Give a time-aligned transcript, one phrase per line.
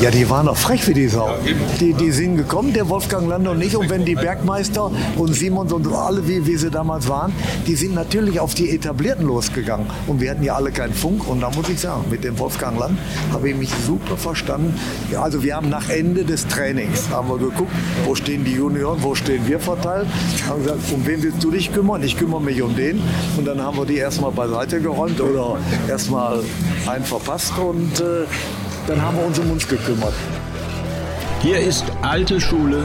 [0.00, 1.28] Ja, die waren doch frech wie die Sau.
[1.80, 3.76] Die, die sind gekommen, der Wolfgang Lande und ich.
[3.76, 7.32] Und wenn die Bergmeister und Simons und alle, wie, wie sie damals waren,
[7.66, 9.86] die sind natürlich auf die Etablierten losgegangen.
[10.06, 11.26] Und wir hatten ja alle keinen Funk.
[11.26, 12.96] Und da muss ich sagen, mit dem Wolfgang Land
[13.32, 14.78] habe ich mich super verstanden.
[15.10, 17.72] Ja, also wir haben nach Ende des Trainings haben wir geguckt,
[18.04, 20.06] wo stehen die Junioren, wo stehen wir verteilt.
[20.48, 22.04] Haben gesagt, um wen willst du dich kümmern?
[22.04, 23.02] Ich kümmere mich um den.
[23.36, 25.56] Und dann haben wir die erstmal beiseite geräumt oder
[25.88, 26.44] erstmal
[26.86, 28.26] einen verpasst und äh,
[28.88, 30.14] dann haben wir uns um uns gekümmert.
[31.42, 32.82] Hier ist alte Schule,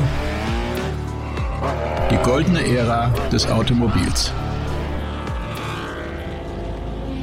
[2.12, 4.34] die goldene Ära des Automobils.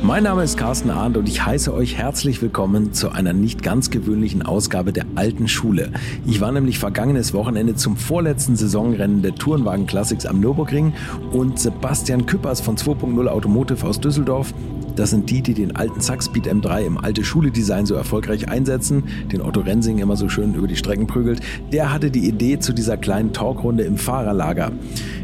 [0.03, 3.91] Mein Name ist Carsten Arndt und ich heiße euch herzlich willkommen zu einer nicht ganz
[3.91, 5.93] gewöhnlichen Ausgabe der alten Schule.
[6.25, 10.95] Ich war nämlich vergangenes Wochenende zum vorletzten Saisonrennen der Tourenwagen Classics am Nürburgring
[11.33, 14.55] und Sebastian Küppers von 2.0 Automotive aus Düsseldorf
[14.97, 19.43] das sind die, die den alten Zackspeed M3 im alte Schule-Design so erfolgreich einsetzen, den
[19.43, 21.41] Otto Rensing immer so schön über die Strecken prügelt.
[21.73, 24.73] Der hatte die Idee zu dieser kleinen Talkrunde im Fahrerlager.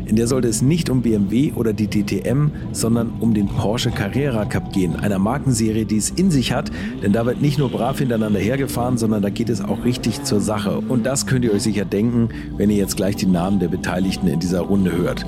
[0.06, 4.44] In der sollte es nicht um BMW oder die DTM, sondern um den Porsche Carrera
[4.44, 6.70] Cup gehen, einer Markenserie, die es in sich hat,
[7.02, 10.40] denn da wird nicht nur brav hintereinander hergefahren, sondern da geht es auch richtig zur
[10.40, 10.78] Sache.
[10.88, 14.28] Und das könnt ihr euch sicher denken, wenn ihr jetzt gleich die Namen der Beteiligten
[14.28, 15.26] in dieser Runde hört.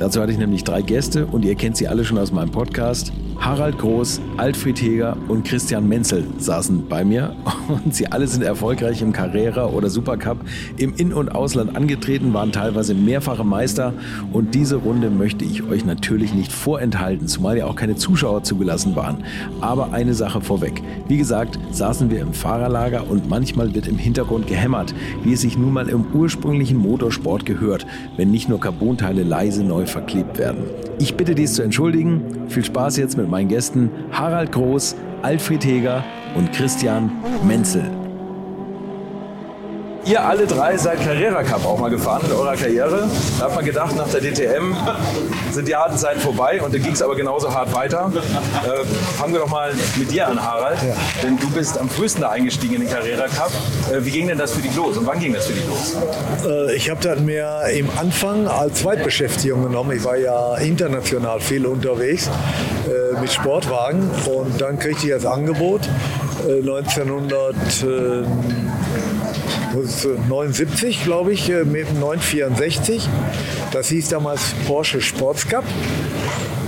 [0.00, 3.12] Dazu hatte ich nämlich drei Gäste und ihr kennt sie alle schon aus meinem Podcast.
[3.38, 7.34] Harald Groß, Alfred Heger und Christian Menzel saßen bei mir
[7.68, 10.38] und sie alle sind erfolgreich im Carrera oder Supercup
[10.78, 13.92] im In- und Ausland angetreten, waren teilweise mehrfache Meister
[14.32, 18.96] und diese Runde möchte ich euch natürlich nicht vorenthalten, zumal ja auch keine Zuschauer zugelassen
[18.96, 19.24] waren.
[19.60, 20.82] Aber eine Sache vorweg.
[21.08, 25.58] Wie gesagt, saßen wir im Fahrerlager und manchmal wird im Hintergrund gehämmert, wie es sich
[25.58, 30.64] nun mal im ursprünglichen Motorsport gehört, wenn nicht nur Carbonteile leise neu verklebt werden.
[30.98, 32.48] Ich bitte dies zu entschuldigen.
[32.48, 37.10] Viel Spaß jetzt mit meinen Gästen Harald Groß, Alfred Heger und Christian
[37.46, 37.99] Menzel.
[40.04, 43.08] Ihr alle drei seid Carrera Cup auch mal gefahren in eurer Karriere.
[43.38, 44.74] Da hat man gedacht, nach der DTM
[45.52, 48.10] sind die harten Zeiten vorbei und dann ging es aber genauso hart weiter.
[48.14, 48.84] Äh,
[49.18, 50.78] fangen wir doch mal mit dir an, Harald.
[50.82, 50.94] Ja.
[51.22, 53.50] Denn du bist am frühesten da eingestiegen in den Carrera Cup.
[53.92, 55.96] Äh, wie ging denn das für dich los und wann ging das für dich los?
[56.46, 59.96] Äh, ich habe das mir im Anfang als Zweitbeschäftigung genommen.
[59.96, 62.28] Ich war ja international viel unterwegs
[62.86, 65.82] äh, mit Sportwagen und dann kriegte ich das Angebot
[66.48, 68.24] 1900 äh,
[70.28, 73.08] 79, glaube ich, äh, mit dem 964.
[73.72, 75.64] Das hieß damals Porsche Sports Cup.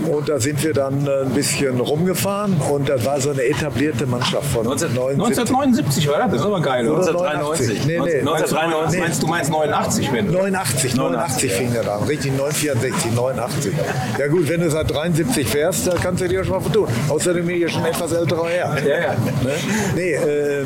[0.08, 4.04] Und da sind wir dann äh, ein bisschen rumgefahren und das war so eine etablierte
[4.04, 6.30] Mannschaft von 1979 war das?
[6.32, 6.80] Das ist aber geil.
[6.80, 7.86] 1993.
[7.86, 9.04] Nee, nee, 1993 nee.
[9.04, 12.02] meinst du meinst 89, wenn 89, 89, 89 fing der an.
[12.04, 13.72] Richtig, 964, 89.
[14.18, 16.88] Ja gut, wenn du seit 73 fährst, da kannst du dir schon mal vertun.
[17.08, 18.76] Außerdem bin ich ja schon etwas älterer her.
[18.84, 19.12] Ja, ja.
[19.42, 19.52] Ne?
[19.94, 20.64] Nee, äh,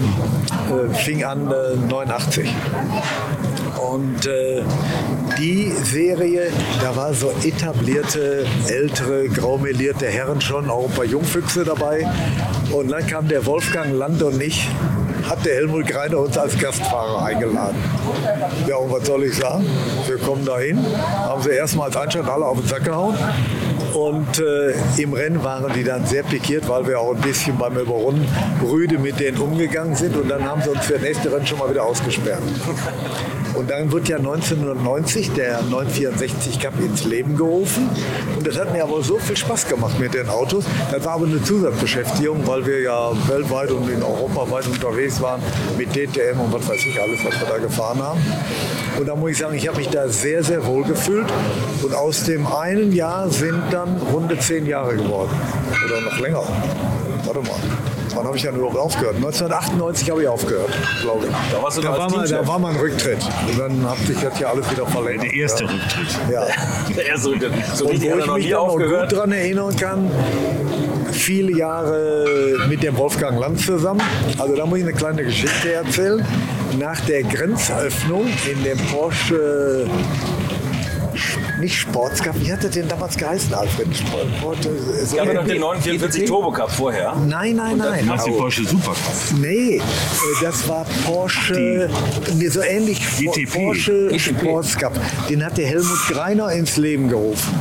[0.71, 2.49] äh, fing an äh, 89.
[3.93, 4.62] Und äh,
[5.38, 6.50] die Serie,
[6.81, 12.06] da war so etablierte, ältere, graumelierte Herren schon, auch ein paar Jungfüchse dabei.
[12.72, 14.69] Und dann kam der Wolfgang Land und ich,
[15.28, 17.76] hat der Helmut Greiner uns als Gastfahrer eingeladen.
[18.66, 19.66] Ja, und was soll ich sagen?
[20.06, 23.16] Wir kommen dahin, haben sie erstmal als Einstand alle auf den Sack gehauen
[23.96, 27.78] und äh, im Rennen waren die dann sehr pikiert, weil wir auch ein bisschen beim
[27.78, 28.28] Überrunden
[28.62, 30.14] rüde mit denen umgegangen sind.
[30.16, 32.42] Und dann haben sie uns für das nächste Rennen schon mal wieder ausgesperrt.
[33.56, 37.89] Und dann wird ja 1990 der 964 Cup ins Leben gerufen.
[38.37, 40.65] Und das hat mir aber so viel Spaß gemacht mit den Autos.
[40.91, 45.41] Das war aber eine Zusatzbeschäftigung, weil wir ja weltweit und in Europa weit unterwegs waren
[45.78, 48.21] mit DTM und was weiß ich alles, was wir da gefahren haben.
[48.99, 51.27] Und da muss ich sagen, ich habe mich da sehr, sehr wohl gefühlt.
[51.83, 55.31] Und aus dem einen Jahr sind dann runde zehn Jahre geworden.
[55.87, 56.43] Oder noch länger.
[57.25, 57.95] Warte mal.
[58.16, 59.16] Wann habe ich dann überhaupt aufgehört?
[59.16, 60.71] 1998 habe ich aufgehört,
[61.03, 61.32] glaube ich.
[61.53, 63.19] Da, warst du da, war mal, da war mal ein Rücktritt.
[63.47, 65.25] Und dann hat sich das ja alles wieder verlängert.
[65.25, 65.71] Der erste ja.
[65.71, 66.32] Rücktritt.
[66.32, 66.47] Ja.
[66.97, 67.53] Der erste Rücktritt.
[67.75, 70.10] So Und wo ich mich noch gut daran erinnern kann,
[71.12, 74.00] viele Jahre mit dem Wolfgang Land zusammen.
[74.38, 76.25] Also da muss ich eine kleine Geschichte erzählen.
[76.79, 79.87] Nach der Grenzöffnung in dem Porsche
[81.58, 82.35] nicht Sportscup.
[82.41, 83.88] Wie hat das denn damals geheißen, Alfred?
[83.97, 84.58] Sport,
[85.03, 87.14] es gab ja noch den 944 Turbo Cup vorher.
[87.26, 88.00] Nein, nein, nein.
[88.00, 89.14] Du meinst den Porsche Supercup?
[89.41, 89.81] Nee, äh,
[90.43, 91.91] das war Porsche,
[92.35, 93.53] nee, so ähnlich GTP.
[93.53, 94.41] Porsche GTP.
[94.41, 94.93] Sportscup.
[95.29, 97.55] Den hat der Helmut Greiner ins Leben gerufen.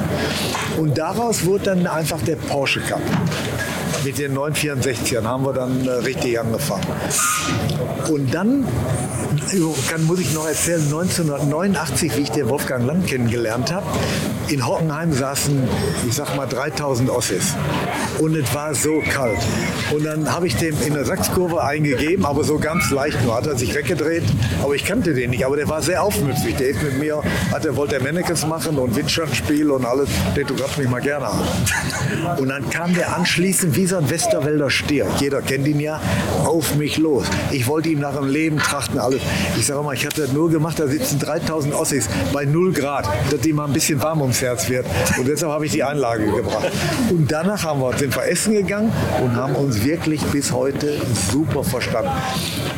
[0.78, 3.02] Und daraus wurde dann einfach der Porsche Cup.
[4.06, 6.86] Mit den 964ern haben wir dann äh, richtig angefangen.
[8.10, 8.66] Und dann
[9.90, 13.86] kann, muss ich noch erzählen, 1989, wie ich den Wolfgang Land kennengelernt habe,
[14.48, 15.68] in Hockenheim saßen,
[16.08, 17.54] ich sag mal, 3000 Ossis.
[18.20, 19.40] Und es war so kalt.
[19.92, 23.36] Und dann habe ich dem in der Sachskurve eingegeben, aber so ganz leicht nur.
[23.36, 24.24] Hat er sich weggedreht,
[24.64, 25.46] aber ich kannte den nicht.
[25.46, 26.56] Aber der war sehr aufmüpfig.
[26.58, 27.22] Der ist mit mir,
[27.52, 30.10] hat er wollte Mannequins machen und Windschattenspiel und alles.
[30.36, 31.42] Der tut mich mal gerne an.
[32.38, 35.08] Und dann kam der anschließend wie so ein Westerwälder Stier.
[35.20, 36.02] Jeder kennt ihn ja.
[36.46, 37.26] Auf mich los.
[37.52, 39.22] Ich wollte ihm nach dem Leben trachten, alles.
[39.58, 43.08] Ich sage mal, ich hatte das nur gemacht, da sitzen 3000 Ossis bei 0 Grad,
[43.32, 44.86] dass die mal ein bisschen warm ums Herz wird.
[45.18, 46.72] Und deshalb habe ich die Einlage gebracht.
[47.10, 48.92] Und danach haben wir, sind wir essen gegangen
[49.24, 50.98] und haben uns wirklich bis heute
[51.32, 52.12] super verstanden.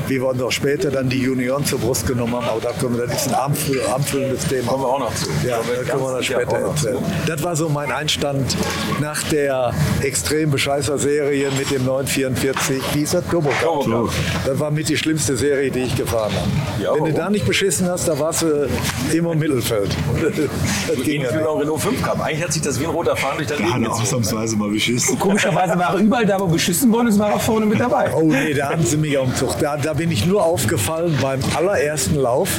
[0.08, 2.98] Wie wir uns auch später dann die Junioren zur Brust genommen haben, aber da können
[2.98, 4.72] wir, das ist ein armfüllendes Thema.
[4.72, 5.28] Kommen wir auch noch zu.
[5.46, 6.98] Ja, da können wir das später erzählen.
[7.25, 8.56] Das war so mein Einstand
[9.02, 12.81] nach der extrem bescheißer Serie mit dem 944.
[12.94, 13.25] Wie ist das?
[13.27, 14.09] Turbo Cup.
[14.45, 16.83] Das war mit die schlimmste Serie, die ich gefahren habe.
[16.83, 18.68] Ja, Wenn du da nicht beschissen hast, da warst du
[19.13, 19.95] immer im Mittelfeld.
[20.88, 22.19] das ging ja auch Renault 5 Cup.
[22.19, 24.01] Eigentlich hat sich das wie ein roter Fahren durch das Leben gezogen.
[24.01, 25.18] ausnahmsweise mal beschissen.
[25.18, 28.13] Komischerweise war er überall da, wo beschissen worden ist, war er vorne mit dabei.
[28.13, 29.57] Oh nee, da hatten sie mich auf dem Zug.
[29.60, 32.50] Da, da bin ich nur aufgefallen beim allerersten Lauf.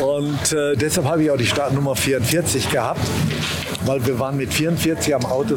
[0.00, 3.00] Und äh, deshalb habe ich auch die Startnummer 44 gehabt
[3.88, 5.56] weil wir waren mit 44 am Auto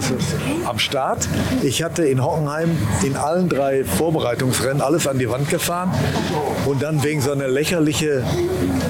[0.66, 1.28] am Start.
[1.64, 2.70] Ich hatte in Hockenheim
[3.04, 5.92] in allen drei Vorbereitungsrennen alles an die Wand gefahren
[6.66, 8.24] und dann wegen so einer lächerlichen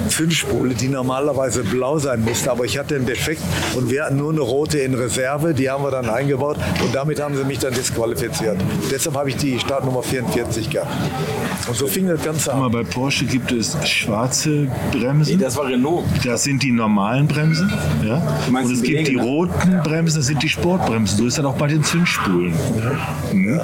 [0.08, 3.42] Zündspule, die normalerweise blau sein musste, aber ich hatte einen Defekt
[3.74, 7.20] und wir hatten nur eine rote in Reserve, die haben wir dann eingebaut und damit
[7.20, 8.58] haben sie mich dann disqualifiziert.
[8.92, 10.92] Deshalb habe ich die Startnummer 44 gehabt.
[11.66, 12.70] Und so fing das Ganze an.
[12.70, 15.36] Bei Porsche gibt es schwarze Bremsen.
[15.36, 16.04] Nee, das war Renault.
[16.24, 17.72] Das sind die normalen Bremsen.
[18.04, 18.22] Ja?
[18.48, 19.31] Und es gibt die roten
[19.84, 21.18] Bremsen, das sind die Sportbremsen.
[21.18, 22.54] So ist das auch bei den Zündspulen.
[22.76, 23.32] Ja.
[23.32, 23.60] Mhm.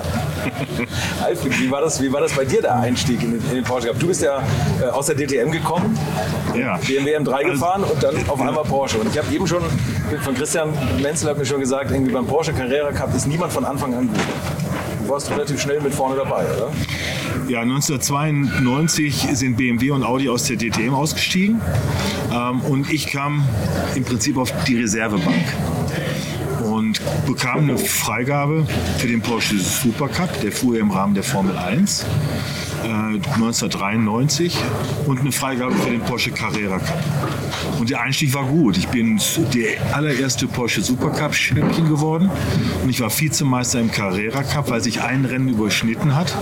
[1.22, 3.64] Alfred, wie war, das, wie war das bei dir, der Einstieg in den, in den
[3.64, 3.98] Porsche Cup?
[3.98, 4.42] Du bist ja
[4.80, 5.98] äh, aus der DTM gekommen,
[6.56, 6.76] ja.
[6.76, 8.98] BMW M3 also, gefahren und dann auf einmal Porsche.
[8.98, 9.62] Und ich habe eben schon
[10.22, 10.72] von Christian
[11.02, 14.08] Menzel hat mir schon gesagt, irgendwie beim Porsche Carrera Cup ist niemand von Anfang an
[14.08, 14.18] gut.
[15.02, 16.70] Du warst relativ schnell mit vorne dabei, oder?
[17.48, 21.62] Ja, 1992 sind BMW und Audi aus der DTM ausgestiegen
[22.30, 23.42] ähm, und ich kam
[23.94, 25.46] im Prinzip auf die Reservebank
[26.62, 28.66] und bekam eine Freigabe
[28.98, 32.04] für den Porsche Supercup, der fuhr im Rahmen der Formel 1.
[32.82, 37.02] 1993 äh, und eine Freigabe für den Porsche Carrera Cup.
[37.78, 38.76] Und der Einstieg war gut.
[38.76, 39.20] Ich bin
[39.54, 42.30] der allererste Porsche Supercup Champion geworden
[42.82, 46.34] und ich war Vizemeister im Carrera Cup, weil sich ein Rennen überschnitten hat.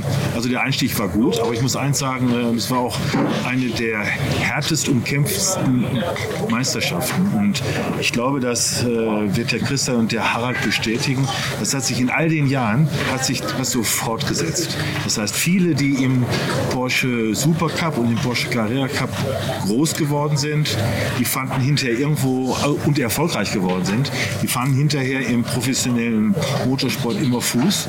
[0.00, 2.96] Ähm, also der Einstieg war gut, aber ich muss eins sagen, äh, es war auch
[3.46, 5.86] eine der härtest umkämpftesten
[6.48, 7.30] Meisterschaften.
[7.36, 7.62] Und
[8.00, 11.26] ich glaube, das äh, wird der Christian und der Harald bestätigen.
[11.58, 14.76] Das hat sich in all den Jahren hat sich was so fortgesetzt.
[15.04, 16.24] Das heißt, viele, die im
[16.72, 19.10] Porsche Supercup und im Porsche Carrera Cup
[19.66, 20.76] groß geworden sind,
[21.18, 24.10] die fanden hinterher irgendwo äh, und erfolgreich geworden sind,
[24.42, 26.34] die fanden hinterher im professionellen
[26.66, 27.88] Motorsport immer Fuß.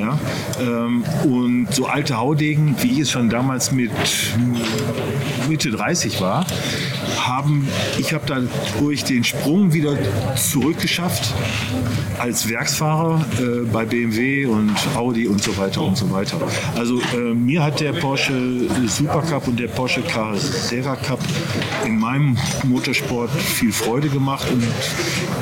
[0.00, 0.18] Ja?
[0.60, 1.04] Ähm,
[1.50, 3.90] und so alte Haudegen, wie ich es schon damals mit
[5.48, 6.46] Mitte 30 war,
[7.18, 7.66] haben,
[7.98, 8.48] ich habe dann
[8.78, 9.98] durch den Sprung wieder
[10.36, 11.34] zurückgeschafft
[12.18, 16.36] als Werksfahrer äh, bei BMW und Audi und so weiter und so weiter.
[16.76, 21.20] Also äh, mir hat der Porsche Supercup und der Porsche Carrera Cup
[21.84, 24.62] in meinem Motorsport viel Freude gemacht und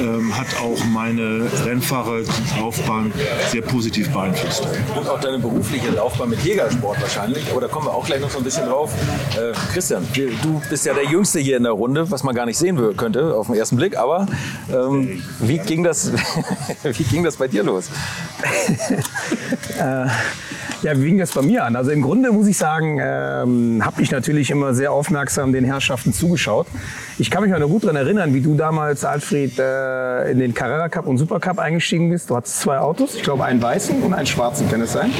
[0.01, 3.13] ähm, hat auch meine Rennfahrerlaufbahn
[3.51, 4.67] sehr positiv beeinflusst.
[4.97, 8.31] Und auch deine berufliche Laufbahn mit Jägersport wahrscheinlich, aber da kommen wir auch gleich noch
[8.31, 8.93] so ein bisschen drauf.
[9.37, 12.57] Äh, Christian, du bist ja der Jüngste hier in der Runde, was man gar nicht
[12.57, 14.27] sehen könnte auf den ersten Blick, aber
[14.73, 16.13] ähm, wie, ging das,
[16.85, 17.91] wie ging das bei dir los?
[19.81, 20.07] äh,
[20.83, 21.77] ja, wie ging das bei mir an?
[21.77, 26.13] Also im Grunde muss ich sagen, ähm, habe ich natürlich immer sehr aufmerksam den Herrschaften
[26.13, 26.67] zugeschaut.
[27.19, 30.89] Ich kann mich noch gut daran erinnern, wie du damals, Alfred, äh, in den Carrera
[30.89, 32.31] Cup und Super Cup eingestiegen bist.
[32.31, 35.11] Du hattest zwei Autos, ich glaube einen weißen und einen schwarzen, kann es sein?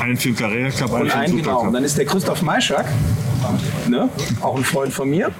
[0.00, 1.60] Einen für den Carrera Cup, einen für den Super genau.
[1.60, 2.86] Und dann ist der Christoph Maischak,
[3.88, 4.08] ne?
[4.40, 5.30] auch ein Freund von mir,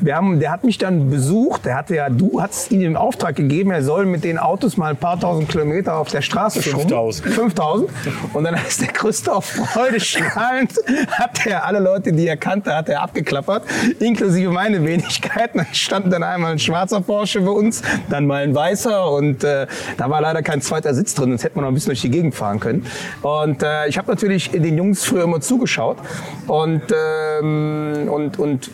[0.00, 1.64] wir haben, der hat mich dann besucht.
[1.64, 4.90] Der hatte ja, du hast ihm den Auftrag gegeben, er soll mit den Autos mal
[4.90, 7.34] ein paar tausend Kilometer auf der Straße 5000.
[7.34, 7.90] 5000.
[8.32, 10.74] Und dann ist der Christoph freudestrahlend
[11.10, 13.64] hat er alle Leute, die er kannte, hat er abgeklappert,
[13.98, 15.58] inklusive meine Wenigkeiten.
[15.58, 19.66] Dann stand dann einmal ein schwarzer Porsche bei uns, dann mal ein weißer und äh,
[19.96, 22.10] da war leider kein zweiter Sitz drin, sonst hätte man noch ein bisschen durch die
[22.10, 22.86] Gegend fahren können.
[23.22, 25.98] Und äh, ich habe natürlich den Jungs früher immer zugeschaut
[26.46, 28.70] und, ähm, und, und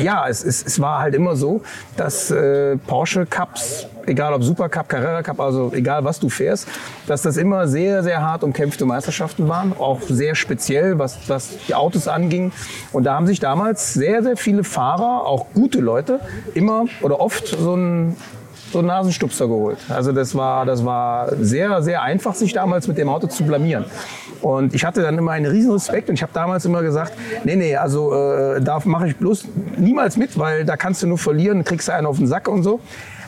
[0.00, 1.62] ja, es, es, es war halt immer so,
[1.96, 6.66] dass äh, Porsche Cups egal ob Supercup, Carrera Cup, also egal was du fährst,
[7.06, 11.74] dass das immer sehr, sehr hart umkämpfte Meisterschaften waren, auch sehr speziell, was, was die
[11.74, 12.52] Autos anging.
[12.92, 16.20] Und da haben sich damals sehr, sehr viele Fahrer, auch gute Leute,
[16.54, 18.16] immer oder oft so ein
[18.72, 19.78] so einen Nasenstupser geholt.
[19.88, 23.84] Also das war, das war sehr, sehr einfach, sich damals mit dem Auto zu blamieren.
[24.40, 27.12] Und ich hatte dann immer einen riesen Respekt und ich habe damals immer gesagt,
[27.44, 31.18] nee, nee, also äh, da mache ich bloß niemals mit, weil da kannst du nur
[31.18, 32.80] verlieren, kriegst du einen auf den Sack und so.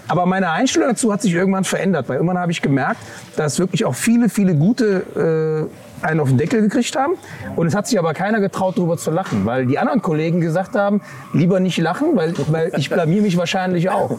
[0.09, 3.00] Aber meine Einstellung dazu hat sich irgendwann verändert, weil irgendwann habe ich gemerkt,
[3.37, 7.14] dass wirklich auch viele, viele gute äh, einen auf den Deckel gekriegt haben.
[7.57, 10.75] Und es hat sich aber keiner getraut, darüber zu lachen, weil die anderen Kollegen gesagt
[10.75, 11.00] haben,
[11.33, 14.19] lieber nicht lachen, weil, weil ich blamier mich wahrscheinlich auch.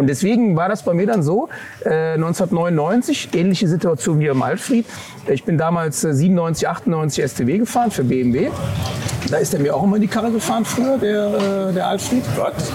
[0.00, 1.50] Und deswegen war das bei mir dann so,
[1.84, 4.86] äh, 1999, ähnliche Situation wie im Alfried.
[5.28, 8.48] Ich bin damals äh, 97, 98 STW gefahren für BMW.
[9.30, 12.22] Da ist er mir auch immer in die Karre gefahren früher, der, äh, der Alfred.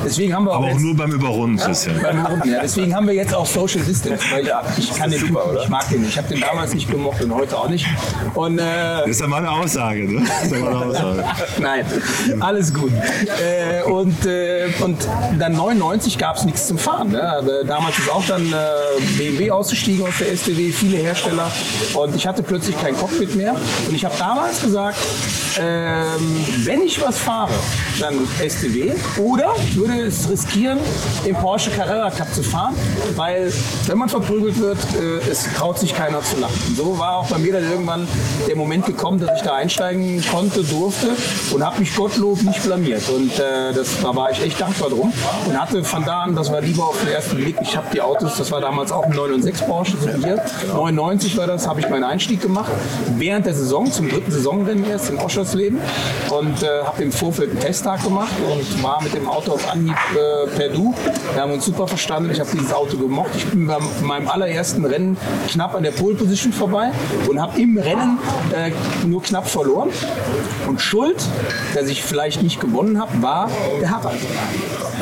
[0.05, 2.00] Deswegen haben wir Aber auch jetzt, nur beim Überrunden, Christian.
[2.01, 2.60] beim Überrunden, ja.
[2.62, 4.24] Deswegen haben wir jetzt auch Social Distance.
[4.32, 5.63] Weil ja, ich kann den super, oder?
[5.63, 6.12] Ich mag den nicht.
[6.12, 7.88] Ich habe den damals nicht gemocht und heute auch nicht.
[8.36, 8.62] Und, äh,
[9.01, 10.22] Das ist ja mal eine Aussage, ne?
[10.27, 11.24] Das ist ja mal eine Aussage.
[11.60, 11.86] Nein,
[12.39, 12.91] alles gut.
[12.94, 14.98] Äh, und, äh, und
[15.39, 17.14] dann 99 gab es nichts zum Fahren.
[17.15, 17.24] Ne?
[17.24, 21.51] Aber Damals ist auch dann äh, BMW ausgestiegen aus der STW, viele Hersteller.
[21.93, 23.55] Und ich hatte plötzlich kein Cockpit mehr.
[23.88, 24.98] Und ich habe damals gesagt,
[25.60, 27.53] ähm, wenn ich was fahre,
[28.00, 28.93] dann STW.
[29.17, 30.79] Oder würde es riskieren,
[31.25, 32.75] im Porsche Carrera Cup zu fahren,
[33.15, 33.51] weil
[33.88, 36.60] wenn man verprügelt wird, äh, es traut sich keiner zu lachen.
[36.67, 38.07] Und so war auch bei mir dann irgendwann
[38.48, 41.12] der Moment gekommen, dass ich da einsteigen konnte, durfte
[41.51, 43.07] und habe mich Gottlob nicht blamiert.
[43.10, 45.12] Und äh, das, da war ich echt dankbar drum
[45.45, 48.01] und hatte von da an, das war lieber auf den ersten Blick, ich habe die
[48.01, 50.41] Autos, das war damals auch ein 996 Porsche, so wie hier.
[50.73, 52.71] 99 war das, habe ich meinen Einstieg gemacht.
[53.17, 55.79] Während der Saison, zum dritten Saisonrennen erst in Oschersleben
[56.29, 59.95] und äh, habe im Vorfeld einen Testtag gemacht und war mit dem Auto auf Anhieb
[60.13, 60.93] äh, per Du.
[61.33, 63.31] Wir haben uns super verstanden, ich habe dieses Auto gemocht.
[63.35, 65.17] Ich bin bei meinem allerersten Rennen
[65.49, 66.91] knapp an der Pole Position vorbei
[67.27, 68.19] und habe im Rennen
[68.55, 68.71] äh,
[69.05, 69.89] nur knapp verloren.
[70.67, 71.21] Und Schuld,
[71.73, 73.49] dass ich vielleicht nicht gewonnen habe, war
[73.81, 74.19] der Harald.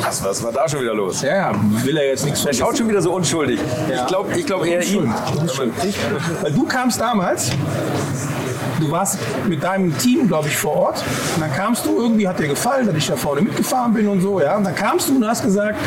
[0.04, 1.22] Was, was war da schon wieder los?
[1.22, 3.58] Ja, ja, will er jetzt nichts Er schaut schon wieder so unschuldig.
[3.92, 5.12] Ich glaube ich glaub eher ihn.
[6.42, 7.50] Weil du kamst damals,
[8.80, 9.18] du warst
[9.48, 11.02] mit deinem Team, glaube ich, vor Ort.
[11.34, 14.20] Und dann kamst du, irgendwie hat dir gefallen, dass ich da vorne mitgefahren bin und
[14.20, 14.40] so.
[14.40, 14.56] Ja?
[14.56, 15.78] Und dann kamst du und hast gesagt,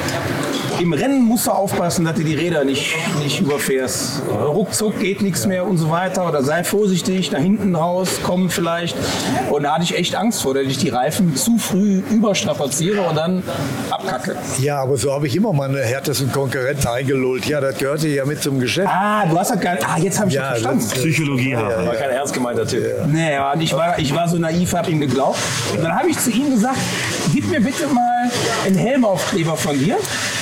[0.79, 4.21] im Rennen musst du aufpassen, dass du die Räder nicht, nicht überfährst.
[4.29, 6.27] Ruckzuck geht nichts mehr und so weiter.
[6.27, 8.95] Oder sei vorsichtig, da hinten raus kommen vielleicht.
[9.49, 13.15] Und da hatte ich echt Angst vor, dass ich die Reifen zu früh überstrapaziere und
[13.15, 13.43] dann
[13.89, 14.35] abkacke.
[14.59, 17.45] Ja, aber so habe ich immer meine härtesten Konkurrenten eingelullt.
[17.45, 18.87] Ja, das gehörte ja mit zum Geschäft.
[18.91, 19.87] Ah, du hast das gar nicht.
[19.87, 20.85] Ah, jetzt habe ich Ja, das verstanden.
[20.89, 21.85] das- Psychologie haben.
[21.87, 22.83] War kein ernst gemeinter Tipp.
[23.07, 25.39] Nee, ja, und ich war, ich war so naiv, habe ihm geglaubt.
[25.75, 26.77] Und dann habe ich zu ihm gesagt,
[27.33, 28.29] gib mir bitte mal
[28.65, 29.97] einen Helmaufkleber von dir.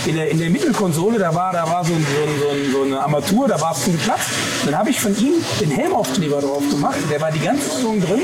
[0.05, 2.71] In der, in der Mittelkonsole, da war, da war so, ein, so, ein, so, ein,
[2.71, 4.21] so eine Armatur, da war viel Platz.
[4.65, 6.97] Dann habe ich von ihm den Helmaufkleber drauf gemacht.
[7.11, 8.21] Der war die ganze Saison drin,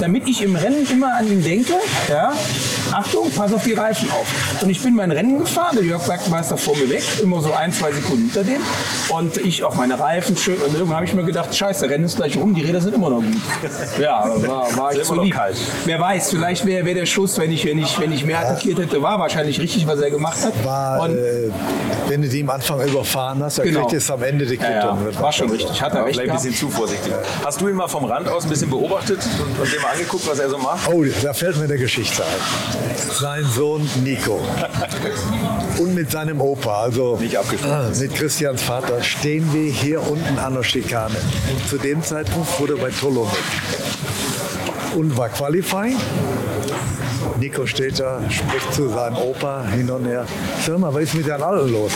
[0.00, 1.74] damit ich im Rennen immer an ihn denke.
[2.10, 2.32] Ja,
[2.92, 4.26] Achtung, pass auf die Reifen auf.
[4.62, 7.72] Und ich bin mein Rennen gefahren, der Jörg Bergmeister vor mir weg, immer so ein,
[7.72, 8.60] zwei Sekunden hinter dem.
[9.08, 10.56] Und ich auch meine Reifen schön.
[10.56, 13.10] Und irgendwann habe ich mir gedacht, scheiße, Rennen ist gleich rum, die Räder sind immer
[13.10, 13.34] noch gut.
[13.98, 15.34] Ja, war, war ich noch lieb.
[15.34, 15.56] kalt.
[15.84, 18.78] Wer weiß, vielleicht wäre wär der Schuss, wenn ich, wenn, ich, wenn ich mehr attackiert
[18.78, 20.52] hätte, war wahrscheinlich richtig, was er gemacht hat.
[20.64, 21.50] War, Und, äh,
[22.08, 23.80] wenn du die am Anfang überfahren hast, dann Genau.
[23.80, 25.22] kriegt es am Ende die ja, ja, Quittung.
[25.22, 25.80] war schon richtig.
[25.80, 27.12] Hat er recht ein bisschen zu vorsichtig.
[27.44, 30.26] Hast du ihn mal vom Rand aus ein bisschen beobachtet und, und dir mal angeguckt,
[30.28, 30.88] was er so macht?
[30.92, 32.96] Oh, da fällt mir eine Geschichte ein.
[33.18, 34.40] Sein Sohn Nico
[35.78, 37.98] und mit seinem Opa, also Nicht abgesprochen.
[37.98, 41.14] mit Christians Vater, stehen wir hier unten an der Schikane.
[41.50, 43.30] Und zu dem Zeitpunkt er bei Tolomek
[44.96, 45.96] und war Qualifying.
[47.44, 50.24] Nico steht da, spricht zu seinem Opa hin und her.
[50.64, 51.92] Sag mal, was ist mit den Alten los?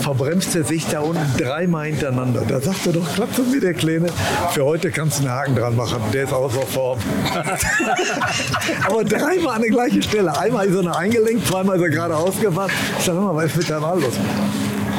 [0.00, 2.42] Verbremst er sich da unten dreimal hintereinander.
[2.46, 4.06] Da sagt er doch, klappt mir der Kleine.
[4.52, 6.00] Für heute kannst du einen Haken dran machen.
[6.12, 7.00] Der ist außer Form.
[8.88, 10.38] Aber dreimal an der gleichen Stelle.
[10.38, 12.70] Einmal ist er noch eingelenkt, zweimal ist er gerade ausgefahren.
[12.96, 14.14] Ich sag mal, was ist mit deinem Alten los?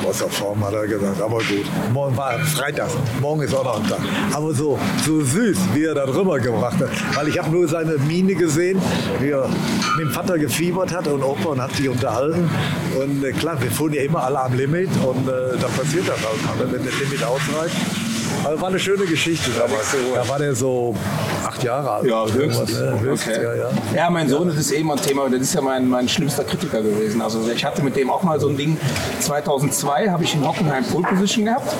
[0.08, 1.22] Außer Form, hat er gesagt.
[1.22, 2.88] Aber gut, morgen war Freitag.
[3.20, 4.00] Morgen ist auch noch ein Tag.
[4.32, 6.90] Aber so, so süß, wie er da drüber gebracht hat.
[7.14, 8.82] Weil ich habe nur seine Miene gesehen,
[9.20, 9.50] wie er
[9.98, 12.50] mit dem Vater gefiebert hat und Opa und hat sich unterhalten.
[12.98, 16.18] Und äh, klar, wir fuhren ja immer alle am Limit und äh, da passiert das
[16.18, 16.58] halt.
[16.58, 17.76] mal, Wenn das Limit ausreicht,
[18.48, 19.94] Also war eine schöne Geschichte damals.
[20.16, 20.96] Da war der so
[21.46, 22.06] acht Jahre alt.
[22.06, 22.72] Ja, höchstens.
[22.80, 22.98] Ne?
[23.02, 23.44] höchstens Okay.
[23.46, 23.70] ja, ja.
[23.94, 26.82] Ja, mein Sohn, das ist eben ein Thema, das ist ja mein, mein schlimmster Kritiker
[26.82, 27.22] gewesen.
[27.22, 28.78] Also ich hatte mit dem auch mal so ein Ding,
[29.20, 31.76] 2002 habe ich in Hockenheim Pole Position gehabt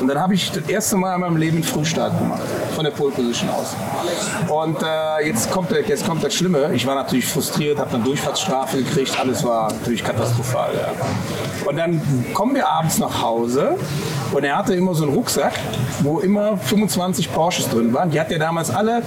[0.00, 2.42] und dann habe ich das erste Mal in meinem Leben einen Frühstart gemacht,
[2.76, 3.74] von der Pole Position aus.
[4.48, 8.04] Und äh, jetzt, kommt, der- jetzt kommt das Schlimme, ich war natürlich frustriert, habe eine
[8.04, 10.70] Durchfahrtsstrafe gekriegt, alles war natürlich katastrophal.
[10.74, 11.68] Ja.
[11.68, 12.00] Und dann
[12.34, 13.76] kommen wir abends nach Hause
[14.32, 15.52] und er hatte immer so einen Rucksack,
[16.04, 18.10] wo immer 25 Porsches drin waren.
[18.10, 19.02] Die hat er damals alle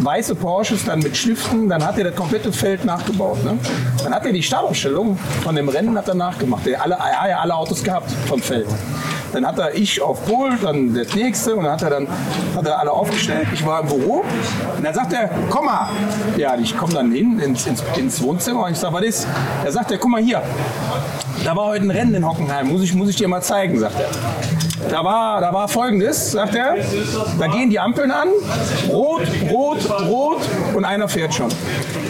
[0.00, 3.42] weiße Porsches dann mit Schriften, dann hat er das komplette Feld nachgebaut.
[3.42, 3.58] Ne?
[4.02, 6.66] Dann hat er die Startaufstellung von dem Rennen hat er nachgemacht.
[6.66, 6.98] Er alle,
[7.28, 8.66] ja alle Autos gehabt vom Feld.
[9.32, 12.06] Dann hat er ich auf Pol, dann der nächste und dann hat er dann
[12.54, 13.48] hat er alle aufgestellt.
[13.52, 14.24] Ich war im Büro
[14.76, 15.88] und dann sagt er, komm mal.
[16.36, 19.26] Ja, ich komme dann hin ins, ins, ins Wohnzimmer und ich sage, was ist?
[19.64, 20.42] Er sagt er, guck mal hier.
[21.44, 23.98] Da war heute ein Rennen in Hockenheim, muss ich, muss ich dir mal zeigen, sagt
[23.98, 24.63] er.
[24.90, 26.76] Da war, da war folgendes, sagt er,
[27.38, 28.28] da gehen die Ampeln an,
[28.88, 30.40] rot, rot, rot
[30.74, 31.48] und einer fährt schon.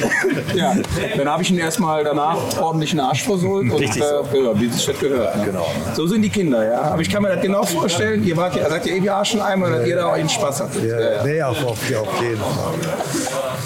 [0.54, 0.74] ja,
[1.16, 4.66] dann habe ich ihn erstmal danach ordentlich einen Arsch versohlt und Richtig äh, ja, wie
[4.66, 5.36] es das gehört.
[5.36, 5.44] Ne?
[5.46, 5.66] Genau.
[5.94, 6.80] So sind die Kinder, ja.
[6.82, 9.70] Aber ich kann mir das genau vorstellen, ihr wart ja, seid ja eh wie Arscheneimer,
[9.70, 10.84] dass ihr da euren Spaß hattet.
[10.84, 11.24] Ja, ja.
[11.24, 12.74] Nee, auf, auf, jeden Fall.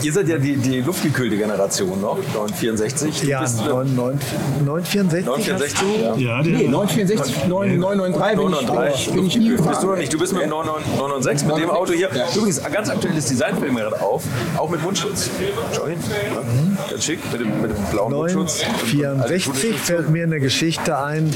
[0.03, 3.21] Ihr seid ja die, die luftgekühlte Generation noch, 964.
[3.21, 4.19] Du Ja, bist, äh, 9, 9,
[4.65, 5.27] 964.
[5.27, 6.19] 964?
[6.19, 6.39] Ja.
[6.39, 8.53] Ja, Nee, 964, 993 bin
[8.99, 9.15] ich, 993.
[9.15, 9.69] bin ich nie gefahren.
[9.71, 10.13] Bist du noch nicht?
[10.13, 12.11] Du bist mit dem 996 mit dem Auto hier.
[12.35, 14.23] Übrigens, ein ganz aktuelles Design fällt mir gerade auf,
[14.57, 15.31] auch mit Mundschutz.
[15.75, 15.99] Schau hin.
[16.35, 16.43] Ja,
[16.91, 18.63] ganz schick, mit dem, mit dem blauen Mundschutz.
[18.93, 21.33] 964 fällt mir eine Geschichte ein.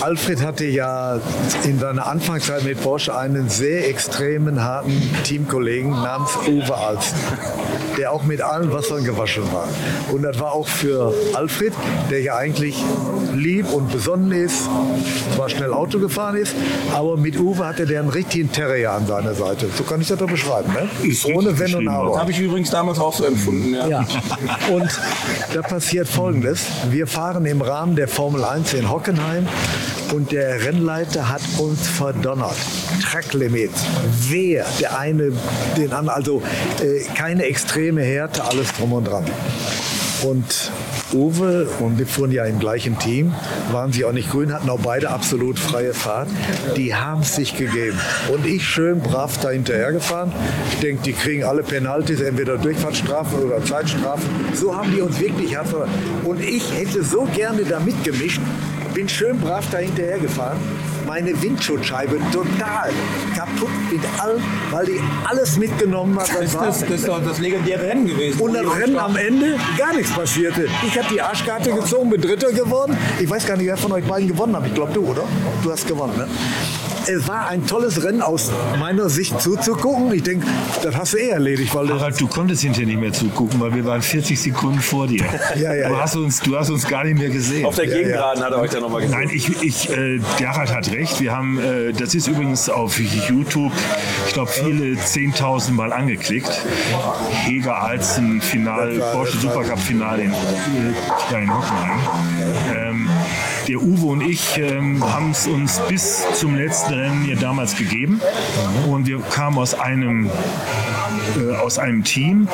[0.00, 1.20] Alfred hatte ja
[1.64, 7.14] in seiner Anfangszeit mit Porsche einen sehr extremen, harten Teamkollegen namens Uwe Alst,
[7.98, 9.68] der auch mit allen Wassern gewaschen war.
[10.12, 11.72] Und das war auch für Alfred,
[12.10, 12.82] der ja eigentlich
[13.34, 14.68] lieb und besonnen ist,
[15.34, 16.54] zwar schnell Auto gefahren ist,
[16.92, 19.68] aber mit Uwe hatte der einen richtigen Terrier an seiner Seite.
[19.76, 20.88] So kann ich das doch beschreiben, ne?
[21.34, 22.10] Ohne Wenn und Aber.
[22.10, 23.74] Das habe ich übrigens damals auch so empfunden.
[23.74, 23.86] Ja.
[23.86, 24.06] Ja.
[24.70, 24.90] Und
[25.52, 26.66] da passiert Folgendes.
[26.90, 29.46] Wir fahren im Rahmen der Formel 1 in Hockenheim
[30.12, 32.56] und der Rennleiter hat uns verdonnert.
[33.02, 33.70] Tracklimit.
[34.28, 34.66] Wer?
[34.80, 35.32] Der eine,
[35.76, 36.10] den anderen.
[36.10, 36.42] Also
[36.82, 39.24] äh, keine extreme Härte, alles drum und dran.
[40.24, 40.70] Und
[41.12, 43.34] Uwe und wir fuhren ja im gleichen Team,
[43.70, 46.28] waren sie auch nicht grün, hatten auch beide absolut freie Fahrt.
[46.76, 47.98] Die haben es sich gegeben.
[48.32, 50.32] Und ich schön brav da hinterher gefahren.
[50.72, 54.28] Ich denke, die kriegen alle Penalties, entweder Durchfahrtsstrafen oder Zeitstrafen.
[54.54, 55.68] So haben die uns wirklich hart
[56.24, 58.40] Und ich hätte so gerne da mitgemischt,
[58.94, 60.58] bin schön brav da hinterher gefahren.
[61.12, 62.90] Meine Windschutzscheibe total
[63.36, 66.30] kaputt mit allem, weil die alles mitgenommen hat.
[66.30, 68.40] Das, ist das, das ist doch das legendäre Rennen gewesen.
[68.40, 70.68] und das Rennen am Ende gar nichts passierte.
[70.86, 72.96] Ich habe die Arschkarte gezogen, bin Dritter geworden.
[73.20, 74.66] Ich weiß gar nicht, wer von euch beiden gewonnen hat.
[74.66, 75.24] Ich glaube du, oder?
[75.62, 76.26] Du hast gewonnen, ne?
[77.06, 80.12] Es war ein tolles Rennen aus meiner Sicht zuzugucken.
[80.12, 80.46] Ich denke,
[80.82, 83.74] das hast du eh erledigt, weil du Harald, du konntest hinterher nicht mehr zugucken, weil
[83.74, 85.24] wir waren 40 Sekunden vor dir.
[85.56, 86.00] Ja, ja, du, ja.
[86.00, 87.66] hast uns, du hast uns gar nicht mehr gesehen.
[87.66, 89.18] Auf der Gegengraden hat er euch dann nochmal gesehen.
[89.18, 91.20] Nein, ich, ich, äh, der Harald hat recht.
[91.20, 93.72] Wir haben, äh, das ist übrigens auf YouTube,
[94.26, 96.50] ich glaube, viele 10.000 Mal angeklickt.
[97.44, 100.34] Heger Alzen Final, Porsche das war- Supercup Finale in, äh,
[101.32, 101.98] ja, in Hockenheim.
[102.76, 102.91] Ähm,
[103.68, 108.20] der Uwe und ich ähm, haben es uns bis zum letzten Rennen hier damals gegeben.
[108.88, 110.30] Und wir kamen aus einem,
[111.36, 112.48] äh, aus einem Team,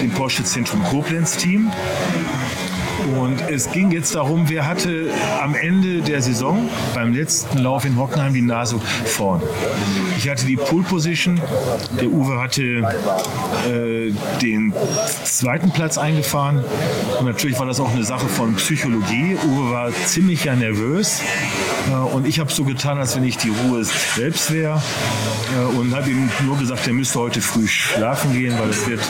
[0.00, 1.70] dem Porsche Zentrum Koblenz Team.
[3.04, 5.10] Und es ging jetzt darum, wer hatte
[5.42, 9.42] am Ende der Saison beim letzten Lauf in Hockenheim die Nase vorn.
[10.16, 11.40] Ich hatte die Pole Position,
[12.00, 14.72] der Uwe hatte äh, den
[15.24, 16.64] zweiten Platz eingefahren.
[17.18, 19.36] Und natürlich war das auch eine Sache von Psychologie.
[19.46, 21.20] Uwe war ziemlich ja nervös.
[21.90, 24.82] Äh, und ich habe so getan, als wenn ich die Ruhe selbst wäre.
[25.54, 29.00] Äh, und habe ihm nur gesagt, er müsste heute früh schlafen gehen, weil es wird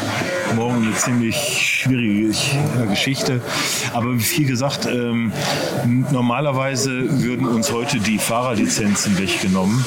[0.57, 2.35] morgen eine ziemlich schwierige
[2.89, 3.41] Geschichte.
[3.93, 5.33] Aber wie gesagt, ähm,
[6.11, 9.85] normalerweise würden uns heute die Fahrerlizenzen weggenommen.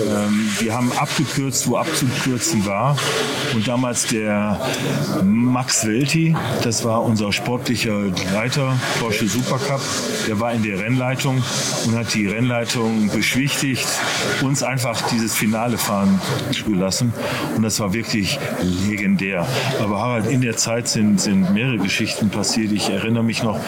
[0.00, 2.96] Ähm, wir haben abgekürzt, wo abzukürzen war.
[3.54, 4.60] Und damals der
[5.24, 9.80] Max Welti, das war unser sportlicher Leiter, Porsche Supercup,
[10.28, 11.42] der war in der Rennleitung
[11.86, 13.86] und hat die Rennleitung beschwichtigt,
[14.42, 16.20] uns einfach dieses Finale fahren
[16.52, 17.12] zu lassen.
[17.56, 19.46] Und das war wirklich legendär.
[19.80, 22.72] Aber Harald, in der Zeit sind, sind mehrere Geschichten passiert.
[22.72, 23.60] Ich erinnere mich mich noch,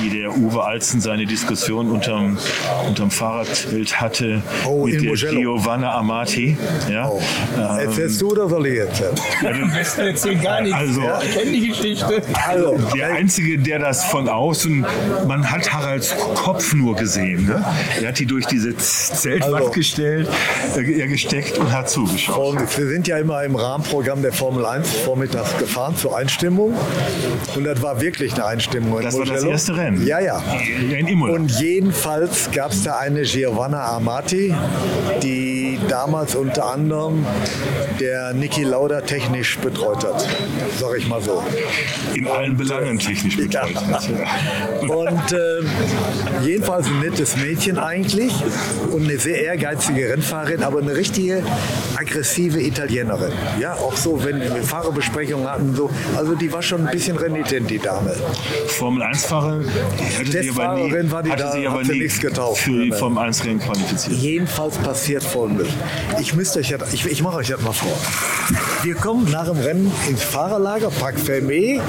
[0.00, 2.38] wie der Uwe Alzen seine Diskussion unterm,
[2.88, 5.38] unterm Fahrradbild hatte Oh, mit der Mugello.
[5.56, 6.56] Giovanna Amati.
[6.90, 7.08] Ja?
[7.08, 7.20] Oh.
[7.58, 9.14] Ähm, Erzählst du oder soll ich erzählen?
[9.62, 10.78] Am besten erzählen gar nichts.
[10.78, 12.22] Also- ich kenne die Geschichte.
[12.48, 14.86] Also, Der Einzige, der das von außen,
[15.28, 17.46] man hat Haralds Kopf nur gesehen.
[17.46, 17.62] Ne?
[18.00, 20.26] Er hat die durch diese Zeltwand Also- gestellt,
[20.76, 22.56] äh, er gesteckt und hat zugeschaut.
[22.78, 26.74] Wir sind ja immer im Rahmenprogramm der Formel 1 vormittags gefahren zur Einstimmung.
[27.54, 28.98] Und das war wirklich eine Einstimmung.
[28.98, 30.06] in Das war das erste Rennen.
[30.06, 30.42] Ja, ja.
[30.88, 31.34] Ja, in Imola.
[31.34, 34.54] Und jedenfalls gab es da eine Giovanna Amati,
[35.22, 35.53] die
[35.88, 37.24] damals unter anderem
[38.00, 40.26] der Niki Lauda technisch betreut hat.
[40.78, 41.42] Sag ich mal so.
[42.14, 43.74] in allen Belangen technisch betreut.
[44.82, 48.32] Und äh, jedenfalls ein nettes Mädchen eigentlich
[48.90, 51.42] und eine sehr ehrgeizige Rennfahrerin, aber eine richtige
[51.96, 53.32] aggressive Italienerin.
[53.60, 57.70] Ja, auch so, wenn wir Fahrerbesprechungen hatten, so, also die war schon ein bisschen renitent,
[57.70, 58.14] die Dame.
[58.68, 59.60] Formel 1-Fahrer
[60.18, 62.62] hatte sie aber nie, Testfahrerin war die hatte da, sie aber hat nie nichts getauft.
[62.62, 64.16] für die Formel 1-Rennen qualifiziert.
[64.16, 65.68] Jedenfalls passiert folgendes.
[66.20, 67.96] Ich müsste ich, ich mache euch das mal vor.
[68.82, 71.80] Wir kommen nach dem Rennen ins Fahrerlager, Park Fermé,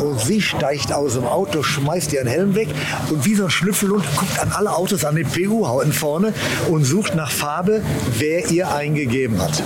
[0.00, 2.68] und sie steigt aus dem Auto, schmeißt ihren Helm weg
[3.10, 6.32] und wie so ein Schnüffelhund guckt an alle Autos an den PU-Hauten vorne
[6.68, 7.82] und sucht nach Farbe,
[8.18, 9.62] wer ihr eingegeben hat.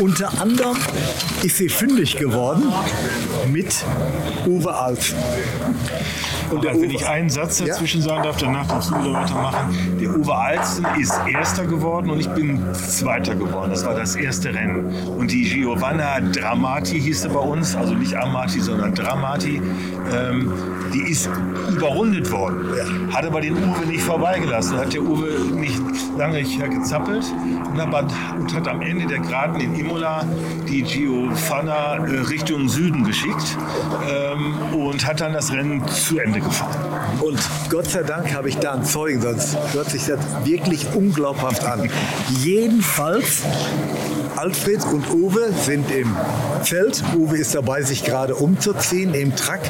[0.00, 0.76] Unter anderem
[1.42, 2.72] ist sie fündig geworden
[3.46, 3.84] mit
[4.46, 5.14] Uwe Alf.
[6.50, 9.98] Und Aber wenn ich einen Satz dazwischen sagen darf, danach darfst du wieder weitermachen.
[10.00, 13.70] Der Uwe Alzen ist Erster geworden und ich bin Zweiter geworden.
[13.70, 14.92] Das war das erste Rennen.
[15.16, 19.60] Und die Giovanna Dramati hieß sie bei uns, also nicht Amati, sondern Dramati,
[20.12, 20.52] ähm,
[20.92, 21.28] die ist
[21.70, 23.12] überrundet worden.
[23.12, 24.78] Hat aber den Uwe nicht vorbeigelassen.
[24.78, 25.80] Hat der Uwe nicht
[26.18, 27.24] lange gezappelt
[27.72, 28.06] und, aber,
[28.38, 30.24] und hat am Ende der Geraden in Imola
[30.68, 33.56] die Giovanna äh, Richtung Süden geschickt
[34.08, 37.20] ähm, und hat dann das Rennen zu Ende gefahren.
[37.20, 41.64] Und Gott sei Dank habe ich da einen Zeugen, sonst hört sich das wirklich unglaubhaft
[41.64, 41.90] an.
[42.42, 43.42] Jedenfalls,
[44.40, 46.16] Alfred und Uwe sind im
[46.62, 47.02] Zelt.
[47.14, 49.60] Uwe ist dabei, sich gerade umzuziehen im Truck.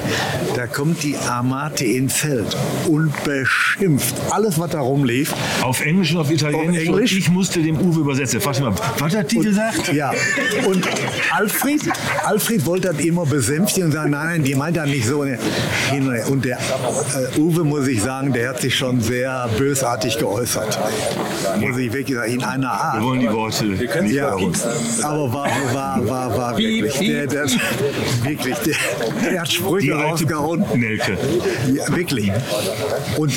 [0.55, 2.57] Da kommt die Amate ins Feld
[2.87, 5.35] und beschimpft alles, was da rumlief.
[5.63, 6.83] Auf Englisch und auf Italienisch.
[6.83, 7.13] Auf Englisch?
[7.13, 8.41] Und ich musste dem Uwe übersetzen.
[8.45, 9.93] Was hat die gesagt?
[9.93, 10.13] Ja,
[10.67, 10.87] und
[11.33, 11.81] Alfred,
[12.25, 15.21] Alfred wollte das immer besänftigen und sagen, nein, nein, die meint das nicht so.
[15.21, 20.79] Und der äh, Uwe, muss ich sagen, der hat sich schon sehr bösartig geäußert.
[21.59, 23.03] Muss ich wirklich sagen, in einer Wir Art.
[23.03, 23.77] wollen die Worte.
[23.81, 24.60] Wir können Ja, ja.
[25.03, 27.47] Aber war, war, war, war wirklich, der, der,
[28.23, 28.75] wirklich, der,
[29.31, 30.65] der hat Die Sprüche rausgehauen.
[30.75, 31.17] Nelke.
[31.73, 32.31] Ja, wirklich.
[33.17, 33.33] Und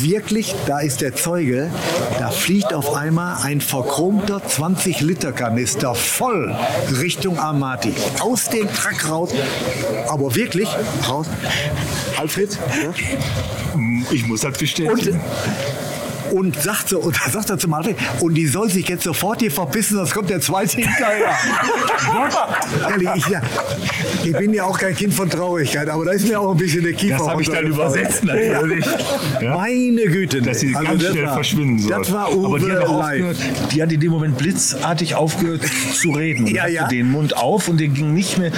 [0.00, 1.70] wirklich, da ist der Zeuge,
[2.18, 6.54] da fliegt auf einmal ein verchromter 20-Liter-Kanister voll
[7.00, 7.94] Richtung Amati.
[8.20, 9.30] Aus dem Truck raus.
[10.08, 10.68] Aber wirklich
[11.08, 11.26] raus.
[12.16, 12.58] Alfred?
[12.82, 12.94] Ja?
[14.10, 15.20] Ich muss das Und, bestätigen.
[16.32, 19.50] Und sagt so, und sagt er zum Alfred, und die soll sich jetzt sofort hier
[19.50, 21.30] verpissen, sonst kommt der zweite hinterher.
[22.90, 23.40] Ehrlich, ich, ja,
[24.24, 26.82] ich bin ja auch kein Kind von Traurigkeit, aber da ist mir auch ein bisschen
[26.84, 28.84] der Kiefer Das habe ich dann übersetzt natürlich.
[29.40, 29.54] Ja.
[29.54, 30.42] Meine Güte.
[30.42, 31.90] Dass sie Also ganz schnell war- verschwinden soll.
[31.98, 33.36] Das war Uwe Aber die hat, aufgehört,
[33.72, 35.62] die hat in dem Moment blitzartig aufgehört
[35.94, 36.44] zu reden.
[36.44, 36.88] Und Ja, ja.
[36.88, 38.50] den Mund auf und der ging nicht mehr,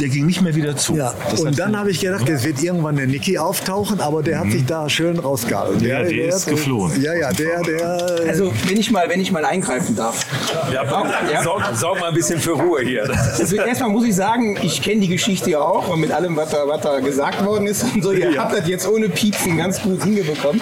[0.00, 0.96] der ging nicht mehr wieder zu.
[0.96, 4.40] Ja, Das und dann habe ich gedacht, es wird irgendwann der Niki auftauchen, aber der
[4.40, 5.78] hat sich da schön rausgehalten.
[5.80, 5.86] Mhm.
[5.86, 6.92] Ja, der ist geflohen.
[7.00, 8.00] Ja, ja, der, der.
[8.28, 10.26] Also, wenn ich mal, wenn ich mal eingreifen darf.
[10.72, 10.84] Ja,
[11.32, 11.42] Ja.
[11.42, 13.04] Sorg, sorg mal ein bisschen für Ruhe hier.
[13.38, 16.50] Also erstmal muss ich sagen, ich kenne die Geschichte ja auch und mit allem, was
[16.50, 18.12] da, was da gesagt worden ist und so.
[18.12, 20.60] Ihr habt das jetzt ohne Piepsen ganz gut hingebekommen.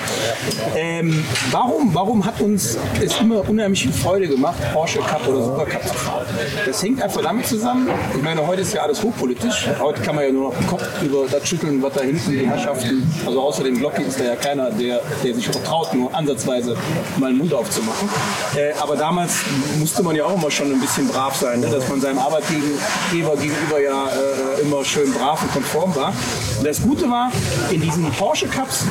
[0.77, 5.66] Ähm, warum, warum hat uns es immer unheimlich viel Freude gemacht, Porsche Cup oder Super
[5.66, 6.27] Cup zu fahren?
[6.66, 7.88] Das hängt einfach damit zusammen.
[8.16, 9.68] Ich meine, heute ist ja alles hochpolitisch.
[9.81, 12.47] Heute kann man ja nur noch den Kopf über das schütteln, was da hinten die
[12.47, 16.14] Herrschaften, also außer dem Glocki ist da ja keiner, der, der sich auch traut, nur
[16.23, 16.77] ansatzweise
[17.19, 18.09] mal den Mund aufzumachen.
[18.57, 19.41] Äh, aber damals
[19.79, 21.69] musste man ja auch immer schon ein bisschen brav sein, ne?
[21.69, 26.13] dass man seinem Arbeitgeber gegenüber ja äh, immer schön brav und konform war.
[26.62, 27.33] Und das Gute war,
[27.72, 28.85] in diesen Porsche Cups,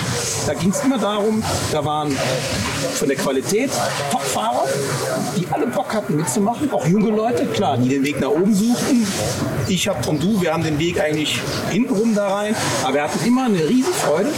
[0.46, 2.14] da ging es immer darum, da waren
[2.96, 3.72] von der Qualität
[4.12, 4.66] Topfahrer,
[5.38, 9.08] die alle Bock hatten mitzumachen, auch junge Leute, klar, die den Weg nach oben suchten.
[9.70, 13.26] Ich hab und du, wir haben den Weg eigentlich hintenrum da rein, aber wir hatten
[13.26, 14.32] immer eine riesen Freude,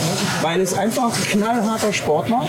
[0.43, 2.47] weil es einfach knallharter Sport war.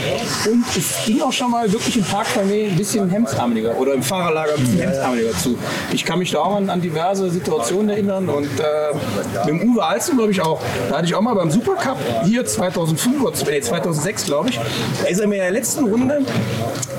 [0.50, 4.52] Und es ging auch schon mal wirklich im Parkfamilie ein bisschen hemdsarmeliger oder im Fahrerlager
[4.52, 5.56] ein bisschen hemdsarmeliger zu.
[5.94, 8.92] Ich kann mich da auch an, an diverse Situationen erinnern und äh,
[9.38, 10.60] mit dem Uwe Alzen glaube ich auch.
[10.88, 14.60] Da hatte ich auch mal beim Supercup hier 2005 oder nee, 2006 glaube ich.
[15.02, 16.24] Da ist er mir in der letzten Runde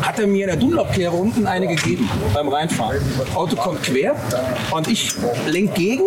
[0.01, 2.97] hat er mir in der Dunlop-Kehre unten eine gegeben beim Reinfahren.
[3.33, 4.15] Auto kommt quer
[4.71, 5.13] und ich
[5.47, 6.03] lenk gegen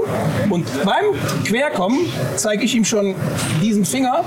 [0.50, 1.04] und beim
[1.44, 2.00] Querkommen
[2.36, 3.14] zeige ich ihm schon
[3.60, 4.24] diesen Finger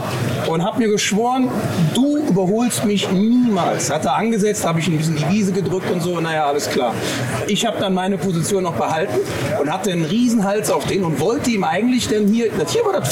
[0.47, 1.49] und habe mir geschworen,
[1.93, 3.89] du überholst mich niemals.
[3.89, 6.93] Hat er angesetzt, habe ich ein bisschen die Wiese gedrückt und so, naja, alles klar.
[7.47, 9.19] Ich habe dann meine Position noch behalten
[9.59, 12.93] und hatte einen riesen Hals auf den und wollte ihm eigentlich denn hier, hier war
[12.93, 13.11] das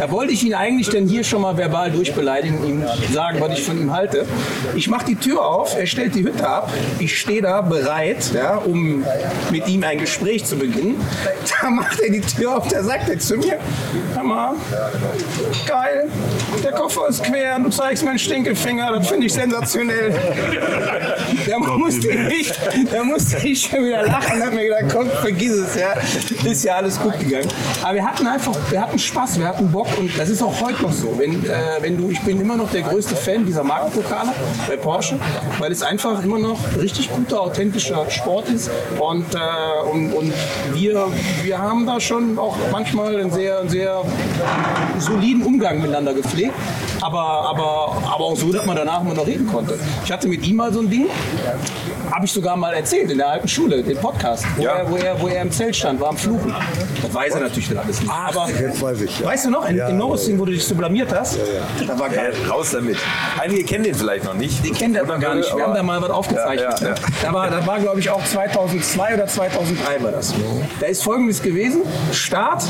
[0.00, 2.82] Da wollte ich ihn eigentlich denn hier schon mal verbal durchbeleidigen, ihm
[3.12, 4.24] sagen, was ich von ihm halte.
[4.74, 8.54] Ich mache die Tür auf, er stellt die Hütte ab, ich stehe da bereit, ja,
[8.54, 9.04] um
[9.50, 10.98] mit ihm ein Gespräch zu beginnen.
[11.60, 13.58] Da macht er die Tür auf, da sagt er zu mir,
[14.14, 14.54] hör mal,
[15.66, 16.08] geil,
[16.64, 20.14] der Koffer ist quer, du zeigst meinen Stinkelfinger, das finde ich sensationell.
[21.46, 22.50] Da musste ich,
[22.90, 25.92] da musste ich schon wieder lachen und habe mir gedacht, komm, vergiss es, ja,
[26.50, 27.48] ist ja alles gut gegangen.
[27.82, 30.82] Aber wir hatten einfach, wir hatten Spaß, wir hatten Bock und das ist auch heute
[30.82, 31.14] noch so.
[31.18, 31.50] Wenn, äh,
[31.80, 34.30] wenn du, ich bin immer noch der größte Fan dieser Markenpokale
[34.68, 35.18] bei Porsche,
[35.58, 38.70] weil es einfach immer noch richtig guter, authentischer Sport ist.
[38.98, 39.38] Und, äh,
[39.90, 40.32] und, und
[40.72, 41.06] wir,
[41.42, 44.02] wir haben da schon auch manchmal einen sehr, sehr
[44.98, 46.54] soliden Umgang miteinander gepflegt.
[47.00, 49.78] Aber, aber, aber auch so, dass man danach immer noch reden konnte.
[50.04, 51.06] Ich hatte mit ihm mal so ein Ding,
[52.10, 54.72] habe ich sogar mal erzählt in der alten Schule, den Podcast, wo, ja.
[54.72, 56.54] er, wo, er, wo er im Zelt stand, war am Fluchen.
[57.02, 58.12] Das weiß er natürlich alles nicht.
[58.12, 59.20] Aber jetzt weiß ich.
[59.20, 59.26] Ja.
[59.26, 61.36] Weißt du noch, in, ja, in Norrising, wo du dich so blamiert hast?
[61.36, 61.86] Ja, ja.
[61.86, 62.32] Da war geil.
[62.48, 62.96] raus damit.
[63.40, 64.64] Einige kennen den vielleicht noch nicht.
[64.64, 65.54] Die kennen den noch gar nicht.
[65.54, 66.80] Wir haben da mal was aufgezeichnet.
[66.80, 66.94] Ne?
[67.22, 70.34] Da war, da war glaube ich, auch 2002 oder 2003 war das.
[70.80, 72.64] Da ist folgendes gewesen: Start,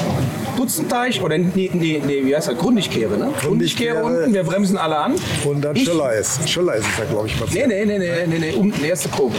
[0.56, 2.56] Dutzenteich, oder nee, nee, nee wie heißt das?
[2.56, 3.32] Grundigkehre, ne?
[3.40, 5.14] Grundigkehre unten, wir bremsen alle an.
[5.44, 6.48] Und dann Schiller ist.
[6.48, 9.34] Schiller ist es da, glaube ich, Nee, nee, nee, nee, nee, nee, unten, erste Kurve.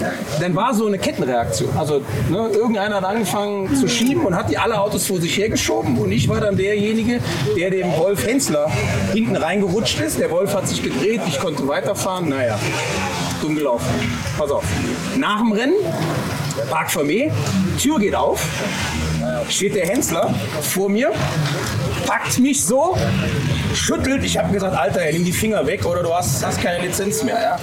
[0.00, 0.12] Ja.
[0.40, 1.70] Dann war so eine Kettenreaktion.
[1.76, 5.98] Also ne, irgendeiner hat angefangen zu schieben und hat die alle Autos vor sich hergeschoben
[5.98, 7.07] und ich war dann derjenige,
[7.56, 8.70] der dem Wolf Hensler
[9.12, 10.18] hinten reingerutscht ist.
[10.18, 12.28] Der Wolf hat sich gedreht, ich konnte weiterfahren.
[12.28, 12.58] Naja,
[13.40, 13.86] dumm gelaufen.
[14.36, 14.64] Pass auf.
[15.16, 15.76] Nach dem Rennen,
[16.70, 17.30] Park Vermee,
[17.80, 18.44] Tür geht auf,
[19.48, 21.12] steht der Hensler vor mir
[22.08, 22.96] packt mich so,
[23.74, 24.24] schüttelt.
[24.24, 27.38] Ich habe gesagt, Alter, nimm die Finger weg oder du hast, hast keine Lizenz mehr.
[27.38, 27.56] Ja.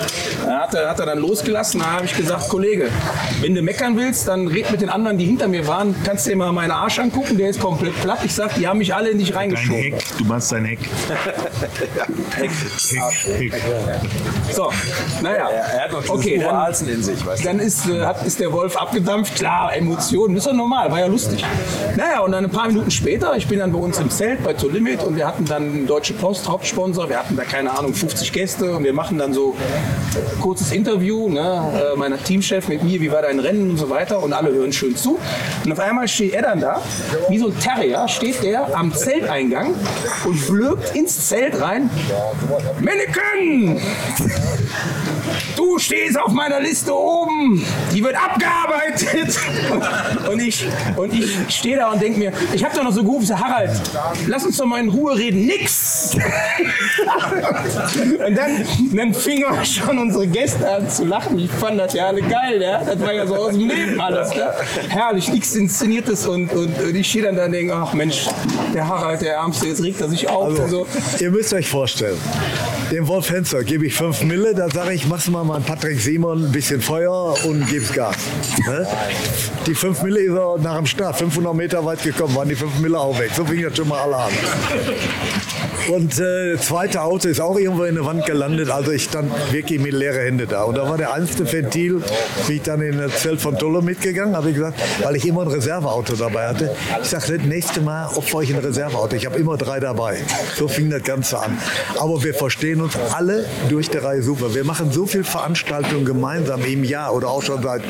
[0.45, 1.79] Dann hat er, hat er dann losgelassen.
[1.79, 2.89] Da habe ich gesagt, Kollege,
[3.41, 5.95] wenn du meckern willst, dann red mit den anderen, die hinter mir waren.
[6.05, 8.19] Kannst du dir mal meinen Arsch angucken, der ist komplett platt.
[8.23, 9.81] Ich sag, die haben mich alle in dich Dein reingeschoben.
[9.81, 10.79] Heck, du meinst dein Heck.
[12.35, 12.51] Heck.
[12.91, 13.53] Heck, Heck.
[14.51, 14.71] So,
[15.23, 15.49] naja.
[15.49, 17.47] Er, hat noch Okay, dann- in sich, weißt du?
[17.47, 19.35] Dann ist, äh, hat, ist der Wolf abgedampft.
[19.35, 21.43] Klar, Emotionen, ist doch normal, war ja lustig.
[21.95, 24.53] Naja, und dann ein paar Minuten später, ich bin dann bei uns im Zelt bei
[24.53, 27.09] To Limit und wir hatten dann Deutsche Post, Hauptsponsor.
[27.09, 29.55] Wir hatten da, keine Ahnung, 50 Gäste und wir machen dann so
[30.41, 34.21] kurzes Interview, ne, äh, meiner Teamchef mit mir, wie war dein Rennen und so weiter
[34.21, 35.19] und alle hören schön zu.
[35.63, 36.81] Und auf einmal steht er dann da,
[37.29, 39.73] wie so ein Terrier, steht der am Zelteingang
[40.25, 41.89] und blökt ins Zelt rein.
[42.79, 43.81] Menneken!
[45.55, 47.65] Du stehst auf meiner Liste oben.
[47.93, 49.37] Die wird abgearbeitet.
[50.31, 53.39] Und ich, und ich stehe da und denke mir, ich habe doch noch so gerufen,
[53.39, 53.71] Harald,
[54.27, 55.45] lass uns doch mal in Ruhe reden.
[55.45, 55.94] Nix.
[58.25, 61.37] Und dann, dann fingen auch schon unsere Gäste an zu lachen.
[61.39, 62.61] Ich fand das ja alle geil.
[62.61, 62.83] Ja?
[62.83, 64.35] Das war ja so aus dem Leben alles.
[64.35, 64.51] Ne?
[64.89, 66.27] Herrlich, nichts Inszeniertes.
[66.27, 68.27] Und, und, und ich stehe dann da und denke, ach Mensch,
[68.73, 70.59] der Harald, der Ärmste, jetzt regt er sich auf.
[70.59, 70.87] und so.
[71.19, 72.17] Ihr müsst euch vorstellen,
[72.91, 76.45] dem Wolf Henzer gebe ich 5 Mille, da sage ich, mach's mal mal Patrick Simon
[76.45, 78.15] ein bisschen Feuer und gib's Gas.
[78.67, 78.87] Ne?
[79.65, 82.79] Die 5 Mille ist er nach dem Start 500 Meter weit gekommen, waren die 5
[82.79, 83.31] Mille auch weg.
[83.35, 84.31] So fing das schon mal alle an.
[85.95, 89.79] Und äh, zweite Auto ist auch irgendwo in der Wand gelandet, also ich stand wirklich
[89.79, 90.63] mit leeren Händen da.
[90.63, 92.01] Und da war der einzige Ventil,
[92.47, 95.47] bin ich dann in das Zelt von Tolle mitgegangen, habe gesagt, weil ich immer ein
[95.47, 96.75] Reserveauto dabei hatte.
[97.01, 99.15] Ich sagte, das nächste Mal opfer ich ein Reserveauto.
[99.15, 100.17] Ich habe immer drei dabei.
[100.57, 101.57] So fing das Ganze an.
[101.97, 104.53] Aber wir verstehen uns alle durch die Reihe super.
[104.53, 107.83] Wir machen so viele Veranstaltungen gemeinsam im Jahr oder auch schon seit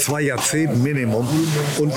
[0.00, 1.28] zwei Jahrzehnten Minimum.
[1.78, 1.92] Und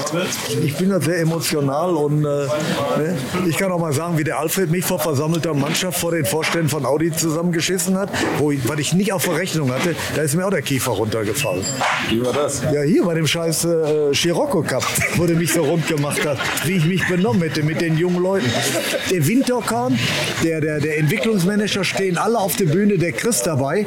[0.63, 3.17] ich bin da sehr emotional und äh, ne?
[3.47, 4.99] ich kann auch mal sagen, wie der Alfred mich vor
[5.45, 9.23] versammelter Mannschaft vor den Vorständen von Audi zusammengeschissen hat, wo ich, was ich nicht auf
[9.23, 11.63] Verrechnung hatte, da ist mir auch der Kiefer runtergefallen.
[12.09, 12.61] Wie war das?
[12.73, 14.83] Ja, hier bei dem scheiß äh, Scirocco Cup,
[15.17, 18.21] wo der mich so rund gemacht hat, wie ich mich benommen hätte mit den jungen
[18.21, 18.49] Leuten.
[19.11, 19.97] Der Winterkorn,
[20.43, 23.85] der, der, der Entwicklungsmanager stehen alle auf der Bühne, der Chris dabei.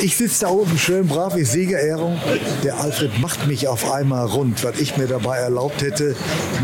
[0.00, 2.20] Ich sitze da oben schön brav, ich Siegerehrung.
[2.64, 6.14] Der Alfred macht mich auf einmal rund, was ich mir dabei erlaubt hätte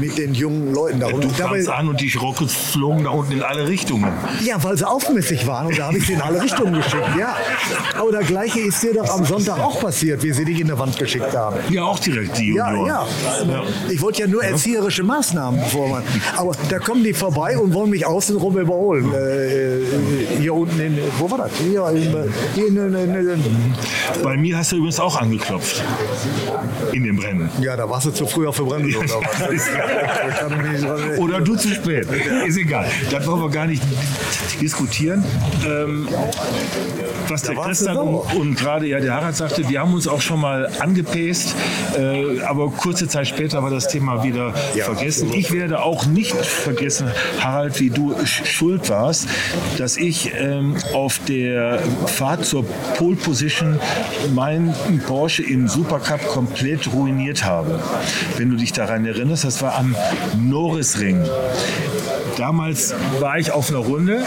[0.01, 1.29] mit den jungen Leuten da Du unten.
[1.37, 3.88] Dabei- kamst an und die Rockets flogen da unten in alle Richtungen.
[4.45, 7.09] Ja, weil sie aufmüssig waren und da habe ich sie in alle Richtungen geschickt.
[7.19, 7.37] Ja.
[7.99, 10.79] Aber das Gleiche ist dir doch am Sonntag auch passiert, wie sie dich in der
[10.79, 11.57] Wand geschickt haben.
[11.71, 13.07] Ja, auch direkt die Ja, Junioren.
[13.49, 13.63] ja.
[13.91, 16.05] Ich wollte ja nur erzieherische Maßnahmen vormachen.
[16.37, 19.13] Aber da kommen die vorbei und wollen mich außenrum überholen.
[19.15, 21.51] Äh, hier unten in, wo war das?
[21.59, 22.15] Hier in,
[22.55, 23.45] hier in, in,
[24.23, 25.83] Bei mir hast du übrigens auch angeklopft.
[26.93, 27.51] In dem Rennen.
[27.61, 28.99] ja, da warst du zu früh auf der Bremse.
[31.19, 32.07] Oder du zu spät.
[32.47, 32.87] Ist egal.
[33.11, 33.78] Das wollen wir gar nicht
[34.61, 35.25] diskutieren.
[35.67, 36.09] Ähm,
[37.29, 40.41] was der Christian und, und gerade ja der Harald sagte, wir haben uns auch schon
[40.41, 41.55] mal angepäst,
[41.97, 45.33] äh, aber kurze Zeit später war das Thema wieder vergessen.
[45.35, 47.09] Ich werde auch nicht vergessen,
[47.41, 49.27] Harald, wie du sch- schuld warst,
[49.77, 52.65] dass ich ähm, auf der Fahrt zur
[52.97, 53.79] Pole Position
[54.35, 54.75] meinen
[55.07, 57.79] Porsche im Supercup komplett ruiniert habe.
[58.37, 59.95] Wenn du dich daran erinnerst, das war am
[60.39, 61.23] Norrisring.
[62.37, 64.25] Damals war ich auf einer Runde,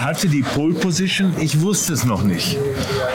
[0.00, 2.58] hatte die Pole Position, ich wusste es noch nicht.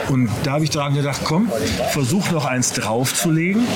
[0.08, 1.50] Und da habe ich daran gedacht, komm,
[1.92, 3.66] versuch noch eins draufzulegen.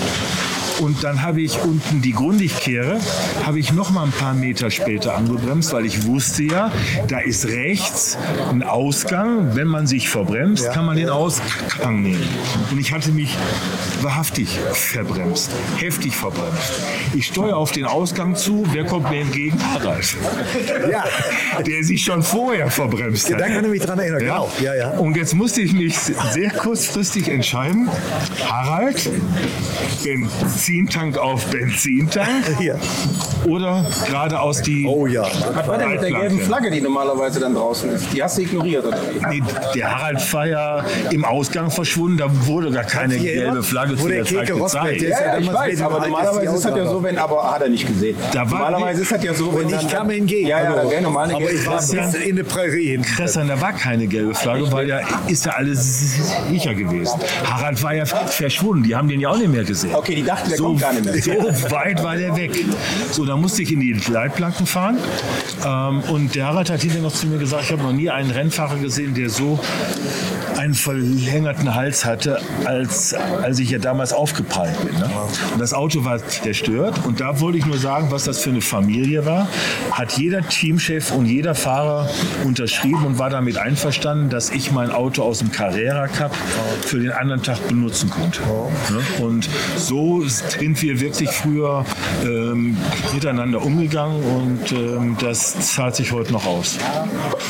[0.81, 3.01] Und dann habe ich unten die Grundigkehre,
[3.45, 6.71] habe ich noch mal ein paar Meter später angebremst, weil ich wusste ja,
[7.09, 8.19] da ist rechts
[8.51, 9.57] ein Ausgang.
[9.57, 12.29] Wenn man sich verbremst, kann man den Ausgang nehmen.
[12.71, 13.35] Und ich hatte mich
[14.03, 16.73] wahrhaftig verbremst, heftig verbremst.
[17.15, 19.59] Ich steuere auf den Ausgang zu, wer kommt mir entgegen?
[19.73, 20.17] Harald.
[20.91, 21.05] Ja.
[21.63, 23.41] Der sich schon vorher verbremst hat.
[23.41, 24.53] Da kann ich mich dran erinnern, genau.
[24.61, 24.91] Ja, ja.
[24.91, 27.89] Und jetzt musste ich mich sehr kurzfristig entscheiden.
[28.47, 29.09] Harald,
[30.71, 32.77] Benzintank auf Benzintank Hier.
[33.47, 34.85] oder geradeaus die.
[34.85, 35.23] Oh ja.
[35.55, 38.07] Was war denn mit der gelben Flagge, die normalerweise dann draußen ist?
[38.13, 38.99] Die hast du ignoriert, oder
[39.31, 39.41] wie?
[39.41, 39.43] Nee,
[39.77, 43.63] der Harald war ja im Ausgang verschwunden, da wurde gar keine gelbe?
[43.63, 45.03] Flagge zu der der Zeit gezeigt.
[45.03, 47.87] ja Ja, ich weiß, aber normalerweise ist das ja so, wenn, aber hat er nicht
[47.87, 48.17] gesehen.
[48.33, 50.49] Da war- normalerweise ist das ja so, wenn ich kam entgegen.
[50.49, 52.19] Ja, ja, da wäre normal eine aber gelbe ich war Flagge.
[52.19, 53.03] in der Prärie hin.
[53.03, 56.17] Christian, da war keine gelbe Flagge, weil ja ist ja alles
[56.51, 57.21] sicher gewesen.
[57.45, 59.95] Harald war ja verschwunden, die haben den ja auch nicht mehr gesehen.
[59.95, 61.17] Okay, die dachten, der so, kommt gar nicht mehr.
[61.57, 62.53] So weit war der weg.
[63.11, 64.99] So, da musste ich in die Leitplanken fahren.
[65.65, 68.31] Ähm, und der Harald hat hinterher noch zu mir gesagt, ich habe noch nie einen
[68.31, 69.59] Rennfahrer gesehen, der so
[70.57, 74.99] einen verlängerten Hals hatte, als, als ich ja damals aufgeprallt bin.
[74.99, 75.11] Ne?
[75.53, 77.05] Und das Auto war zerstört.
[77.05, 79.49] Und da wollte ich nur sagen, was das für eine Familie war.
[79.93, 82.09] Hat jeder Teamchef und jeder Fahrer
[82.45, 86.35] unterschrieben und war damit einverstanden, dass ich mein Auto aus dem Carrera Cup
[86.83, 88.41] für den anderen Tag benutzen konnte.
[88.43, 89.25] Ne?
[89.25, 91.85] Und so sind wir wirklich früher
[92.23, 92.77] ähm,
[93.13, 96.79] miteinander umgegangen und ähm, das zahlt sich heute noch aus.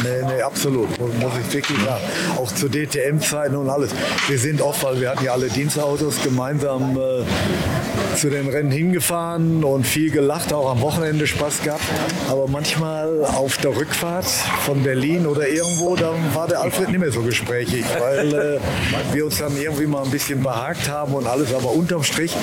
[0.03, 2.05] Nee, nee, absolut, muss ich wirklich sagen.
[2.37, 3.91] Auch zu DTM-Zeiten und alles.
[4.29, 9.63] Wir sind oft, weil wir hatten ja alle Dienstautos gemeinsam äh, zu den Rennen hingefahren
[9.63, 11.85] und viel gelacht, auch am Wochenende Spaß gehabt.
[12.31, 14.27] Aber manchmal auf der Rückfahrt
[14.65, 19.27] von Berlin oder irgendwo, da war der Alfred nicht mehr so gesprächig, weil äh, wir
[19.27, 21.55] uns dann irgendwie mal ein bisschen behagt haben und alles.
[21.55, 22.35] Aber unterm Strich,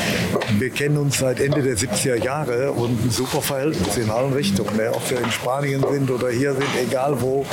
[0.59, 4.75] wir kennen uns seit Ende der 70er Jahre und ein super Verhältnis in allen Richtungen.
[4.77, 4.91] Ne?
[4.93, 7.45] Ob wir in Spanien sind oder hier sind, egal wo.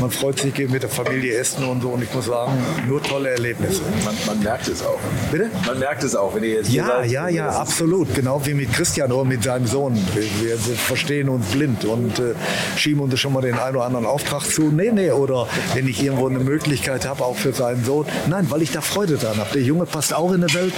[0.00, 1.90] Man freut sich, geht mit der Familie essen und so.
[1.90, 2.52] Und ich muss sagen,
[2.88, 3.82] nur tolle Erlebnisse.
[4.04, 4.98] Man, man merkt es auch.
[5.30, 5.50] Bitte?
[5.66, 8.14] Man merkt es auch, wenn ihr jetzt Ja, seid, ja, ja, absolut.
[8.14, 9.94] Genau wie mit Christian oder mit seinem Sohn.
[10.14, 12.34] Wir, wir verstehen uns blind und äh,
[12.76, 14.70] schieben uns schon mal den einen oder anderen Auftrag zu.
[14.70, 18.06] Nee, nee, oder wenn ich irgendwo eine Möglichkeit habe, auch für seinen Sohn.
[18.28, 19.50] Nein, weil ich da Freude dran habe.
[19.54, 20.74] Der Junge passt auch in die Welt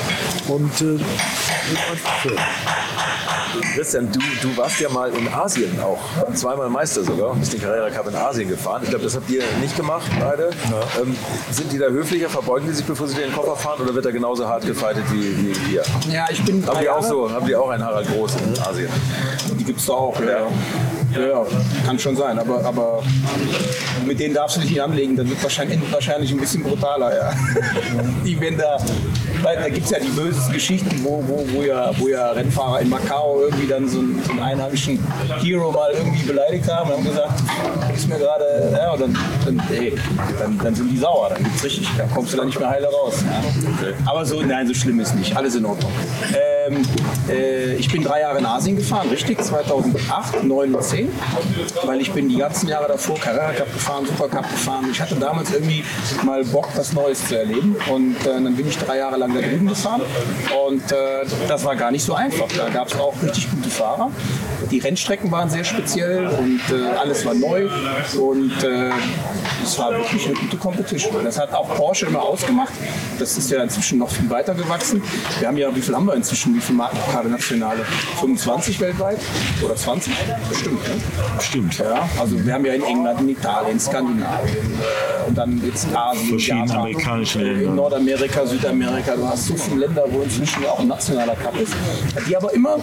[0.48, 0.98] und äh.
[3.74, 5.98] Christian, du, du warst ja mal in Asien auch.
[6.34, 7.34] Zweimal Meister sogar.
[7.34, 8.82] Bist den Carrera Cup in Asien gefahren.
[8.82, 10.50] Ich glaube, das habt ihr nicht gemacht, beide.
[11.00, 11.16] Ähm,
[11.50, 12.28] sind die da höflicher?
[12.28, 13.80] Verbeugen die sich, bevor sie den Koffer fahren?
[13.80, 15.82] Oder wird er genauso hart gefeitet wie, wie wir?
[16.10, 17.30] Ja, ich bin Haben die auch so?
[17.30, 18.88] Haben die auch einen Harald Groß in Asien?
[19.58, 20.46] Die gibt es da auch, ja.
[21.14, 21.46] Ja, ja,
[21.86, 23.02] kann schon sein, aber, aber
[24.04, 27.32] mit denen darfst du dich nicht anlegen, dann wird wahrscheinlich, wahrscheinlich ein bisschen brutaler, ja.
[28.24, 28.78] Die, wenn da,
[29.42, 32.80] weil da gibt es ja die bösesten Geschichten, wo, wo, wo, ja, wo ja Rennfahrer
[32.80, 34.98] in Macau irgendwie dann so einen, so einen einheimischen
[35.40, 37.42] Hero mal irgendwie beleidigt haben und haben gesagt,
[37.94, 39.94] ist mir gerade, ja, und dann, dann, ey,
[40.38, 42.86] dann, dann sind die sauer, dann gibt's richtig, dann kommst du da nicht mehr heile
[42.86, 43.14] raus.
[43.24, 43.92] Ja.
[44.10, 45.90] Aber so, nein, so schlimm ist nicht, alles in Ordnung.
[46.66, 46.82] Ähm,
[47.28, 51.08] äh, ich bin drei Jahre in Asien gefahren, richtig, 2008, 9 und 10,
[51.84, 54.88] weil ich bin die ganzen Jahre davor Carrera Cup gefahren, Super Cup gefahren.
[54.90, 55.84] Ich hatte damals irgendwie
[56.22, 59.40] mal Bock, was Neues zu erleben und äh, dann bin ich drei Jahre lang da
[59.40, 60.02] drüben gefahren
[60.66, 62.46] und äh, das war gar nicht so einfach.
[62.56, 64.10] Da gab es auch richtig gute Fahrer.
[64.70, 67.68] Die Rennstrecken waren sehr speziell und äh, alles war neu
[68.18, 68.90] und äh,
[69.62, 71.24] es war wirklich eine gute Competition.
[71.24, 72.72] Das hat auch Porsche immer ausgemacht.
[73.18, 75.02] Das ist ja inzwischen noch viel weiter gewachsen.
[75.38, 76.54] Wir haben ja, wie viel haben wir inzwischen?
[76.54, 77.84] Wie viele Markenpokale nationale?
[78.20, 79.18] 25 weltweit?
[79.64, 80.12] Oder 20?
[80.48, 80.94] Bestimmt, ne?
[81.40, 81.78] Stimmt.
[81.78, 86.28] Ja, also wir haben ja in England, in Italien, Skandinavien äh, und dann jetzt Asien,
[86.28, 87.70] Verschiedene Japan, amerikanische äh, Länder.
[87.70, 89.16] Nordamerika, Südamerika.
[89.16, 91.72] Du hast so viele Länder, wo inzwischen auch ein nationaler Cup ist,
[92.28, 92.76] die aber immer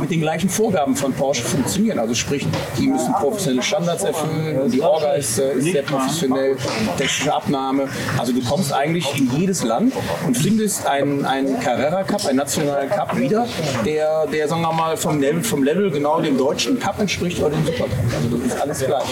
[0.00, 1.98] mit den gleichen Vorgaben von Porsche funktionieren.
[1.98, 2.46] Also sprich,
[2.78, 6.56] die müssen professionelle Standards erfüllen, die Orga ist, äh, ist sehr professionell,
[6.96, 7.88] technische Abnahme.
[8.18, 9.92] Also du kommst eigentlich in jedes Land
[10.26, 13.46] und findest einen, einen Carrera Cup, einen nationalen Cup wieder,
[13.84, 17.50] der, der sagen wir mal vom Level, vom Level genau dem deutschen Cup entspricht oder
[17.50, 17.90] dem Supercup.
[18.14, 19.02] Also das ist alles gleich.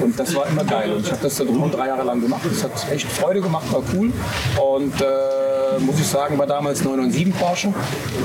[0.00, 0.92] Und das war immer geil.
[0.92, 2.42] Und ich habe das da drüben drei Jahre lang gemacht.
[2.48, 4.12] Das hat echt Freude gemacht, war cool.
[4.60, 7.74] Und äh, muss ich sagen, war damals 997 Porsche.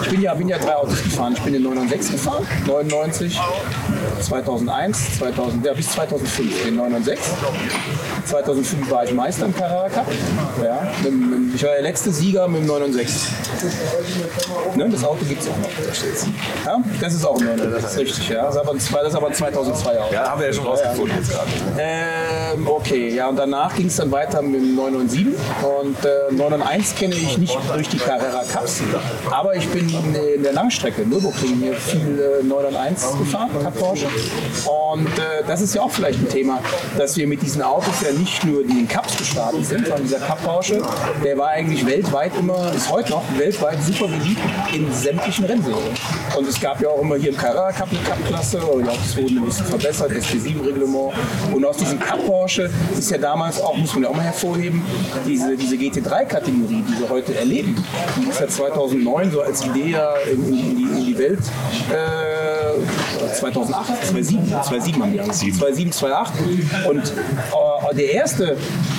[0.02, 1.34] Ich bin ja, bin ja drei Autos gefahren.
[1.36, 2.47] Ich bin den 996 gefahren,
[2.88, 3.40] 99,
[4.22, 7.20] 2001, 2000, ja, bis 2005 den 996.
[8.30, 10.06] 2005 war ich Meister im Carrera Cup.
[10.64, 10.88] Ja,
[11.56, 14.76] ich war der letzte Sieger mit dem 996.
[14.76, 15.70] Ne, das Auto gibt es auch noch.
[16.64, 16.72] Da.
[16.72, 18.30] Ja, das ist auch ein 996, das ist richtig.
[18.30, 18.44] Ja.
[18.44, 20.14] Das ist aber, das ist aber ein 2002 Auto.
[20.14, 21.48] Ja, haben wir ja schon rausgefunden jetzt gerade.
[21.80, 25.40] Ähm, okay, ja, und danach ging es dann weiter mit dem 997
[25.82, 28.82] und äh, 991 kenne ich nicht durch die Carrera Cups,
[29.32, 29.90] aber ich bin
[30.36, 34.06] in der Langstrecke, Nürburgring, hier viel äh, 991 gefahren, Cup Porsche
[34.92, 36.60] und äh, das ist ja auch vielleicht ein Thema,
[36.98, 40.20] dass wir mit diesen Autos ja nicht nur in den Cups gestartet sind, sondern dieser
[40.20, 40.82] Cup Porsche,
[41.24, 44.42] der war eigentlich weltweit immer, ist heute noch weltweit super beliebt
[44.74, 45.96] in sämtlichen Rennserien.
[46.38, 49.16] Und es gab ja auch immer hier im Carrera Cup eine Cup-Klasse und auch es
[49.16, 51.14] wurde ein bisschen verbessert, SP7-Reglement.
[51.54, 54.82] Und aus diesem Cup Porsche ist ja damals auch, muss man ja auch mal hervorheben,
[55.26, 57.84] diese, diese GT3-Kategorie, die wir heute erleben,
[58.18, 59.96] die ist ja 2009 so als Idee
[60.32, 61.40] in, in, in, die, in die Welt
[61.92, 65.54] äh, 2008, 2007, 2007 haben die angefangen.
[65.54, 66.34] 2007, 2008.
[66.88, 67.04] Und
[67.92, 68.58] äh, der erste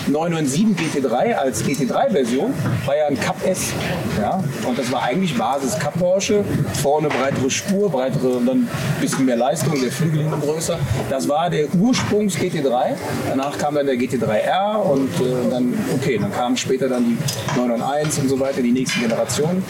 [0.08, 2.52] 997 GT3 als GT3-Version
[2.86, 3.72] war ja ein Cup S.
[4.20, 4.42] Ja?
[4.66, 6.44] Und das war eigentlich Basis Cup Porsche.
[6.82, 8.68] Vorne breitere Spur, breitere und dann ein
[9.00, 10.78] bisschen mehr Leistung, der Flügel hinten größer.
[11.08, 12.94] Das war der Ursprungs GT3.
[13.28, 17.16] Danach kam dann der GT3R und äh, dann, okay, dann kamen später dann die
[17.56, 19.64] 991 und so weiter, die nächsten Generationen.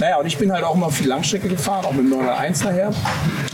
[0.00, 2.90] Naja, und ich bin halt auch immer viel Langstrecke gefahren, auch mit dem 991 nachher.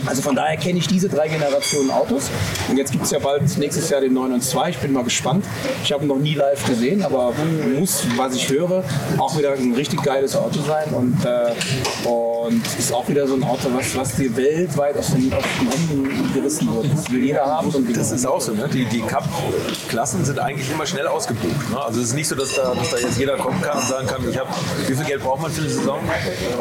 [0.06, 2.30] Also von daher kenne ich diese drei Generationen Autos.
[2.68, 4.70] Und jetzt gibt es ja bald nächstes Jahr den 9 und 2.
[4.70, 5.44] Ich bin mal gespannt.
[5.84, 7.32] Ich habe ihn noch nie live gesehen, aber
[7.78, 8.84] muss, was ich höre,
[9.18, 10.88] auch wieder ein richtig geiles Auto sein.
[10.92, 15.32] Und, äh, und ist auch wieder so ein Auto, was, was dir weltweit aus den,
[15.32, 15.44] aus
[15.90, 16.92] den gerissen wird.
[16.92, 17.70] Das will jeder haben.
[17.70, 18.52] So das ist auch so.
[18.52, 18.68] Ne?
[18.72, 21.70] Die, die Cup-Klassen sind eigentlich immer schnell ausgebucht.
[21.70, 21.80] Ne?
[21.80, 24.06] Also es ist nicht so, dass da, dass da jetzt jeder kommen kann und sagen
[24.06, 24.50] kann, ich habe,
[24.86, 26.00] wie viel Geld braucht man für eine Saison?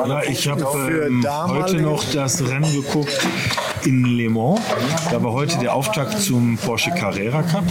[0.07, 0.63] Ja, ich habe
[1.05, 3.27] ähm, heute noch das Rennen geguckt
[3.85, 4.59] in Le Mans.
[5.09, 7.63] Da war heute der Auftakt zum Porsche Carrera Cup.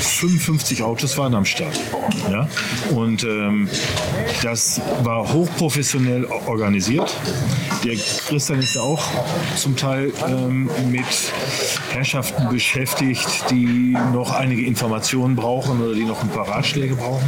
[0.00, 1.78] 55 Autos waren am Start.
[2.30, 2.48] Ja?
[2.94, 3.68] Und ähm,
[4.42, 7.14] das war hochprofessionell organisiert.
[7.84, 9.02] Der Christian ist ja auch
[9.56, 11.04] zum Teil ähm, mit
[11.90, 17.26] Herrschaften beschäftigt, die noch einige Informationen brauchen oder die noch ein paar Ratschläge brauchen.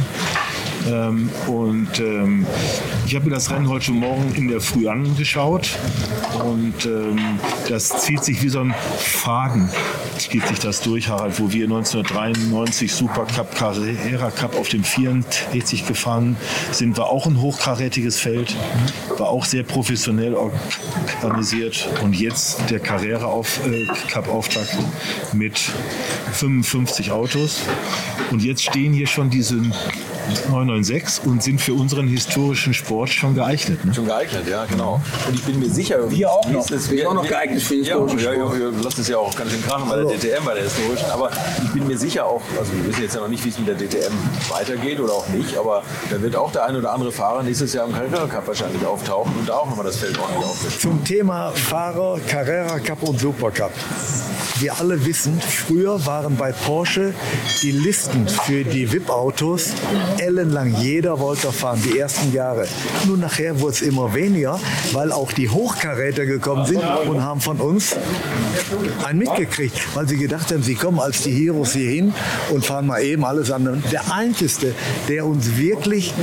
[0.87, 2.45] Ähm, und ähm,
[3.05, 5.69] ich habe mir das Rennen heute Morgen in der Früh angeschaut
[6.43, 9.69] und ähm, das zieht sich wie so ein Faden,
[10.17, 16.37] zieht sich das durch, Harald, wo wir 1993 Supercup, Carrera Cup auf dem 44 gefahren
[16.71, 18.55] sind, war auch ein hochkarätiges Feld,
[19.17, 24.77] war auch sehr professionell organisiert und jetzt der Carrera auf, äh, Cup Auftakt
[25.33, 25.59] mit
[26.33, 27.61] 55 Autos.
[28.31, 29.61] Und jetzt stehen hier schon diese
[30.49, 33.83] 996 und sind für unseren historischen Sport schon geeignet.
[33.85, 33.93] Ne?
[33.93, 35.01] Schon geeignet, ja, genau.
[35.27, 36.69] Und ich bin mir sicher, wir auch noch.
[36.69, 38.59] Wir sind auch noch geeignet für den historischen ja, Sport.
[38.59, 41.09] Ja, ja, lasst es ja auch ganz schön krachen bei der DTM, bei der historischen.
[41.11, 41.31] Aber
[41.63, 43.67] ich bin mir sicher auch, also wir wissen jetzt ja noch nicht, wie es mit
[43.67, 44.13] der DTM
[44.49, 47.87] weitergeht oder auch nicht, aber da wird auch der ein oder andere Fahrer nächstes Jahr
[47.87, 50.79] im Carrera Cup wahrscheinlich auftauchen und da auch nochmal das Feld ordentlich aufwischen.
[50.79, 53.71] Zum Thema Fahrer, Carrera Cup und Supercup.
[54.59, 57.15] Wir alle wissen, früher waren bei Porsche
[57.63, 59.71] die Listen für die VIP-Autos
[60.21, 60.75] ellenlang.
[60.79, 62.67] Jeder wollte fahren, die ersten Jahre.
[63.07, 64.59] Nur nachher wurde es immer weniger,
[64.93, 67.95] weil auch die Hochkaräter gekommen sind und haben von uns
[69.03, 72.13] einen mitgekriegt, weil sie gedacht haben, sie kommen als die Heroes hier hin
[72.51, 73.83] und fahren mal eben alles an.
[73.91, 74.73] Der Einzige,
[75.07, 76.13] der uns wirklich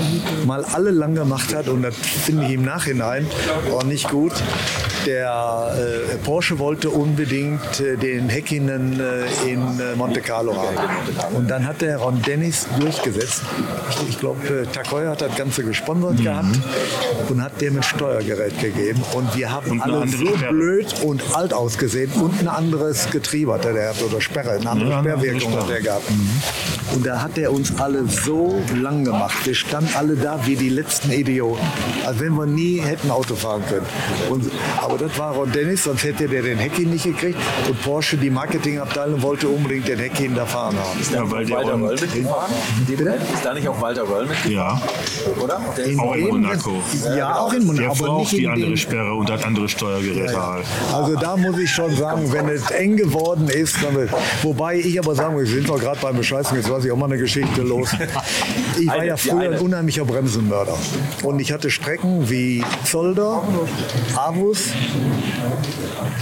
[0.46, 3.26] mal alle lang gemacht hat, und das finde ich im Nachhinein
[3.72, 4.32] auch nicht gut,
[5.08, 10.76] der äh, Porsche wollte unbedingt äh, den Häkkinen äh, in äh, Monte Carlo haben.
[11.34, 13.42] Und dann hat der Ron Dennis durchgesetzt.
[13.90, 16.24] Ich, ich glaube, äh, Takoy hat das Ganze gesponsert mhm.
[16.24, 16.58] gehabt
[17.30, 19.02] und hat dem ein Steuergerät gegeben.
[19.14, 20.52] Und wir haben und alle so Sperre.
[20.52, 24.90] blöd und alt ausgesehen und ein anderes Getriebe hat er hat oder Sperre, eine andere
[24.90, 26.10] ja, Sperrwirkung hat er gehabt.
[26.10, 26.42] Mhm.
[26.94, 29.46] Und da hat er uns alle so lang gemacht.
[29.46, 31.64] Wir standen alle da wie die letzten Idioten.
[32.04, 33.86] Als wenn wir nie hätten Auto fahren können.
[34.30, 34.50] Und,
[34.82, 37.38] aber das war Ron Dennis, sonst hätte der den Heckin nicht gekriegt.
[37.68, 41.00] Und Porsche, die Marketingabteilung, wollte unbedingt den Heckin da fahren haben.
[41.00, 42.52] Ist da, ja, weil der Walter Röll mitgefahren?
[43.34, 44.52] Ist da nicht auch Walter Röll mitgefahren?
[44.52, 44.80] Ja.
[45.42, 45.60] Oder?
[45.84, 46.82] In auch in Monaco.
[47.16, 47.94] Ja, auch in Monaco.
[47.94, 50.64] Der aber nicht die andere Sperre und hat andere Steuergeräte ja, halt.
[50.92, 53.76] Also da muss ich schon sagen, wenn es eng geworden ist,
[54.42, 56.96] wobei ich aber sagen muss, wir sind doch gerade beim Bescheißen, jetzt lasse ich auch
[56.96, 57.90] mal eine Geschichte los.
[58.78, 60.76] Ich war ja früher ein unheimlicher Bremsenmörder.
[61.22, 63.42] Und ich hatte Strecken wie Zolder,
[64.14, 64.68] Avus,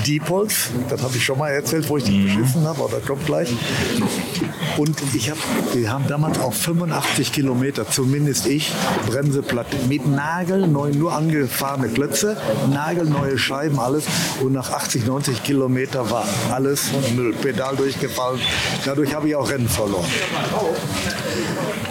[0.07, 2.25] Diepholz, das habe ich schon mal erzählt, wo ich dich mhm.
[2.25, 3.53] beschissen habe, aber das kommt gleich.
[4.77, 5.39] Und ich hab,
[5.75, 8.73] wir haben damals auf 85 Kilometer, zumindest ich,
[9.07, 12.37] Bremseplatte mit nagelneuen, nur angefahrene Klötze,
[12.71, 14.05] nagelneue Scheiben, alles.
[14.41, 18.41] Und nach 80, 90 Kilometer war alles Müll, Pedal durchgefallen.
[18.85, 20.07] Dadurch habe ich auch Rennen verloren.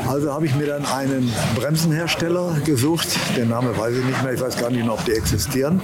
[0.08, 3.08] Also habe ich mir dann einen Bremsenhersteller gesucht.
[3.36, 5.82] Den Name weiß ich nicht mehr, ich weiß gar nicht mehr, ob die existieren.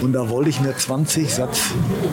[0.00, 1.60] Und da wollte ich mir 20 Satz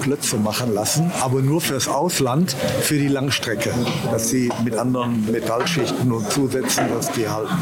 [0.02, 3.74] Klötze machen lassen, aber nur fürs Ausland, für die Langstrecke,
[4.12, 7.56] dass sie mit anderen Metallschichten und Zusätzen, dass die halten.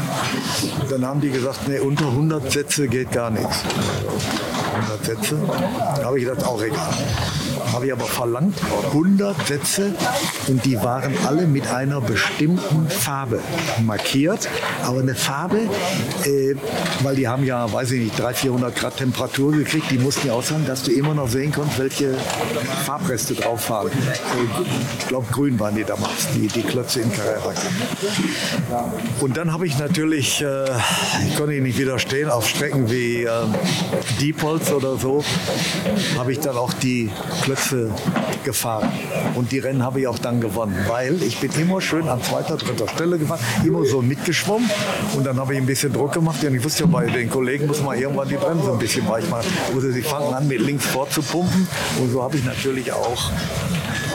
[0.90, 3.58] Dann haben die gesagt, nee, unter 100 Sätze geht gar nichts.
[4.74, 5.36] 100 Sätze,
[5.96, 6.90] da habe ich gedacht, auch egal
[7.72, 8.54] habe ich aber verlangt
[8.88, 9.94] 100 Sätze
[10.48, 13.40] und die waren alle mit einer bestimmten Farbe
[13.84, 14.48] markiert.
[14.84, 15.58] Aber eine Farbe,
[16.24, 16.54] äh,
[17.02, 20.34] weil die haben ja, weiß ich nicht, 300, 400 Grad Temperatur gekriegt, die mussten ja
[20.34, 22.14] auch sagen, dass du immer noch sehen konntest, welche
[22.84, 23.90] Farbreste drauf waren.
[24.98, 27.52] Ich glaube, grün waren die damals, die, die Klötze in Carrera.
[29.20, 30.64] Und dann habe ich natürlich, äh,
[31.28, 33.30] ich konnte nicht widerstehen, auf Strecken wie äh,
[34.20, 35.24] Diepholz oder so,
[36.18, 37.10] habe ich dann auch die
[37.42, 37.90] Klötze Köpfe
[38.44, 38.90] gefahren.
[39.34, 42.56] Und die Rennen habe ich auch dann gewonnen, weil ich bin immer schön an zweiter,
[42.56, 44.68] dritter Stelle gefahren, immer so mitgeschwommen.
[45.16, 46.42] Und dann habe ich ein bisschen Druck gemacht.
[46.44, 49.28] Und ich wusste ja, bei den Kollegen muss man irgendwann die Bremse ein bisschen weich
[49.30, 49.46] machen.
[49.80, 51.68] Sie fangen an, mit links vorzupumpen.
[52.00, 53.30] Und so habe ich natürlich auch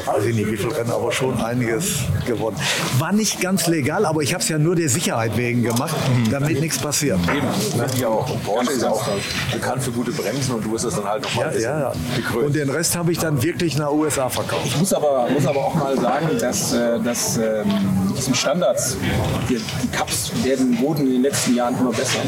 [0.07, 2.57] weiß ich nicht wie viel Rennen, aber schon einiges gewonnen.
[2.97, 5.95] War nicht ganz legal, aber ich habe es ja nur der Sicherheit wegen gemacht,
[6.31, 7.19] damit nichts passiert.
[7.23, 7.47] Eben,
[7.95, 8.29] ich auch.
[8.29, 9.03] Und Porsche ist ja auch
[9.51, 11.93] bekannt für gute Bremsen und du hast das dann halt nochmal Ja, ja, ja.
[12.15, 12.45] gekrönt.
[12.47, 14.65] Und den Rest habe ich dann wirklich nach USA verkauft.
[14.65, 17.65] Ich muss aber, muss aber auch mal sagen, dass, äh, dass ähm,
[18.15, 18.97] das sind Standards.
[19.49, 22.19] Die, die Cups werden, wurden in den letzten Jahren immer besser.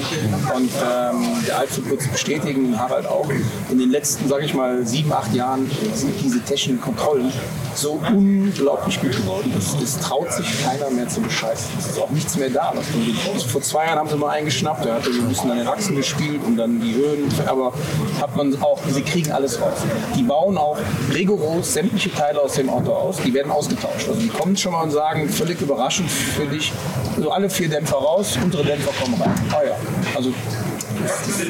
[0.56, 3.30] Und ähm, der Alfred wird es bestätigen, Harald auch.
[3.70, 7.32] In den letzten, sage ich mal, sieben, acht Jahren sind diese technischen Kontrollen
[7.76, 9.54] so unglaublich gut geworden.
[9.58, 11.70] Es, es traut sich keiner mehr zu bescheißen.
[11.80, 12.74] Es ist auch nichts mehr da.
[12.74, 13.16] will.
[13.48, 15.96] Vor zwei Jahren haben sie mal eingeschnappt, der hatte so ein bisschen an den Achsen
[15.96, 17.32] gespielt und dann die Höhen.
[17.48, 17.74] Aber
[18.22, 19.80] hat man auch, sie kriegen alles raus.
[20.16, 20.78] Die bauen auch
[21.14, 23.18] rigoros sämtliche Teile aus dem Auto aus.
[23.18, 24.08] Die werden ausgetauscht.
[24.08, 26.72] Also die kommen schon mal und sagen, völlig überraschend für dich,
[27.20, 29.34] so alle vier Dämpfer raus, unsere Dämpfer kommen rein.
[29.52, 29.76] Ah ja,
[30.16, 30.34] also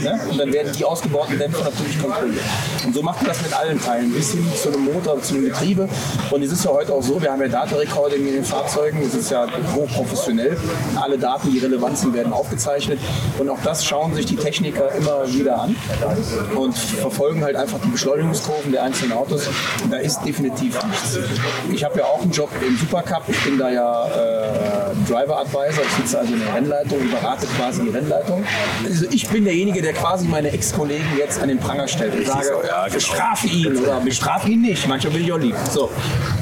[0.04, 0.20] Ne?
[0.30, 2.43] Und dann werden die ausgebauten Dämpfer natürlich kontrolliert.
[2.86, 5.45] Und so macht man das mit allen Teilen, bis hin zu einem Motor, zu einem
[5.45, 5.88] Getriebe.
[6.30, 9.16] Und es ist ja heute auch so, wir haben ja Data-Recording in den Fahrzeugen, es
[9.16, 10.58] ist ja hochprofessionell.
[11.00, 13.00] Alle Daten, die relevant sind, werden aufgezeichnet.
[13.38, 15.76] Und auch das schauen sich die Techniker immer wieder an
[16.56, 19.47] und verfolgen halt einfach die Beschleunigungskurven der einzelnen Autos.
[19.89, 21.20] Da ist definitiv nichts.
[21.72, 23.24] Ich habe ja auch einen Job im Supercup.
[23.28, 25.84] Ich bin da ja äh, Driver Advisor.
[25.84, 28.43] Ich sitze also in der Rennleitung und berate quasi die Rennleitung.
[28.86, 32.50] Also ich bin derjenige, der quasi meine Ex-Kollegen jetzt an den Pranger stellt und sage,
[32.92, 34.88] bestrafe ihn oder bestrafe ihn nicht.
[34.88, 35.56] Manchmal bin ich auch lieb.
[35.72, 35.90] So.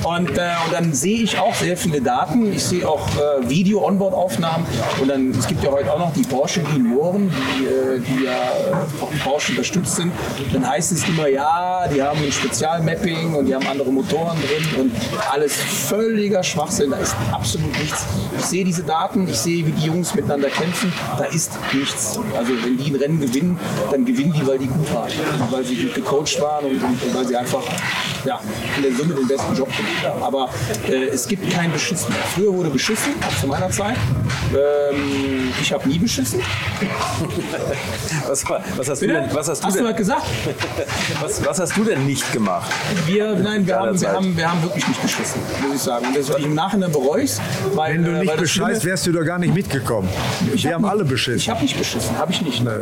[0.04, 2.52] Und, äh, und dann sehe ich auch sehr viele Daten.
[2.54, 4.66] Ich sehe auch äh, Video-Onboard-Aufnahmen.
[5.02, 8.32] Und dann, es gibt ja heute auch noch die Porsche Junioren, die, äh, die ja
[8.32, 10.12] äh, von Porsche unterstützt sind.
[10.54, 14.82] Dann heißt es immer, ja, die haben ein Spezialmapping und die haben andere Motoren drin
[14.82, 14.92] und
[15.32, 16.92] alles völliger Schwachsinn.
[16.92, 18.06] Da ist absolut nichts.
[18.38, 20.92] Ich sehe diese Daten, ich sehe, wie die Jungs miteinander kämpfen.
[21.18, 22.20] Da ist nichts.
[22.38, 23.60] Also wenn die ein Rennen gewinnen,
[23.92, 25.12] dann gewinnen die, weil die gut waren.
[25.52, 27.64] Weil sie gut gecoacht waren und, und, und weil sie einfach
[28.28, 28.40] ja,
[28.76, 30.22] in der Summe den besten Job gemacht haben.
[30.24, 30.50] Aber
[30.88, 32.20] äh, es gibt kein Beschissen mehr.
[32.36, 33.96] Früher wurde beschissen, zu meiner Zeit.
[34.54, 36.42] Ähm, ich habe nie beschissen.
[38.28, 38.44] Was,
[38.76, 39.22] was hast du Bitte?
[39.22, 40.24] denn, was hast du Hast du denn, halt gesagt?
[41.22, 42.70] was, was hast du denn nicht gemacht?
[43.06, 46.08] Wir, nein, wir haben, wir, haben, wir haben wirklich nicht beschissen, muss ich sagen.
[46.08, 47.32] Und das, im Nachhinein bereue ich
[47.74, 50.10] weil, Wenn du äh, nicht bescheißt, wärst du doch gar nicht mitgekommen.
[50.54, 51.52] Ich Wir hab haben nicht- alle Ich beschissen.
[51.54, 52.64] habe nicht beschissen, habe ich nicht.
[52.64, 52.82] Nein.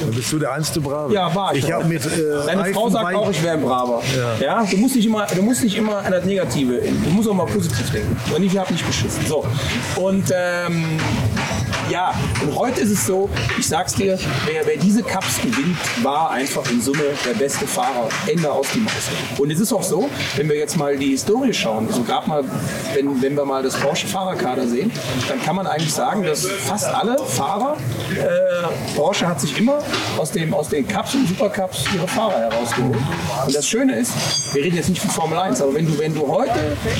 [0.00, 1.12] Dann bist du der einste Brave.
[1.12, 1.68] Ja, war ich.
[1.68, 2.08] Ich mit äh,
[2.46, 4.02] Deine Frau Reifen sagt bei- auch, ich wäre ein Braver.
[4.40, 4.53] Ja.
[4.62, 7.46] Du, musst nicht immer, du musst nicht immer an das Negative, du musst auch mal
[7.46, 8.16] positiv denken.
[8.34, 9.24] Und ich habe nicht beschissen.
[9.26, 9.44] So.
[9.96, 10.98] Und ähm,
[11.90, 13.28] ja, und heute ist es so,
[13.58, 18.08] ich sag's dir, wer, wer diese Cups gewinnt, war einfach in Summe der beste Fahrer.
[18.26, 18.92] Ende aus die Maus.
[19.38, 22.44] Und es ist auch so, wenn wir jetzt mal die Historie schauen, so gerade mal,
[22.94, 24.90] wenn, wenn wir mal das Porsche-Fahrerkader sehen,
[25.28, 27.76] dann kann man eigentlich sagen, dass fast alle Fahrer,
[28.12, 29.78] äh, Porsche hat sich immer
[30.18, 32.98] aus, dem, aus den Cups und Supercups ihre Fahrer herausgeholt.
[33.46, 34.12] Und das Schöne ist,
[34.54, 36.52] wir reden jetzt nicht von Formel 1, aber wenn du, wenn du heute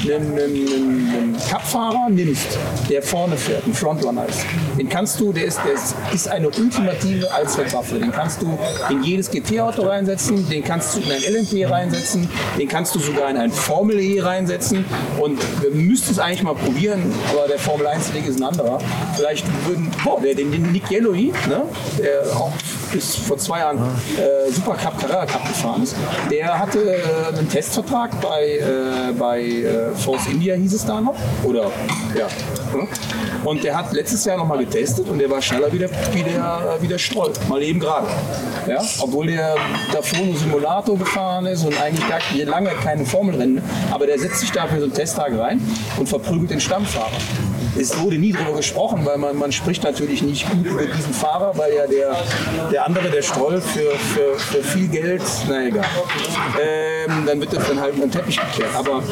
[0.03, 2.59] einen, einen, einen Cup-Fahrer nimmst,
[2.89, 4.45] der vorne fährt, ein Frontrunner ist,
[4.79, 7.99] den kannst du, der ist, der ist, ist eine ultimative Allzweckwaffe.
[7.99, 8.59] Den kannst du
[8.91, 13.31] in jedes GT-Auto reinsetzen, den kannst du in ein LMP reinsetzen, den kannst du sogar
[13.31, 14.85] in ein Formel E reinsetzen
[15.21, 18.79] und wir müssten es eigentlich mal probieren, aber der Formel 1-Weg ist ein anderer.
[19.17, 21.63] Vielleicht würden, boah, der, den, den Nick Yellowy, ne,
[21.99, 22.53] der auch
[22.95, 25.97] bis vor zwei Jahren äh, Supercup, Carrera Cup gefahren ist,
[26.31, 31.17] der hatte äh, einen Testvertrag bei, äh, bei äh, Force India, hieß es da noch.
[31.43, 31.73] Oder,
[32.17, 32.29] ja.
[33.45, 36.77] Und der hat letztes Jahr nochmal getestet und der war schneller wie der, wie der,
[36.81, 38.07] wie der Stroll, mal eben gerade.
[38.67, 38.81] Ja?
[39.01, 39.57] Obwohl der
[39.93, 44.53] davor nur Simulator gefahren ist und eigentlich gar lange keine Formelrennen, aber der setzt sich
[44.53, 45.61] da für so einen Testtag rein
[45.99, 47.11] und verprügelt den Stammfahrer.
[47.79, 51.57] Es wurde nie darüber gesprochen, weil man, man spricht natürlich nicht gut über diesen Fahrer,
[51.57, 52.17] weil ja der,
[52.71, 55.85] der andere, der Stroll, für, für, für viel Geld, na egal.
[56.61, 58.75] Ähm, dann wird das dann halt unter den Teppich gekehrt.
[58.77, 59.03] Aber,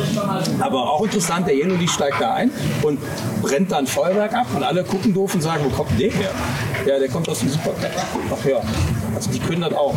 [0.61, 2.51] aber auch interessant, der Yellow steigt da ein
[2.83, 3.01] und
[3.43, 6.31] brennt dann Feuerwerk ab und alle gucken doof und sagen, wo kommt der her?
[6.87, 7.91] Ja, der kommt aus dem Supercup.
[8.33, 8.61] Ach ja,
[9.15, 9.95] also die können das auch.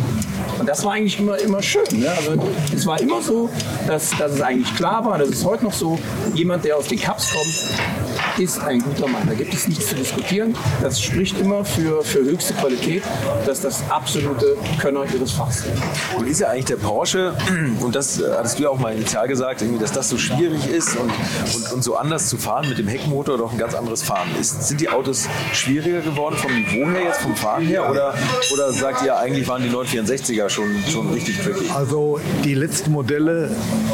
[0.58, 1.84] Und das war eigentlich immer, immer schön.
[1.92, 2.10] Ne?
[2.10, 2.42] Also
[2.74, 3.48] es war immer so,
[3.86, 5.98] dass, dass es eigentlich klar war, das ist heute noch so,
[6.34, 8.05] jemand, der aus den Cups kommt,
[8.38, 9.22] ist ein guter Mann.
[9.26, 10.54] Da gibt es nichts zu diskutieren.
[10.82, 13.02] Das spricht immer für, für höchste Qualität,
[13.46, 15.74] dass das absolute Könner ihres Fachs sind.
[16.16, 17.34] Nun ist ja eigentlich der Porsche,
[17.80, 20.68] und das äh, hattest du ja auch mal initial gesagt, irgendwie, dass das so schwierig
[20.68, 24.02] ist und, und, und so anders zu fahren mit dem Heckmotor doch ein ganz anderes
[24.02, 24.68] Fahren ist.
[24.68, 27.88] Sind die Autos schwieriger geworden vom Niveau her, jetzt vom Fahren her?
[27.90, 28.14] Oder,
[28.52, 31.70] oder sagt ihr eigentlich waren die 964er schon, schon richtig tricky?
[31.74, 33.50] Also die letzten Modelle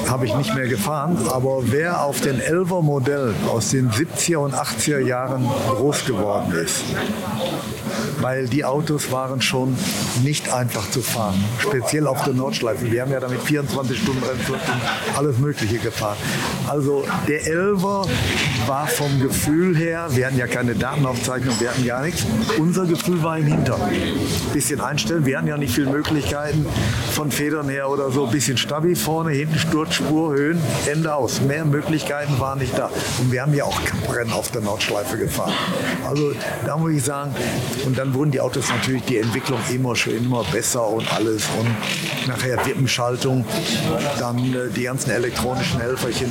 [0.08, 3.90] habe ich nicht mehr gefahren, aber wer auf den 11er Modell aus den
[4.32, 6.84] 70er und 80er Jahren groß geworden ist,
[8.20, 9.76] weil die Autos waren schon
[10.22, 12.90] nicht einfach zu fahren, speziell auf der Nordschleife.
[12.90, 16.16] Wir haben ja damit 24 Stunden Rennflug und alles Mögliche gefahren.
[16.68, 18.06] Also der 11er
[18.66, 22.24] war vom Gefühl her, wir hatten ja keine Datenaufzeichnung, wir hatten gar nichts.
[22.58, 23.80] Unser Gefühl war im Hintern.
[24.52, 26.66] Bisschen einstellen, wir hatten ja nicht viele Möglichkeiten
[27.12, 28.26] von Federn her oder so.
[28.26, 31.40] Bisschen stabil vorne, hinten Sturzspur, Höhen, Ende aus.
[31.40, 32.90] Mehr Möglichkeiten waren nicht da.
[33.18, 33.78] Und wir haben ja auch
[34.12, 35.52] Rennen auf der Nordschleife gefahren.
[36.08, 36.32] Also
[36.64, 37.34] da muss ich sagen,
[37.84, 41.44] und dann wurden die Autos natürlich die Entwicklung immer schon immer besser und alles.
[41.58, 43.44] Und nachher Wippenschaltung,
[44.18, 46.30] dann äh, die ganzen elektronischen Helferchen.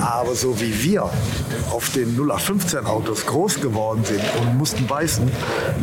[0.00, 1.10] Aber so wie wir
[1.70, 5.30] auf den 0815 Autos groß geworden sind und mussten beißen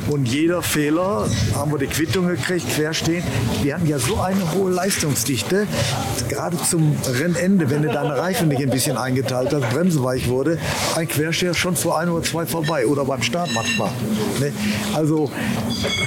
[0.09, 3.23] und jeder Fehler haben wir die Quittung gekriegt, querstehen.
[3.61, 5.67] Wir hatten ja so eine hohe Leistungsdichte,
[6.29, 10.57] gerade zum Rennende, wenn du deine Reifen nicht ein bisschen eingeteilt hast, Bremse weich wurde,
[10.95, 13.89] ein Quersteher schon vor ein oder zwei vorbei oder beim Start manchmal.
[14.39, 14.51] Ne?
[14.93, 15.31] Also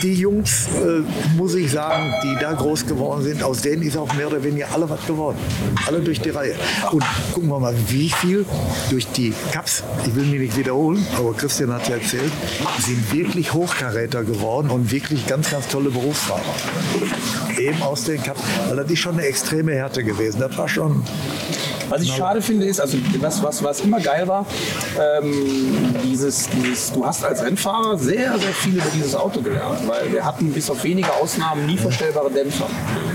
[0.02, 1.02] die Jungs, äh,
[1.36, 4.66] muss ich sagen, die da groß geworden sind, aus denen ist auch mehr oder weniger
[4.72, 5.38] alle was geworden.
[5.86, 6.54] Alle durch die Reihe.
[6.90, 8.44] Und gucken wir mal, wie viel
[8.90, 12.32] durch die Cups, ich will mich nicht wiederholen, aber Christian hat ja erzählt,
[12.78, 16.42] sind wirklich Hochkaräter geworden und wirklich ganz, ganz tolle Berufsfahrer.
[17.58, 20.40] Eben aus den Cups, weil das ist schon eine extreme Härte gewesen.
[20.40, 21.02] Das war schon
[21.88, 24.46] was ich schade finde, ist, also was, was, was immer geil war,
[24.98, 30.12] ähm, dieses, dieses, du hast als Rennfahrer sehr, sehr viel über dieses Auto gelernt, weil
[30.12, 32.66] wir hatten bis auf wenige Ausnahmen nie verstellbare Dämpfer.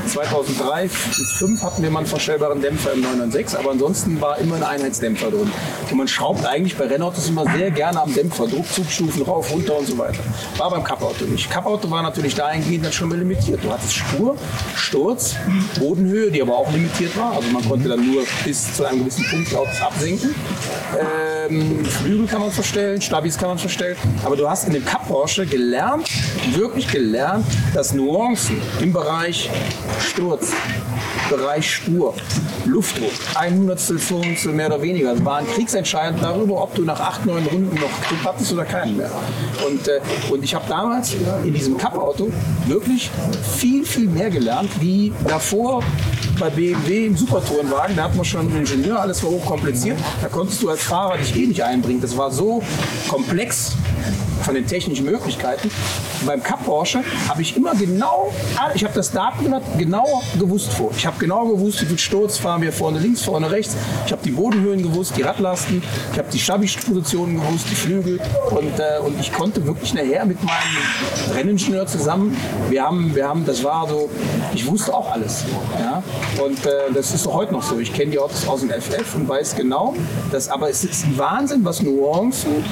[0.08, 0.94] 2003 bis
[1.40, 5.30] 2005 hatten wir mal einen verstellbaren Dämpfer im 996, aber ansonsten war immer ein Einheitsdämpfer
[5.30, 5.52] drin.
[5.90, 9.88] Und man schraubt eigentlich bei Rennautos immer sehr gerne am Dämpfer, Druckzugstufen rauf, runter und
[9.88, 10.20] so weiter.
[10.58, 11.50] War beim Cup-Auto nicht.
[11.50, 13.60] Cup-Auto war natürlich dahingehend dann schon mal limitiert.
[13.64, 14.38] Du hattest Spur,
[14.76, 15.36] Sturz,
[15.80, 17.34] Bodenhöhe, die aber auch limitiert war.
[17.34, 20.34] Also man konnte dann nur bis zu einem gewissen Punkt lautes absinken.
[21.50, 23.98] Ähm, Flügel kann man verstellen, Stabis kann man verstellen.
[24.24, 26.08] Aber du hast in dem Cup Porsche gelernt,
[26.56, 29.50] wirklich gelernt, dass Nuancen im Bereich
[30.00, 30.52] Sturz,
[31.30, 32.14] Bereich Spur,
[32.66, 37.46] Luftdruck, ein Hundertstel Funzel mehr oder weniger, waren kriegsentscheidend darüber, ob du nach acht, neun
[37.46, 39.12] Runden noch Grip hattest oder keinen mehr.
[39.68, 40.00] Und, äh,
[40.32, 42.32] und ich habe damals in diesem Cup-Auto
[42.68, 43.10] wirklich
[43.58, 45.84] viel, viel mehr gelernt, wie davor
[46.40, 49.98] bei BMW im Supertourenwagen, da hat man schon einen Ingenieur, alles war hochkompliziert.
[50.22, 52.02] Da konntest du als Fahrer dich eh nicht einbringen.
[52.02, 52.64] Das war so
[53.08, 53.74] komplex
[54.44, 55.70] von den technischen Möglichkeiten.
[56.22, 58.32] Und beim Cup Porsche habe ich immer genau,
[58.74, 60.92] ich habe das Datenblatt genau gewusst vor.
[60.96, 63.76] Ich habe genau gewusst, wie viel Sturz fahren wir vorne links, vorne rechts.
[64.06, 65.82] Ich habe die Bodenhöhen gewusst, die Radlasten.
[66.12, 68.20] Ich habe die Stabi-Positionen gewusst, die Flügel.
[68.52, 72.36] Und, äh, und ich konnte wirklich nachher mit meinem Renningenieur zusammen,
[72.70, 74.10] wir haben, wir haben, das war so,
[74.54, 75.46] ich wusste auch alles.
[75.80, 76.04] Ja?
[76.44, 77.80] Und äh, das ist heute noch so.
[77.80, 79.96] Ich kenne die Autos aus dem FF und weiß genau,
[80.32, 82.64] dass, aber es ist ein Wahnsinn, was Nuancen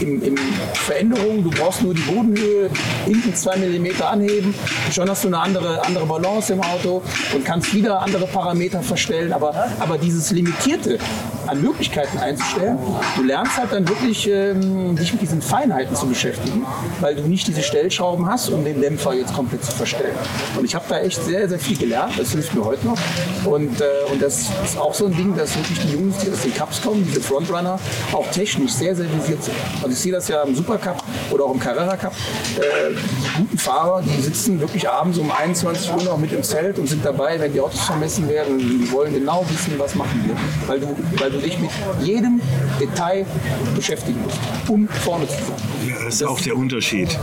[0.00, 0.36] im, im
[0.74, 2.70] Veränderungen, du brauchst nur die Bodenhöhe
[3.04, 4.54] hinten zwei Millimeter anheben,
[4.92, 7.02] schon hast du eine andere, andere Balance im Auto
[7.34, 10.98] und kannst wieder andere Parameter verstellen, aber, aber dieses Limitierte
[11.46, 12.78] an Möglichkeiten einzustellen,
[13.16, 16.66] du lernst halt dann wirklich ähm, dich mit diesen Feinheiten zu beschäftigen,
[17.00, 20.16] weil du nicht diese Stellschrauben hast, um den Dämpfer jetzt komplett zu verstellen.
[20.56, 22.98] Und ich habe da echt sehr, sehr viel gelernt, das hilft mir heute noch.
[23.44, 26.42] Und, äh, und das ist auch so ein Ding, dass wirklich die Jungs, die aus
[26.42, 27.78] den Cups kommen, diese Frontrunner,
[28.12, 29.56] auch technisch sehr, sehr visiert sind.
[29.82, 32.12] Also ich sehe das ja im Supercup oder auch im Carrera Cup.
[32.56, 36.78] Äh, die guten Fahrer, die sitzen wirklich abends um 21 Uhr noch mit im Zelt
[36.78, 38.58] und sind dabei, wenn die Autos vermessen werden.
[38.58, 40.36] Die wollen genau wissen, was machen wir.
[40.66, 41.70] Weil du, weil du dich mit
[42.02, 42.40] jedem
[42.80, 43.26] Detail
[43.74, 45.77] beschäftigen musst, um vorne zu sein.
[46.04, 47.18] Das ist auch der Unterschied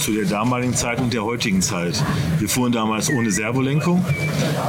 [0.00, 2.02] zu der damaligen Zeit und der heutigen Zeit.
[2.38, 4.04] Wir fuhren damals ohne Servolenkung.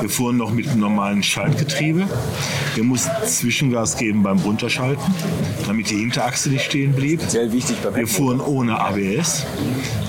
[0.02, 2.08] Wir fuhren noch mit einem normalen Schaltgetriebe.
[2.76, 5.04] Wir mussten Zwischengas geben beim Runterschalten,
[5.66, 7.22] damit die Hinterachse nicht stehen blieb.
[7.22, 9.46] Sehr wichtig beim Wir fuhren ohne ABS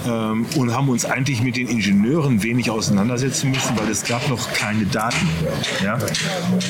[0.08, 4.52] ähm, und haben uns eigentlich mit den Ingenieuren wenig auseinandersetzen müssen, weil es gab noch
[4.52, 5.28] keine Daten.
[5.84, 5.98] Ja?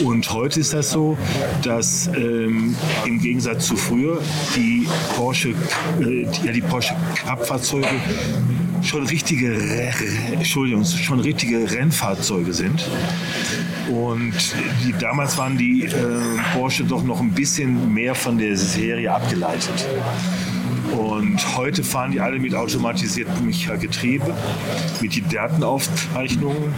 [0.05, 1.16] Und heute ist das so,
[1.62, 2.74] dass ähm,
[3.07, 4.20] im Gegensatz zu früher
[4.57, 4.86] die
[5.16, 5.51] Porsche,
[6.01, 7.89] äh, ja, die Porsche Cup-Fahrzeuge
[8.82, 9.55] schon richtige,
[10.32, 12.89] Entschuldigung, schon richtige Rennfahrzeuge sind.
[13.89, 14.34] Und
[14.84, 15.93] die, damals waren die äh,
[16.53, 19.86] Porsche doch noch ein bisschen mehr von der Serie abgeleitet.
[20.97, 24.34] Und heute fahren die alle mit automatisiertem Getriebe,
[25.01, 26.72] mit den Datenaufzeichnungen.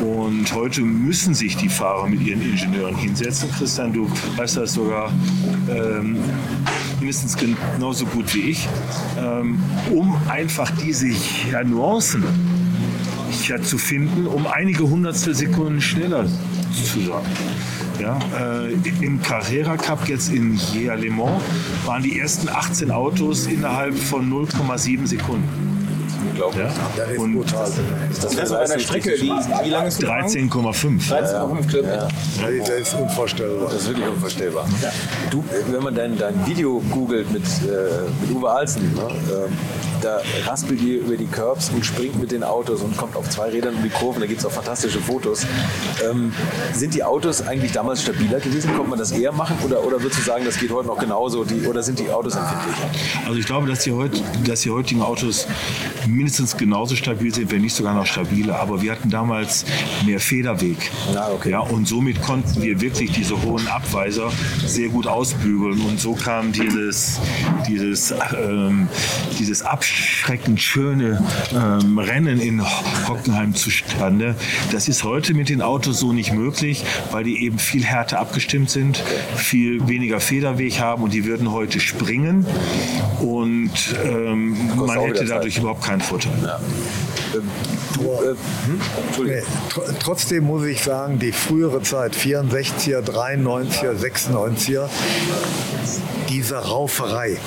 [0.00, 3.50] Und heute müssen sich die Fahrer mit ihren Ingenieuren hinsetzen.
[3.52, 5.12] Christian, du weißt das sogar
[5.68, 6.18] ähm,
[6.98, 8.68] mindestens genauso gut wie ich,
[9.18, 9.58] ähm,
[9.90, 11.08] um einfach diese
[11.50, 12.24] ja, Nuancen
[13.48, 16.26] ja, zu finden, um einige Hundertstel Sekunden schneller
[16.72, 17.22] zu sein.
[18.02, 21.40] Ja, äh, Im Carrera Cup jetzt in Jea Le Mans
[21.86, 25.71] waren die ersten 18 Autos innerhalb von 0,7 Sekunden.
[26.30, 26.64] Unglaublich.
[26.64, 26.72] Ja?
[26.96, 27.70] Das ist Und brutal.
[28.08, 29.30] Das Das ist eine Strecke, die,
[29.64, 30.06] wie lange ist die?
[30.06, 31.10] 13,5.
[31.10, 32.08] 13,5 Kilometer.
[32.40, 33.66] Das ist unvorstellbar.
[33.70, 34.66] Das ist wirklich unvorstellbar.
[35.30, 39.52] Du, wenn man dein, dein Video googelt mit, äh, mit Uwe Alzen, ne, ähm,
[40.02, 43.50] da raspelt ihr über die Curbs und springt mit den Autos und kommt auf zwei
[43.50, 44.20] Rädern um die Kurven.
[44.20, 45.46] Da gibt es auch fantastische Fotos.
[46.04, 46.32] Ähm,
[46.72, 48.74] sind die Autos eigentlich damals stabiler gewesen?
[48.74, 49.56] Konnte man das eher machen?
[49.64, 51.44] Oder, oder würdest du sagen, das geht heute noch genauso?
[51.44, 52.90] Die, oder sind die Autos empfindlicher?
[53.26, 55.46] Also ich glaube, dass die, heut, dass die heutigen Autos
[56.12, 58.58] mindestens genauso stabil sind, wenn nicht sogar noch stabiler.
[58.60, 59.64] Aber wir hatten damals
[60.04, 60.90] mehr Federweg.
[61.14, 61.50] Ah, okay.
[61.50, 64.30] Ja, und somit konnten wir wirklich diese hohen Abweiser
[64.66, 65.80] sehr gut ausbügeln.
[65.80, 67.20] Und so kam dieses,
[67.66, 68.88] dieses, ähm,
[69.38, 72.62] dieses abschreckend schöne ähm, Rennen in
[73.08, 74.34] Hockenheim zustande.
[74.70, 78.70] Das ist heute mit den Autos so nicht möglich, weil die eben viel härter abgestimmt
[78.70, 79.02] sind,
[79.36, 82.46] viel weniger Federweg haben und die würden heute springen.
[83.20, 83.70] Und
[84.04, 86.32] ähm, man hätte dadurch überhaupt keinen Vorteil.
[87.32, 88.80] Du, hm?
[89.24, 94.88] Nee, tr trotzdem muss ich sagen, die frühere Zeit, 64er, 93er, 96er,
[96.28, 97.38] diese Rauferei.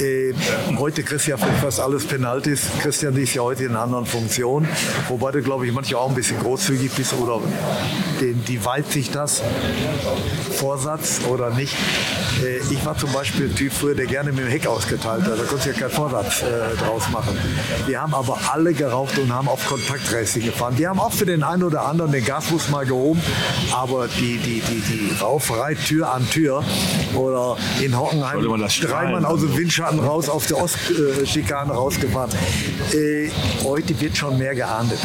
[0.00, 0.34] Äh,
[0.78, 2.66] heute kriegst du ja für fast alles Penalties.
[2.80, 4.66] Christian ist ja heute in einer anderen Funktion,
[5.08, 7.40] wobei du, glaube ich, manchmal auch ein bisschen großzügig bist oder
[8.20, 9.42] den, die weiht sich das,
[10.52, 11.74] Vorsatz oder nicht.
[12.42, 15.38] Äh, ich war zum Beispiel ein Typ früher, der gerne mit dem Heck ausgeteilt hat.
[15.38, 17.36] Da konntest du ja keinen Vorsatz äh, draus machen.
[17.86, 20.76] Wir haben aber alle geraucht und haben auf Kontaktracing gefahren.
[20.76, 23.20] Die haben auch für den einen oder anderen den Gasbus mal gehoben,
[23.72, 26.62] aber die, die, die, die Rauferei Tür an Tür
[27.14, 29.24] oder in Hockenheim strahlen?
[29.24, 32.30] aus dem Windschatten raus auf der Ostschikane rausgefahren.
[32.92, 33.30] Äh,
[33.64, 34.98] heute wird schon mehr geahndet.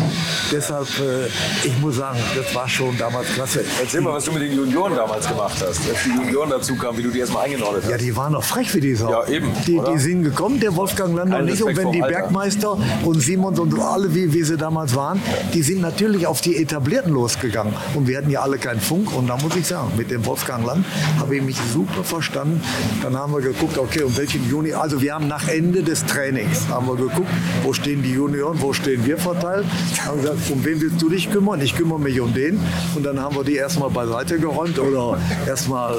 [0.51, 1.27] Deshalb, äh,
[1.65, 3.63] ich muss sagen, das war schon damals klasse.
[3.81, 6.97] Erzähl mal, was du mit den Junioren damals gemacht hast, als die Junioren dazu kamen,
[6.97, 7.91] wie du die erstmal eingenordet hast.
[7.91, 9.09] Ja, die waren doch frech wie die Sau.
[9.09, 11.61] Ja, eben, Die, die sind gekommen, der Wolfgang Lander nicht.
[11.61, 12.19] Und wenn die Alter.
[12.19, 15.21] Bergmeister und Simons und alle, wie, wie sie damals waren,
[15.53, 17.73] die sind natürlich auf die Etablierten losgegangen.
[17.93, 19.15] Und wir hatten ja alle keinen Funk.
[19.15, 20.85] Und da muss ich sagen, mit dem Wolfgang Land
[21.19, 22.61] habe ich mich super verstanden.
[23.03, 24.73] Dann haben wir geguckt, okay, um welchen Juni.
[24.73, 27.29] Also wir haben nach Ende des Trainings haben wir geguckt,
[27.63, 29.65] wo stehen die Junioren, wo stehen wir verteilt.
[30.05, 31.61] Haben gesagt, um wen willst du dich kümmern?
[31.61, 32.59] Ich kümmere mich um den.
[32.95, 35.97] Und dann haben wir die erstmal beiseite geräumt oder erstmal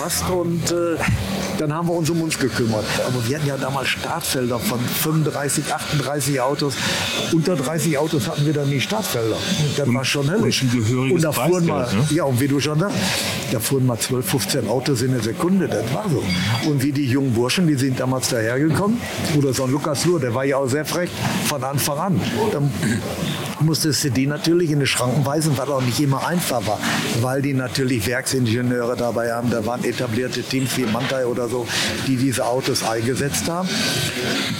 [0.00, 0.96] gepasst und äh,
[1.58, 2.86] dann haben wir uns um uns gekümmert.
[3.06, 6.74] Aber wir hatten ja damals Startfelder von 35, 38 Autos.
[7.32, 9.36] Unter 30 Autos hatten wir dann nie Startfelder.
[9.76, 10.62] Das und, war schon höllisch.
[10.62, 12.06] Und, und da fuhren mal, ne?
[12.10, 12.96] ja, und wie du schon sagst,
[13.52, 15.68] da fuhren mal 12, 15 Autos in der Sekunde.
[15.68, 16.22] Das war so.
[16.68, 18.98] Und wie die jungen Burschen, die sind damals dahergekommen.
[19.36, 21.10] Oder so ein Lukas Luhr, der war ja auch sehr frech
[21.46, 22.20] von Anfang an.
[22.52, 22.70] Dann
[23.60, 26.78] musstest du die natürlich in die Schranken weisen, was auch nicht immer einfach war,
[27.20, 29.50] weil die natürlich Werksingenieure dabei haben.
[29.50, 31.66] Da waren etablierte Teams wie Mantai oder so,
[32.06, 33.68] die diese Autos eingesetzt haben.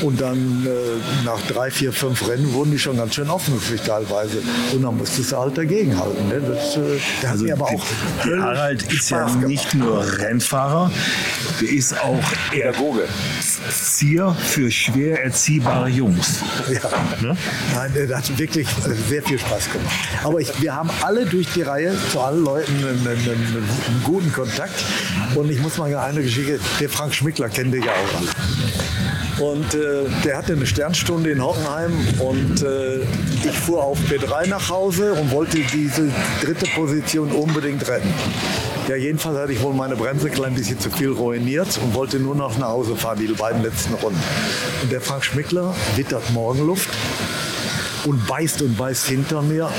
[0.01, 4.43] Und dann äh, nach drei, vier, fünf Rennen wurden die schon ganz schön offensichtlich teilweise.
[4.73, 6.29] Und dann musstest du halt dagegenhalten.
[6.29, 6.41] Ne?
[6.41, 7.85] Das, äh, das also aber auch
[8.25, 10.91] der Harald ist Spaß ja nicht nur Rennfahrer,
[11.61, 13.05] der ist auch Pädagoge.
[13.67, 16.41] Erzieher für schwer erziehbare Jungs.
[16.71, 16.81] Ja.
[17.21, 17.37] Ne?
[17.75, 19.95] Nein, das hat wirklich sehr viel Spaß gemacht.
[20.25, 24.33] Aber ich, wir haben alle durch die Reihe zu allen Leuten einen, einen, einen guten
[24.33, 24.85] Kontakt.
[25.35, 28.31] Und ich muss mal eine Geschichte, der Frank Schmickler kennt ihr ja auch alle.
[29.41, 32.99] Und äh, der hatte eine Sternstunde in Hockenheim und äh,
[33.43, 36.11] ich fuhr auf B3 nach Hause und wollte diese
[36.43, 38.13] dritte Position unbedingt retten.
[38.89, 42.19] Ja, jedenfalls hatte ich wohl meine Bremse ein klein bisschen zu viel ruiniert und wollte
[42.19, 44.21] nur noch nach Hause fahren, die beiden letzten Runden.
[44.83, 46.91] Und der Frank Schmickler wittert Morgenluft
[48.05, 49.71] und beißt und beißt hinter mir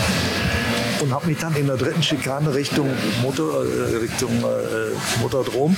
[1.01, 2.89] und habe mich dann in der dritten Schikane Richtung,
[3.21, 5.75] Motor, äh, Richtung äh, Motordrom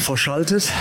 [0.00, 0.72] verschaltet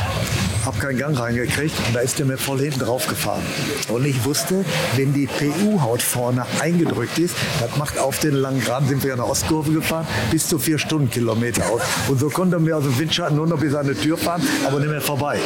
[0.69, 3.41] habe keinen Gang reingekriegt und da ist der mir voll hinten drauf gefahren.
[3.87, 4.63] Und ich wusste,
[4.95, 9.17] wenn die PU-Haut vorne eingedrückt ist, das macht auf den langen Graden, sind wir in
[9.17, 11.81] der Ostkurve gefahren, bis zu vier Stundenkilometer aus.
[12.07, 14.43] Und so konnte er mir aus dem Windschatten nur noch bis an die Tür fahren,
[14.67, 15.39] aber nicht mehr vorbei.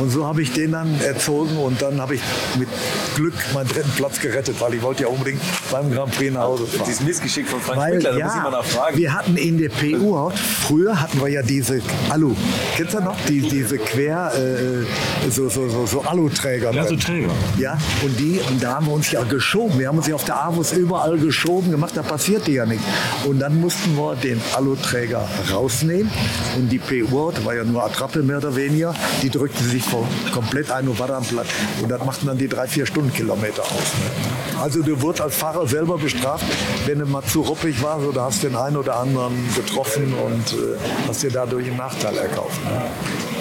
[0.00, 2.22] Und so habe ich den dann erzogen und dann habe ich
[2.58, 2.68] mit
[3.16, 6.66] Glück meinen dritten Platz gerettet, weil ich wollte ja unbedingt beim Grand Prix nach Hause
[6.66, 6.86] fahren.
[6.86, 8.96] Dieses Missgeschick von Frank weil, Schmickler, da ja, muss ich mal nachfragen.
[8.96, 12.34] Wir hatten in der PU-Haut, früher hatten wir ja diese Alu,
[12.76, 13.16] kennst du noch?
[13.28, 16.72] Die, diese Quer, äh, so, so, so, so Aluträger.
[16.72, 17.30] Ja, so Träger.
[17.58, 19.78] Ja, und die, und da haben wir uns ja geschoben.
[19.78, 22.84] Wir haben uns ja auf der Avus überall geschoben gemacht, da passierte ja nichts.
[23.26, 26.10] Und dann mussten wir den Aluträger rausnehmen
[26.56, 29.84] und die PU, das war ja nur Attrappe mehr oder weniger, die drückte sich
[30.32, 31.46] komplett ein und war dann platt.
[31.82, 33.70] Und das machten dann die drei, vier Stundenkilometer aus.
[33.70, 34.60] Ne?
[34.62, 36.44] Also du wurdest als Fahrer selber bestraft,
[36.86, 40.76] wenn du mal zu ruppig warst oder hast den einen oder anderen getroffen und äh,
[41.06, 42.58] hast dir dadurch einen Nachteil erkauft.
[42.64, 42.82] Ne?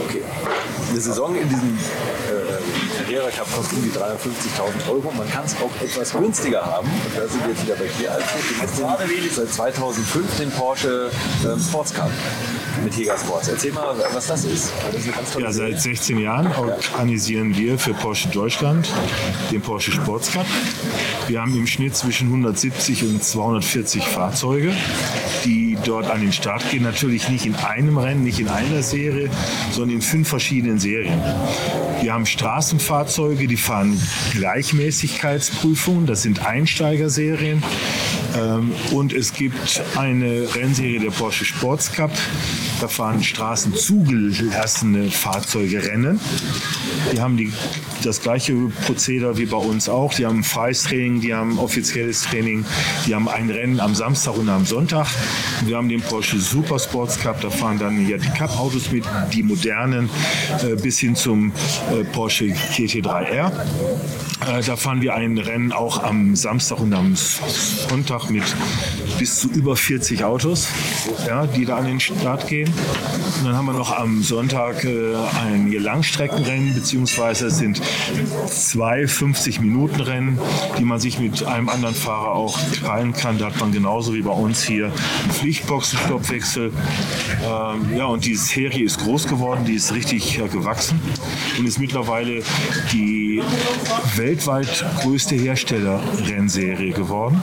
[0.07, 0.21] Okay
[0.89, 5.11] eine Saison in diesem äh, Carrera Cup kostet um die 350.000 Euro.
[5.17, 6.87] Man kann es auch etwas günstiger haben.
[6.87, 8.77] Und da sind wir jetzt wieder bei dir, Alfred.
[8.77, 11.11] Du hast seit 2005 den Porsche
[11.45, 12.09] ähm, Sports Cup
[12.83, 13.47] mit Jäger Sports.
[13.47, 14.71] Erzähl mal, was das ist.
[14.91, 18.89] Das ist ja, seit 16 Jahren organisieren wir für Porsche Deutschland
[19.51, 20.45] den Porsche Sports Cup.
[21.27, 24.73] Wir haben im Schnitt zwischen 170 und 240 Fahrzeuge,
[25.43, 26.83] die dort an den Start gehen.
[26.83, 29.29] Natürlich nicht in einem Rennen, nicht in einer Serie,
[29.71, 31.21] sondern in fünf verschiedenen Serien.
[32.01, 33.99] Wir haben Straßenfahrzeuge, die fahren
[34.33, 36.05] Gleichmäßigkeitsprüfungen.
[36.05, 37.63] Das sind Einsteigerserien.
[38.37, 42.11] Ähm, und es gibt eine Rennserie der Porsche Sports Cup.
[42.79, 46.19] Da fahren straßenzugelassene Fahrzeuge Rennen.
[47.11, 47.51] Die haben die,
[48.03, 48.53] das gleiche
[48.85, 50.13] Prozedere wie bei uns auch.
[50.13, 52.65] Die haben freies Training, die haben offizielles Training,
[53.07, 55.07] die haben ein Rennen am Samstag und am Sonntag.
[55.67, 59.03] Wir haben den Porsche Super Sports Cup, da fahren dann hier die Cup-Autos mit,
[59.33, 60.09] die modernen,
[60.63, 61.51] äh, bis hin zum
[61.91, 63.51] äh, Porsche GT3R.
[63.51, 68.43] Äh, da fahren wir ein Rennen auch am Samstag und am Sonntag mit
[69.19, 70.69] bis zu über 40 Autos,
[71.27, 72.71] ja, die da an den Start gehen.
[73.39, 77.81] Und dann haben wir noch am Sonntag ein Langstreckenrennen, beziehungsweise es sind
[78.47, 80.39] zwei 50-Minuten-Rennen,
[80.77, 83.37] die man sich mit einem anderen Fahrer auch teilen kann.
[83.37, 84.91] Da hat man genauso wie bei uns hier
[85.57, 86.71] einen Pflichtboxenstoppwechsel.
[87.43, 90.99] Ähm, ja, und diese Serie ist groß geworden, die ist richtig äh, gewachsen
[91.57, 92.43] und ist mittlerweile
[92.91, 93.41] die
[94.15, 97.41] weltweit größte Hersteller-Rennserie geworden.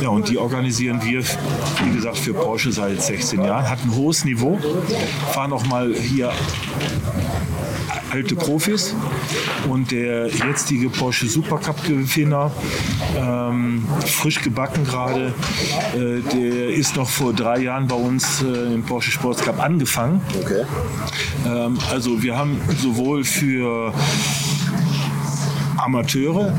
[0.00, 3.68] Ja, und die organisieren wir, wie gesagt, für Porsche seit 16 Jahren.
[3.68, 4.58] Hat ein hohes Niveau.
[5.32, 6.32] Fahren auch mal hier
[8.10, 8.94] alte Profis
[9.68, 12.50] und der jetzige Porsche Supercup Gewinner,
[13.16, 15.34] ähm, frisch gebacken gerade,
[15.94, 20.20] äh, der ist noch vor drei Jahren bei uns äh, im Porsche Sports Cup angefangen.
[20.40, 20.64] Okay.
[21.46, 23.92] Ähm, also wir haben sowohl für
[25.78, 26.54] Amateure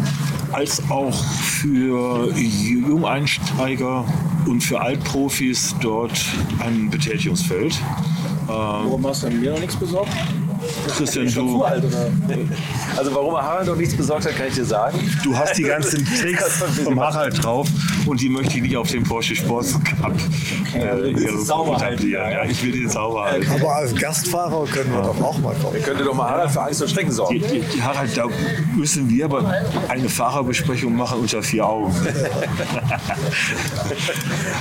[0.54, 4.06] als auch für Jungeinsteiger
[4.46, 6.18] und für Altprofis dort
[6.60, 7.78] ein Betätigungsfeld.
[8.48, 10.10] Warum hast du mir noch nichts besorgt?
[10.98, 12.10] Christian, du, zu alt, oder?
[12.98, 15.00] Also warum er Harald noch nichts besorgt hat, kann ich dir sagen.
[15.24, 17.68] du hast die ganzen Tricks vom Harald drauf
[18.06, 20.14] und die möchte ich nicht auf dem Porsche Sports Cup
[20.74, 21.14] äh,
[21.44, 22.10] sauber halten.
[22.10, 23.50] Ja, ich will den sauber halten.
[23.52, 25.82] Aber als Gastfahrer können wir doch auch mal kommen.
[25.84, 27.40] Könnte doch mal Harald für Angst und Strecken Die, sorgen.
[27.40, 28.26] die, die Harald, da
[28.76, 29.54] müssen wir aber
[29.90, 31.94] eine Fahrerbesprechung machen unter vier Augen.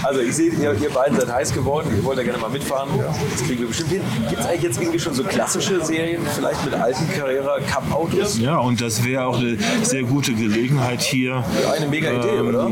[0.03, 2.89] Also ich sehe, ihr, ihr beiden seid heiß geworden, ihr wollt ja gerne mal mitfahren.
[3.33, 4.01] Das kriegen wir bestimmt hin.
[4.29, 5.96] Gibt es eigentlich jetzt irgendwie schon so klassische Serien,
[6.35, 8.39] vielleicht mit alten Carrera Cup Autos?
[8.39, 11.43] Ja, und das wäre auch eine sehr gute Gelegenheit hier
[11.75, 12.69] Eine mega Idee, oder?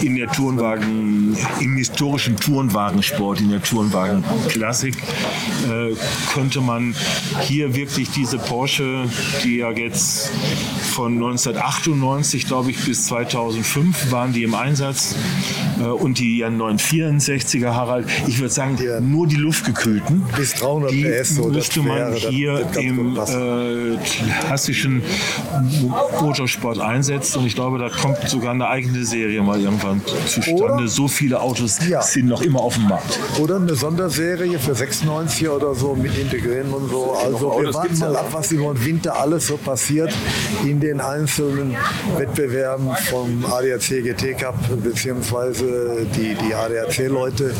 [0.00, 1.21] in der Tourenwagen,
[1.60, 4.94] im historischen Tourenwagensport, in der Tourenwagen-Klassik,
[5.68, 5.94] äh,
[6.32, 6.94] könnte man
[7.40, 9.08] hier wirklich diese Porsche,
[9.44, 10.30] die ja jetzt
[10.92, 15.14] von 1998, glaube ich, bis 2005 waren die im Einsatz
[15.80, 19.00] äh, und die ja 964er Harald, ich würde sagen, Ja.
[19.00, 20.24] nur die luftgekühlten.
[20.36, 23.96] Bis 300 die PS, so, das müsste man das hier ganz im äh,
[24.46, 25.02] klassischen
[26.20, 30.62] Motorsport einsetzt und ich glaube, da kommt sogar eine eigene Serie mal irgendwann zustande.
[30.62, 30.88] Oder?
[30.88, 32.02] So viele Autos Ja.
[32.02, 33.16] sind noch immer auf dem Markt.
[33.38, 37.12] Oder eine Sonderserie für 96 oder so mit integrieren und so.
[37.12, 40.12] Also wir warten mal ab, was im Winter alles so passiert
[40.64, 41.76] in den einzelnen
[42.16, 47.54] Wettbewerben vom ADAC GT Cup beziehungsweise die, die ADAC-Leute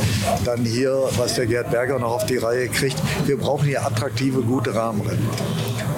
[0.44, 2.96] dann hier, was der Gerd Berger noch auf die Reihe kriegt.
[3.26, 5.28] Wir brauchen hier attraktive, gute Rahmenrennen.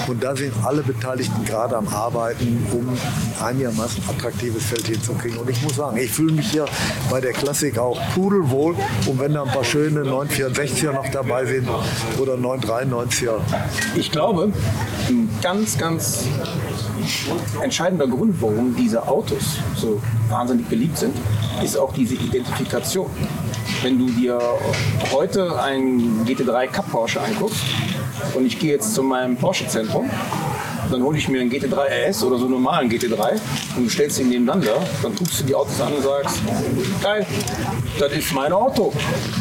[0.07, 2.97] Und da sind alle Beteiligten gerade am Arbeiten, um
[3.43, 5.39] einigermaßen attraktives Feld hinzukriegen.
[5.39, 6.67] Und ich muss sagen, ich fühle mich hier
[7.11, 8.75] bei der Klassik auch pudelwohl.
[9.07, 11.69] Und wenn da ein paar schöne 964er noch dabei sind
[12.19, 13.39] oder 993er,
[13.95, 14.53] Ich glaube,
[15.09, 16.25] ein ganz, ganz
[17.63, 21.15] entscheidender Grund, warum diese Autos so wahnsinnig beliebt sind,
[21.63, 23.11] ist auch diese Identifikation.
[23.83, 24.39] Wenn du dir
[25.13, 27.63] heute einen GT3 Cup Porsche anguckst
[28.35, 30.11] und ich gehe jetzt zu meinem Porsche-Zentrum,
[30.91, 33.39] dann hole ich mir einen GT3 RS oder so einen normalen GT3
[33.77, 36.41] und stellst ihn nebeneinander, dann guckst du die Autos an und sagst,
[37.03, 37.27] geil,
[37.99, 38.93] das ist mein Auto.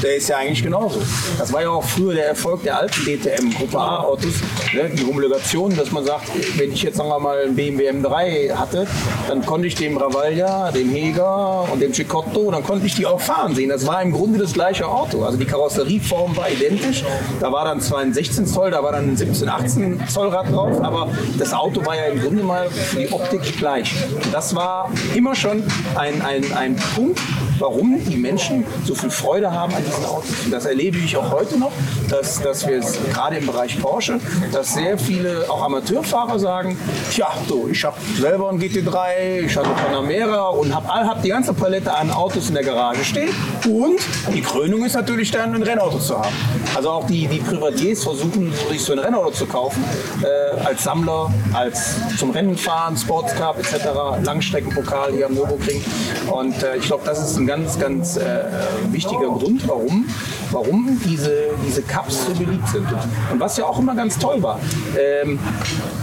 [0.01, 1.01] Der ist ja eigentlich genauso.
[1.37, 4.35] Das war ja auch früher der Erfolg der alten DTM Gruppe A Autos,
[4.73, 4.89] ne?
[4.89, 8.87] die Homologation, dass man sagt, wenn ich jetzt sagen wir mal einen BMW M3 hatte,
[9.27, 13.19] dann konnte ich dem Ravaglia, dem Heger und dem Cicotto, dann konnte ich die auch
[13.19, 13.69] fahren sehen.
[13.69, 15.23] Das war im Grunde das gleiche Auto.
[15.23, 17.03] Also die Karosserieform war identisch.
[17.39, 20.51] Da war dann zwar ein 16 Zoll, da war dann ein 17, 18 Zoll Rad
[20.51, 21.09] drauf, aber
[21.43, 23.93] das Auto war ja im Grunde mal für die Optik gleich.
[24.31, 25.61] Das war immer schon
[25.95, 27.19] ein, ein, ein Punkt,
[27.59, 30.45] warum die Menschen so viel Freude haben an diesen Autos.
[30.45, 31.73] Und das erlebe ich auch heute noch,
[32.09, 32.79] dass, dass wir
[33.11, 34.21] gerade im Bereich Porsche,
[34.53, 36.77] dass sehr viele auch Amateurfahrer sagen,
[37.11, 41.53] tja, so, ich habe selber einen GT3, ich hatte Panamera und habe hab die ganze
[41.53, 43.29] Palette an Autos in der Garage stehen.
[43.65, 43.99] Und
[44.33, 46.33] die Krönung ist natürlich dann ein Rennauto zu haben.
[46.73, 49.83] Also auch die, die Privatiers versuchen, sich so ein Rennauto zu kaufen,
[50.21, 51.22] äh, als Sammler,
[51.53, 53.87] als zum Rennen fahren, Sports Cup etc.,
[54.23, 55.83] Langstreckenpokal hier am Nürburgring.
[56.31, 58.45] Und äh, ich glaube, das ist ein ganz, ganz äh,
[58.91, 60.05] wichtiger Grund, warum,
[60.51, 62.85] warum diese, diese Cups so beliebt sind.
[63.31, 64.59] Und was ja auch immer ganz toll war,
[64.97, 65.39] ähm,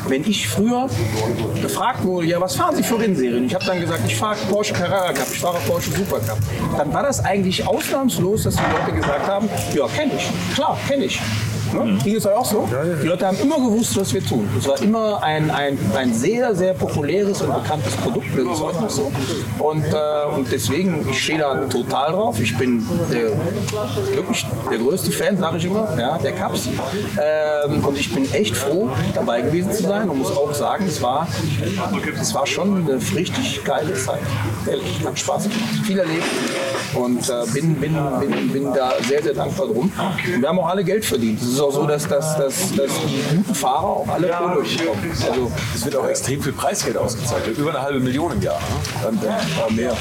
[0.09, 0.89] wenn ich früher
[1.61, 3.47] gefragt wurde, ja, was fahren Sie für Rennserien?
[3.47, 6.39] Ich habe dann gesagt, ich fahre Porsche Carrera Cup, ich fahre Porsche Super Cup.
[6.77, 11.05] Dann war das eigentlich ausnahmslos, dass die Leute gesagt haben, ja, kenne ich, klar, kenne
[11.05, 11.21] ich.
[11.73, 11.99] Ne?
[12.03, 12.69] Ging es auch so?
[13.03, 14.49] Die Leute haben immer gewusst, was wir tun.
[14.59, 18.27] Es war immer ein, ein, ein sehr, sehr populäres und bekanntes Produkt.
[18.37, 19.13] Das ist heute noch so.
[19.59, 22.41] Und, äh, und deswegen, ich stehe da total drauf.
[22.41, 23.31] Ich bin der,
[24.15, 26.69] wirklich der größte Fan, sage ich immer, ja, der Cups.
[27.21, 31.01] Ähm, und ich bin echt froh, dabei gewesen zu sein und muss auch sagen, es
[31.03, 31.27] war,
[32.21, 34.21] es war schon eine richtig geile Zeit.
[34.67, 35.61] Ehrlich, hat Spaß gemacht.
[35.87, 36.25] Viel erlebt
[36.95, 39.93] und äh, bin, bin, bin, bin da sehr, sehr dankbar drum.
[40.35, 41.41] Und wir haben auch alle Geld verdient.
[41.41, 45.13] Es ist auch so, dass, dass, dass, dass die guten Fahrer auch alle Kohle bekommen.
[45.29, 47.47] Also, Es wird auch extrem viel Preisgeld ausgezahlt.
[47.57, 48.59] Über eine halbe Million im Jahr.
[48.59, 48.65] Ne?
[49.03, 49.97] Dann, dann mehr.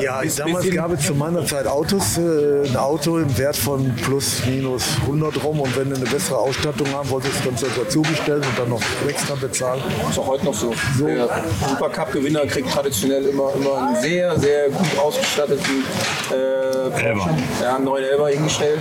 [0.00, 3.94] Ja, Bis- damals gab es zu meiner Zeit Autos, äh, ein Auto im Wert von
[3.96, 7.76] plus minus 100 rum und wenn du eine bessere Ausstattung haben wolltest, kannst du das
[7.76, 9.80] dazu bestellen und dann noch extra bezahlen.
[10.08, 10.72] ist auch heute noch so.
[11.00, 11.28] Der
[11.68, 15.84] Supercup-Gewinner kriegt traditionell immer, immer einen sehr, sehr gut ausgestatteten
[16.30, 17.30] äh, Porsche.
[17.62, 18.78] Ja, einen neuen Elber hingestellt.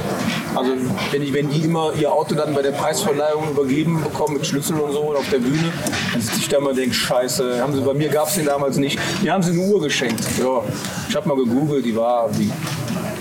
[0.56, 0.72] Also
[1.12, 4.92] wenn, wenn die immer ihr Auto dann bei der Preisverleihung übergeben bekommen mit Schlüssel und
[4.92, 5.72] so und auf der Bühne,
[6.14, 8.46] dann sitze ich da mal und denke, scheiße, haben sie, bei mir gab es den
[8.46, 9.00] damals nicht.
[9.22, 10.24] Mir haben sie eine Uhr geschenkt.
[10.40, 10.64] Ja,
[11.10, 12.52] ich habe mal gegoogelt, die war wie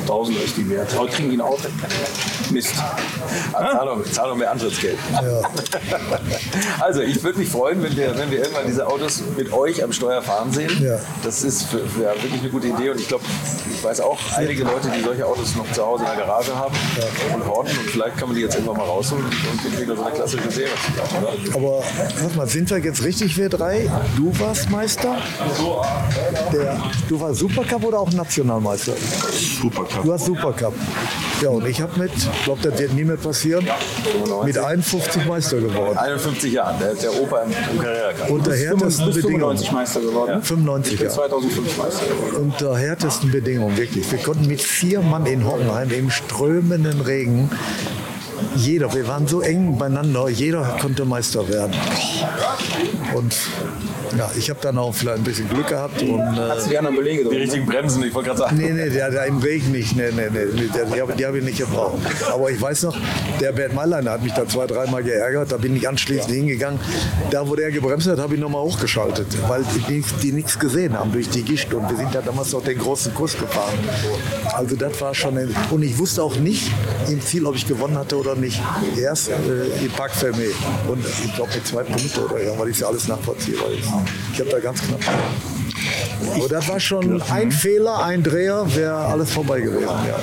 [0.03, 0.89] 1000 ist die wert.
[0.99, 1.69] Heute kriegen die ein Auto.
[2.51, 2.75] Mist.
[3.53, 4.99] Zahl zahl doch mehr Antrittsgeld.
[5.13, 5.43] Ja.
[6.81, 9.93] Also ich würde mich freuen, wenn wir, wenn wir irgendwann diese Autos mit euch am
[9.93, 10.71] Steuer fahren sehen.
[10.83, 10.99] Ja.
[11.23, 13.25] Das ist für, für ja, wirklich eine gute Idee und ich glaube,
[13.73, 16.75] ich weiß auch einige Leute, die solche Autos noch zu Hause in der Garage haben
[17.35, 20.15] und horten und vielleicht kann man die jetzt irgendwann mal rausholen und kriegen so eine
[20.15, 20.73] klassische Serie.
[21.19, 21.57] Oder?
[21.57, 21.83] Aber
[22.21, 23.91] sag mal, sind wir jetzt richtig wir drei?
[24.17, 25.17] Du warst Meister?
[26.53, 28.93] Der, du warst Supercup oder auch Nationalmeister?
[29.63, 30.05] Supercup.
[30.05, 30.75] Du hast Supercup.
[31.41, 33.69] Ja, und ich habe mit, ich glaube, das wird nie mehr passieren,
[34.47, 35.99] mit 51 Meister geworden.
[35.99, 38.31] 51 Jahren, der, der Opa im, Cup.
[38.31, 39.59] Unter härtesten Bedingungen.
[39.59, 40.43] 95 Meister geworden.
[40.43, 41.29] 95 Ich bin Jahre.
[41.29, 42.37] 2005 Meister geworden.
[42.37, 44.11] Unter härtesten Bedingungen, wirklich.
[44.11, 47.51] Wir konnten mit vier Mann in Hockenheim im strömenden Regen,
[48.57, 51.77] jeder, wir waren so eng beieinander, jeder konnte Meister werden.
[53.15, 53.37] Und
[54.17, 56.79] ja, ich habe dann auch vielleicht ein bisschen Glück gehabt und äh, Hast du die
[56.79, 58.57] anderen Belege Die richtigen Bremsen, ich wollte gerade sagen.
[58.57, 59.97] Nee, nee, der, der im Regen nicht.
[59.97, 61.99] Nee, nee, nee, der, die habe hab ich nicht gebraucht.
[62.33, 62.97] Aber ich weiß noch,
[63.41, 65.53] der Bert Maileiner hat mich da zwei, dreimal geärgert.
[65.53, 66.81] Da bin ich anschließend hingegangen.
[67.31, 71.13] Da, wo der gebremst hat, habe ich nochmal hochgeschaltet, weil die, die nichts gesehen haben
[71.13, 71.73] durch die Gischt.
[71.73, 73.79] Und wir sind ja damals noch den großen Kurs gefahren.
[74.55, 75.39] Also das war schon...
[75.39, 76.71] Ein, und ich wusste auch nicht
[77.09, 78.61] im Ziel, ob ich gewonnen hatte oder nicht.
[78.97, 80.51] Erst äh, im Parc Fermé.
[80.89, 83.89] Und ich glaube mit zwei Punkten oder ja, weil ich ja alles nachvollziehbar ist.
[84.33, 85.01] Ich habe da ganz knapp...
[86.35, 89.89] Aber das war schon ein Fehler, ein Dreher, wäre alles vorbei gewesen.
[89.89, 90.19] Ja.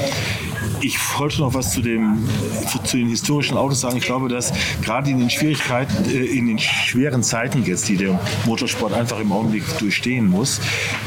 [0.82, 2.28] Ich wollte noch was zu, dem,
[2.72, 3.98] zu, zu den historischen Autos sagen.
[3.98, 4.54] Ich glaube, dass
[4.84, 9.32] gerade in den Schwierigkeiten, äh, in den schweren Zeiten jetzt, die der Motorsport einfach im
[9.32, 10.60] Augenblick durchstehen muss,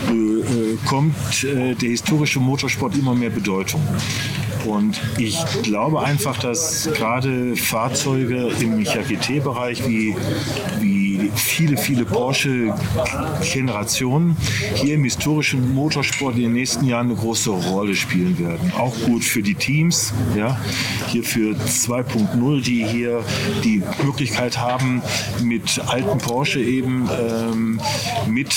[0.08, 3.80] äh, äh, kommt der historische Motorsport immer mehr Bedeutung.
[4.64, 10.14] Und ich glaube einfach, dass gerade Fahrzeuge im GT-Bereich wie,
[10.80, 10.99] wie
[11.34, 14.36] viele, viele Porsche-Generationen
[14.74, 18.72] hier im historischen Motorsport in den nächsten Jahren eine große Rolle spielen werden.
[18.78, 20.60] Auch gut für die Teams, ja,
[21.08, 23.24] hier für 2.0, die hier
[23.64, 25.00] die Möglichkeit haben,
[25.42, 27.80] mit alten Porsche eben ähm,
[28.28, 28.54] mit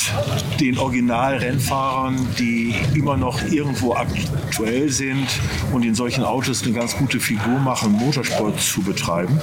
[0.60, 5.28] den Original-Rennfahrern, die immer noch irgendwo aktuell sind
[5.72, 9.40] und in solchen Autos eine ganz gute Figur machen, Motorsport zu betreiben.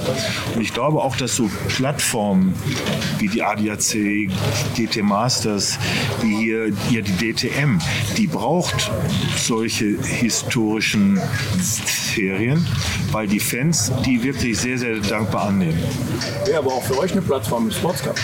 [0.55, 2.55] Und ich glaube auch, dass so Plattformen
[3.19, 4.29] wie die ADAC,
[4.75, 5.79] GT Masters,
[6.23, 7.79] wie hier, hier die DTM,
[8.17, 8.91] die braucht
[9.37, 11.21] solche historischen
[11.61, 12.67] Serien,
[13.13, 15.79] weil die Fans die wirklich sehr, sehr dankbar annehmen.
[16.45, 18.17] Wäre aber auch für euch eine Plattform im Sports Cup.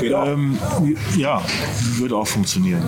[0.00, 0.26] Geht auch.
[0.26, 0.58] Ähm,
[1.16, 1.42] ja,
[1.98, 2.82] würde auch funktionieren.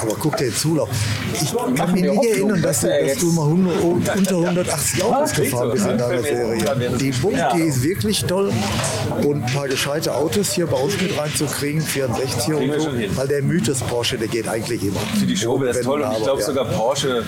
[0.00, 0.88] Aber guck dir zu, Lauf.
[1.32, 5.70] ich kann mich nicht erinnern, dass du, dass du mal 100, unter 180 Autos gefahren
[5.72, 5.96] bist in ne?
[5.98, 6.96] deiner Serie.
[6.98, 7.54] Die Bunk, Ja.
[7.54, 8.52] die ist wirklich toll.
[9.22, 13.16] Und ein paar gescheite Autos hier bei uns mit reinzukriegen, 64 Kriegen und wir so.
[13.16, 15.00] Weil der Mythos Porsche, der geht eigentlich immer.
[15.18, 17.24] Für die Show wäre das toll und ich glaube sogar Porsche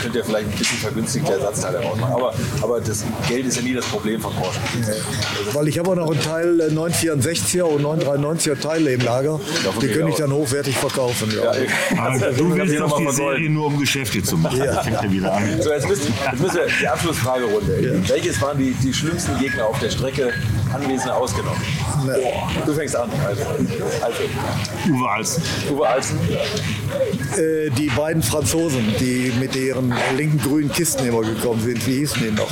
[0.00, 2.14] könnte ja vielleicht ein bisschen vergünstigte Ersatzteile rausmachen.
[2.14, 4.60] Aber, aber das Geld ist ja nie das Problem von Porsche.
[5.52, 9.40] Weil ich habe auch noch einen Teil äh, 964er und 993er Teile im Lager.
[9.80, 11.21] Die könnte ich dann hochwertig verkaufen.
[11.30, 11.50] Ja.
[11.98, 13.16] Aber Das du kann willst doch mal die.
[13.16, 14.58] Serie nur um Geschäfte zu machen.
[14.58, 14.82] Ja.
[14.82, 15.42] Fängt wieder an.
[15.60, 18.02] So, jetzt müssen, jetzt müssen wir die Abschlussfragerunde.
[18.08, 20.32] Welches waren die, die schlimmsten Gegner auf der Strecke,
[20.74, 21.60] Anwesende ausgenommen?
[22.06, 22.16] Ne.
[22.66, 23.10] Du fängst an.
[23.26, 23.42] Also,
[24.00, 24.22] also
[24.90, 25.42] Uwe Alzen.
[25.70, 26.18] Uwe Alzen,
[27.36, 32.22] Äh, die beiden Franzosen, die mit ihren linken grünen Kisten immer gekommen sind, wie hießen
[32.22, 32.50] die noch?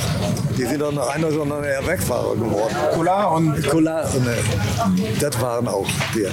[0.57, 2.75] Die sind doch noch einer sondern eher Wegfahrer geworden.
[2.95, 4.35] Polar und Collard, ne,
[5.19, 6.31] das waren auch wir.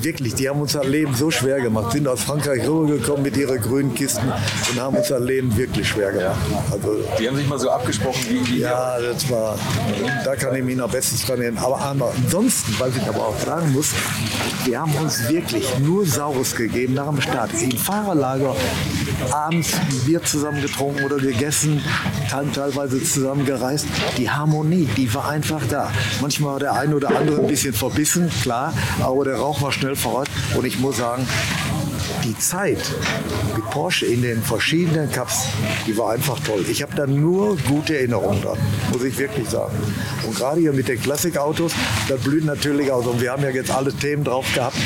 [0.00, 3.60] Wirklich, die haben uns das Leben so schwer gemacht, sind aus Frankreich rübergekommen mit ihren
[3.60, 4.30] grünen Kisten
[4.70, 6.38] und haben uns das Leben wirklich schwer gemacht.
[6.70, 9.56] Also, die haben sich mal so abgesprochen, wie, wie ja, das war,
[10.24, 11.58] da kann ich mich noch bestens erinnern.
[11.58, 13.90] Aber ansonsten, was ich aber auch sagen muss,
[14.64, 17.50] wir haben uns wirklich nur Saures gegeben nach dem Start.
[17.62, 18.54] Im Fahrerlager
[19.30, 19.72] abends
[20.06, 21.82] Bier zusammen getrunken oder gegessen,
[22.30, 23.86] teil- teilweise zusammen gereist.
[24.16, 25.90] Die Harmonie, die war einfach da.
[26.20, 29.96] Manchmal war der eine oder andere ein bisschen verbissen, klar, aber der Rauch war schnell
[29.96, 30.26] voraus.
[30.56, 31.26] Und ich muss sagen,
[32.24, 32.78] die Zeit
[33.54, 35.44] mit Porsche in den verschiedenen Cups,
[35.86, 36.64] die war einfach toll.
[36.68, 38.58] Ich habe da nur gute Erinnerungen dran,
[38.92, 39.74] muss ich wirklich sagen.
[40.26, 41.72] Und gerade hier mit den Klassikautos,
[42.08, 43.06] da blühen natürlich aus.
[43.06, 44.76] Und wir haben ja jetzt alle Themen drauf gehabt,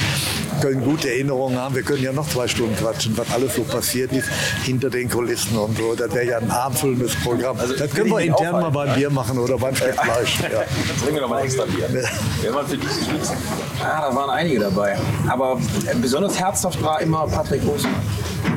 [0.62, 1.74] können gute Erinnerungen haben.
[1.74, 4.28] Wir können ja noch zwei Stunden quatschen, was alles so passiert ist
[4.62, 5.94] hinter den Kulissen und so.
[5.94, 7.58] Das wäre ja ein abendfüllendes Programm.
[7.58, 10.40] Also, das können wir intern mal beim Bier machen oder beim Stück Fleisch.
[10.40, 10.48] Ja.
[10.88, 11.88] Jetzt bringen wir noch mal ein extra Bier.
[11.90, 13.36] Wer waren für dich schlimmsten?
[13.82, 14.96] Ah, da waren einige dabei.
[15.28, 17.94] Aber äh, besonders herzhaft war immer Patrick Hosmann.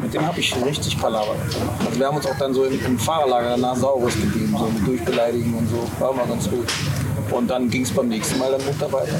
[0.01, 1.35] Mit dem habe ich richtig Palaver.
[1.85, 4.87] Also wir haben uns auch dann so im, im Fahrerlager danach Saurus gegeben, so mit
[4.87, 5.87] Durchbeleidigen und so.
[5.99, 6.67] War immer ganz gut.
[7.31, 9.13] Und dann ging es beim nächsten Mal dann munter weiter.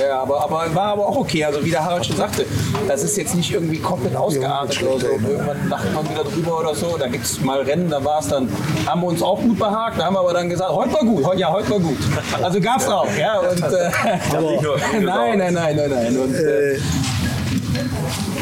[0.00, 1.44] Ja, aber, aber war aber auch okay.
[1.44, 2.46] Also wie der Harald schon sagte,
[2.86, 5.06] das ist jetzt nicht irgendwie komplett ausgeartet oder so.
[5.06, 6.96] Irgendwann lacht man wieder drüber oder so.
[6.98, 8.48] Da gibt es mal Rennen, da war es dann,
[8.86, 9.98] haben wir uns auch gut behagt.
[9.98, 11.98] Da haben wir aber dann gesagt, heute war gut, ja, heute war gut.
[12.42, 13.08] Also gab es auch.
[13.18, 16.16] Ja, und, äh, nein, nein, nein, nein, nein.
[16.18, 16.78] Und, äh,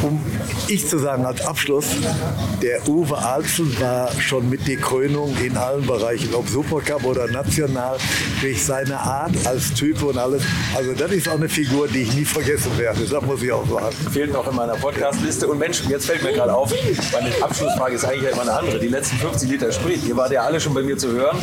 [0.02, 0.20] um
[0.68, 1.86] ich zu sagen als Abschluss,
[2.62, 7.98] der Uwe Alzen war schon mit die Krönung in allen Bereichen, ob Supercup oder national,
[8.40, 10.42] durch seine Art als Typ und alles.
[10.74, 13.66] Also das ist auch eine Figur, die ich nie vergessen werde, das muss ich auch
[13.68, 13.94] sagen.
[14.10, 15.48] Fehlt noch in meiner Podcast-Liste.
[15.48, 16.72] Und Mensch, jetzt fällt mir gerade auf,
[17.12, 18.78] meine Abschlussfrage ist eigentlich immer eine andere.
[18.78, 21.36] Die letzten 50 Liter Sprit, ihr wart ja alle schon bei mir zu hören.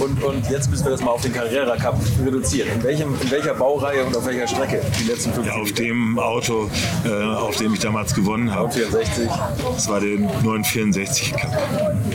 [0.00, 2.68] Und, und jetzt müssen wir das mal auf den Carrera Cup reduzieren.
[2.74, 6.18] In, welchem, in welcher Baureihe und auf welcher Strecke die letzten 50 ja, Auf dem
[6.18, 6.70] Auto,
[7.04, 8.71] äh, auf dem ich damals gewonnen habe.
[8.72, 9.28] 64.
[9.74, 11.50] Das war der 964 Cup.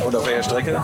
[0.05, 0.84] Und auf welcher Strecke?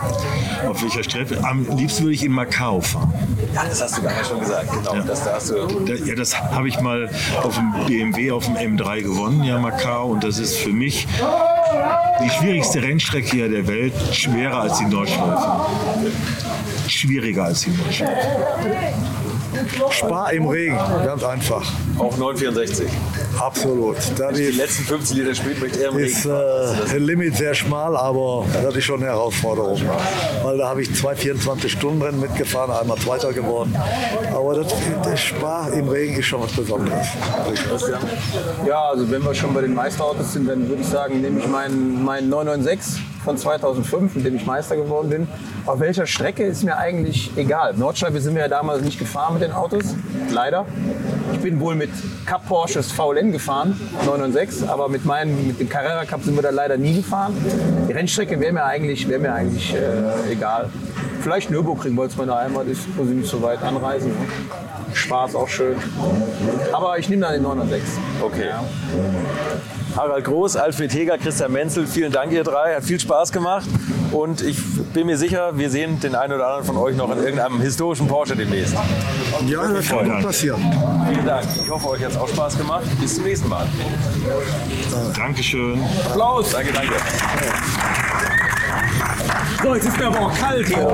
[0.68, 1.38] Auf welcher Strecke?
[1.42, 3.12] Am liebsten würde ich in Macau fahren.
[3.54, 4.70] Ja, das hast du gerade schon gesagt.
[4.70, 4.94] Genau.
[4.94, 5.54] Ja, das, da hast du
[5.86, 7.08] ja, das habe ich mal
[7.42, 10.08] auf dem BMW, auf dem M3 gewonnen, ja, Macau.
[10.08, 11.06] Und das ist für mich
[12.22, 15.66] die schwierigste Rennstrecke hier der Welt, schwerer als die Nordschleife.
[16.88, 19.13] Schwieriger als die Nordschleife.
[19.90, 21.62] Spar im Regen, ganz einfach.
[21.98, 22.88] Auch 964.
[23.38, 23.96] Absolut.
[24.16, 26.92] Das die letzten 50 Liter Sprit möchte er im ist, Regen.
[26.92, 29.80] Äh, Limit sehr schmal, aber das ist schon eine Herausforderung.
[30.42, 33.74] Weil da habe ich zwei 24-Stunden-Rennen mitgefahren, einmal Zweiter geworden.
[34.32, 34.72] Aber das,
[35.02, 37.06] das Spar im Regen ist schon was Besonderes.
[38.66, 41.48] Ja, also wenn wir schon bei den Meisterautos sind, dann würde ich sagen, nehme ich
[41.48, 45.28] meinen, meinen 996 von 2005, mit dem ich Meister geworden bin.
[45.66, 47.74] Auf welcher Strecke ist mir eigentlich egal.
[47.74, 49.94] Nordschleife sind wir ja damals nicht gefahren mit den Autos,
[50.30, 50.66] leider.
[51.32, 51.90] Ich bin wohl mit
[52.26, 56.50] Cup Porsches VLN gefahren, 996, aber mit, meinen, mit dem Carrera Cup sind wir da
[56.50, 57.34] leider nie gefahren.
[57.88, 60.70] Die Rennstrecke wäre mir eigentlich, wär mir eigentlich äh, egal.
[61.20, 64.10] Vielleicht Nürburgring, weil es meine Heimat ist, muss ich nicht so weit anreisen.
[64.10, 64.94] Ne?
[64.94, 65.76] Spaß auch schön.
[66.72, 67.98] Aber ich nehme dann den 906.
[68.22, 68.48] Okay.
[68.48, 68.64] Ja.
[69.96, 72.74] Harald Groß, Alfred Heger, Christian Menzel, vielen Dank ihr drei.
[72.74, 73.66] Hat viel Spaß gemacht.
[74.10, 74.58] Und ich
[74.92, 78.06] bin mir sicher, wir sehen den einen oder anderen von euch noch in irgendeinem historischen
[78.06, 78.74] Porsche demnächst.
[79.46, 80.60] Ja, das kann gut passieren.
[81.10, 81.46] Vielen Dank.
[81.62, 82.84] Ich hoffe, euch hat es auch Spaß gemacht.
[83.00, 83.66] Bis zum nächsten Mal.
[85.16, 85.82] Dankeschön.
[86.10, 86.50] Applaus.
[86.50, 86.94] Danke, danke.
[89.62, 90.84] So, jetzt ist mir aber auch kalt hier.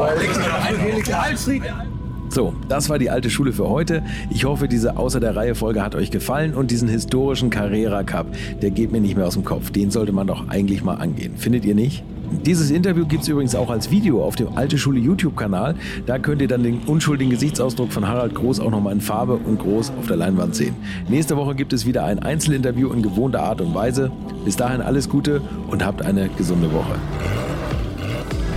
[2.31, 4.05] So, das war die alte Schule für heute.
[4.31, 8.27] Ich hoffe, diese Außer der Reihe Folge hat euch gefallen und diesen historischen Carrera Cup,
[8.63, 9.73] der geht mir nicht mehr aus dem Kopf.
[9.73, 11.37] Den sollte man doch eigentlich mal angehen.
[11.37, 12.05] Findet ihr nicht?
[12.47, 15.75] Dieses Interview gibt es übrigens auch als Video auf dem Alte Schule YouTube-Kanal.
[16.07, 19.59] Da könnt ihr dann den unschuldigen Gesichtsausdruck von Harald Groß auch nochmal in Farbe und
[19.59, 20.77] groß auf der Leinwand sehen.
[21.09, 24.13] Nächste Woche gibt es wieder ein Einzelinterview in gewohnter Art und Weise.
[24.45, 26.95] Bis dahin alles Gute und habt eine gesunde Woche.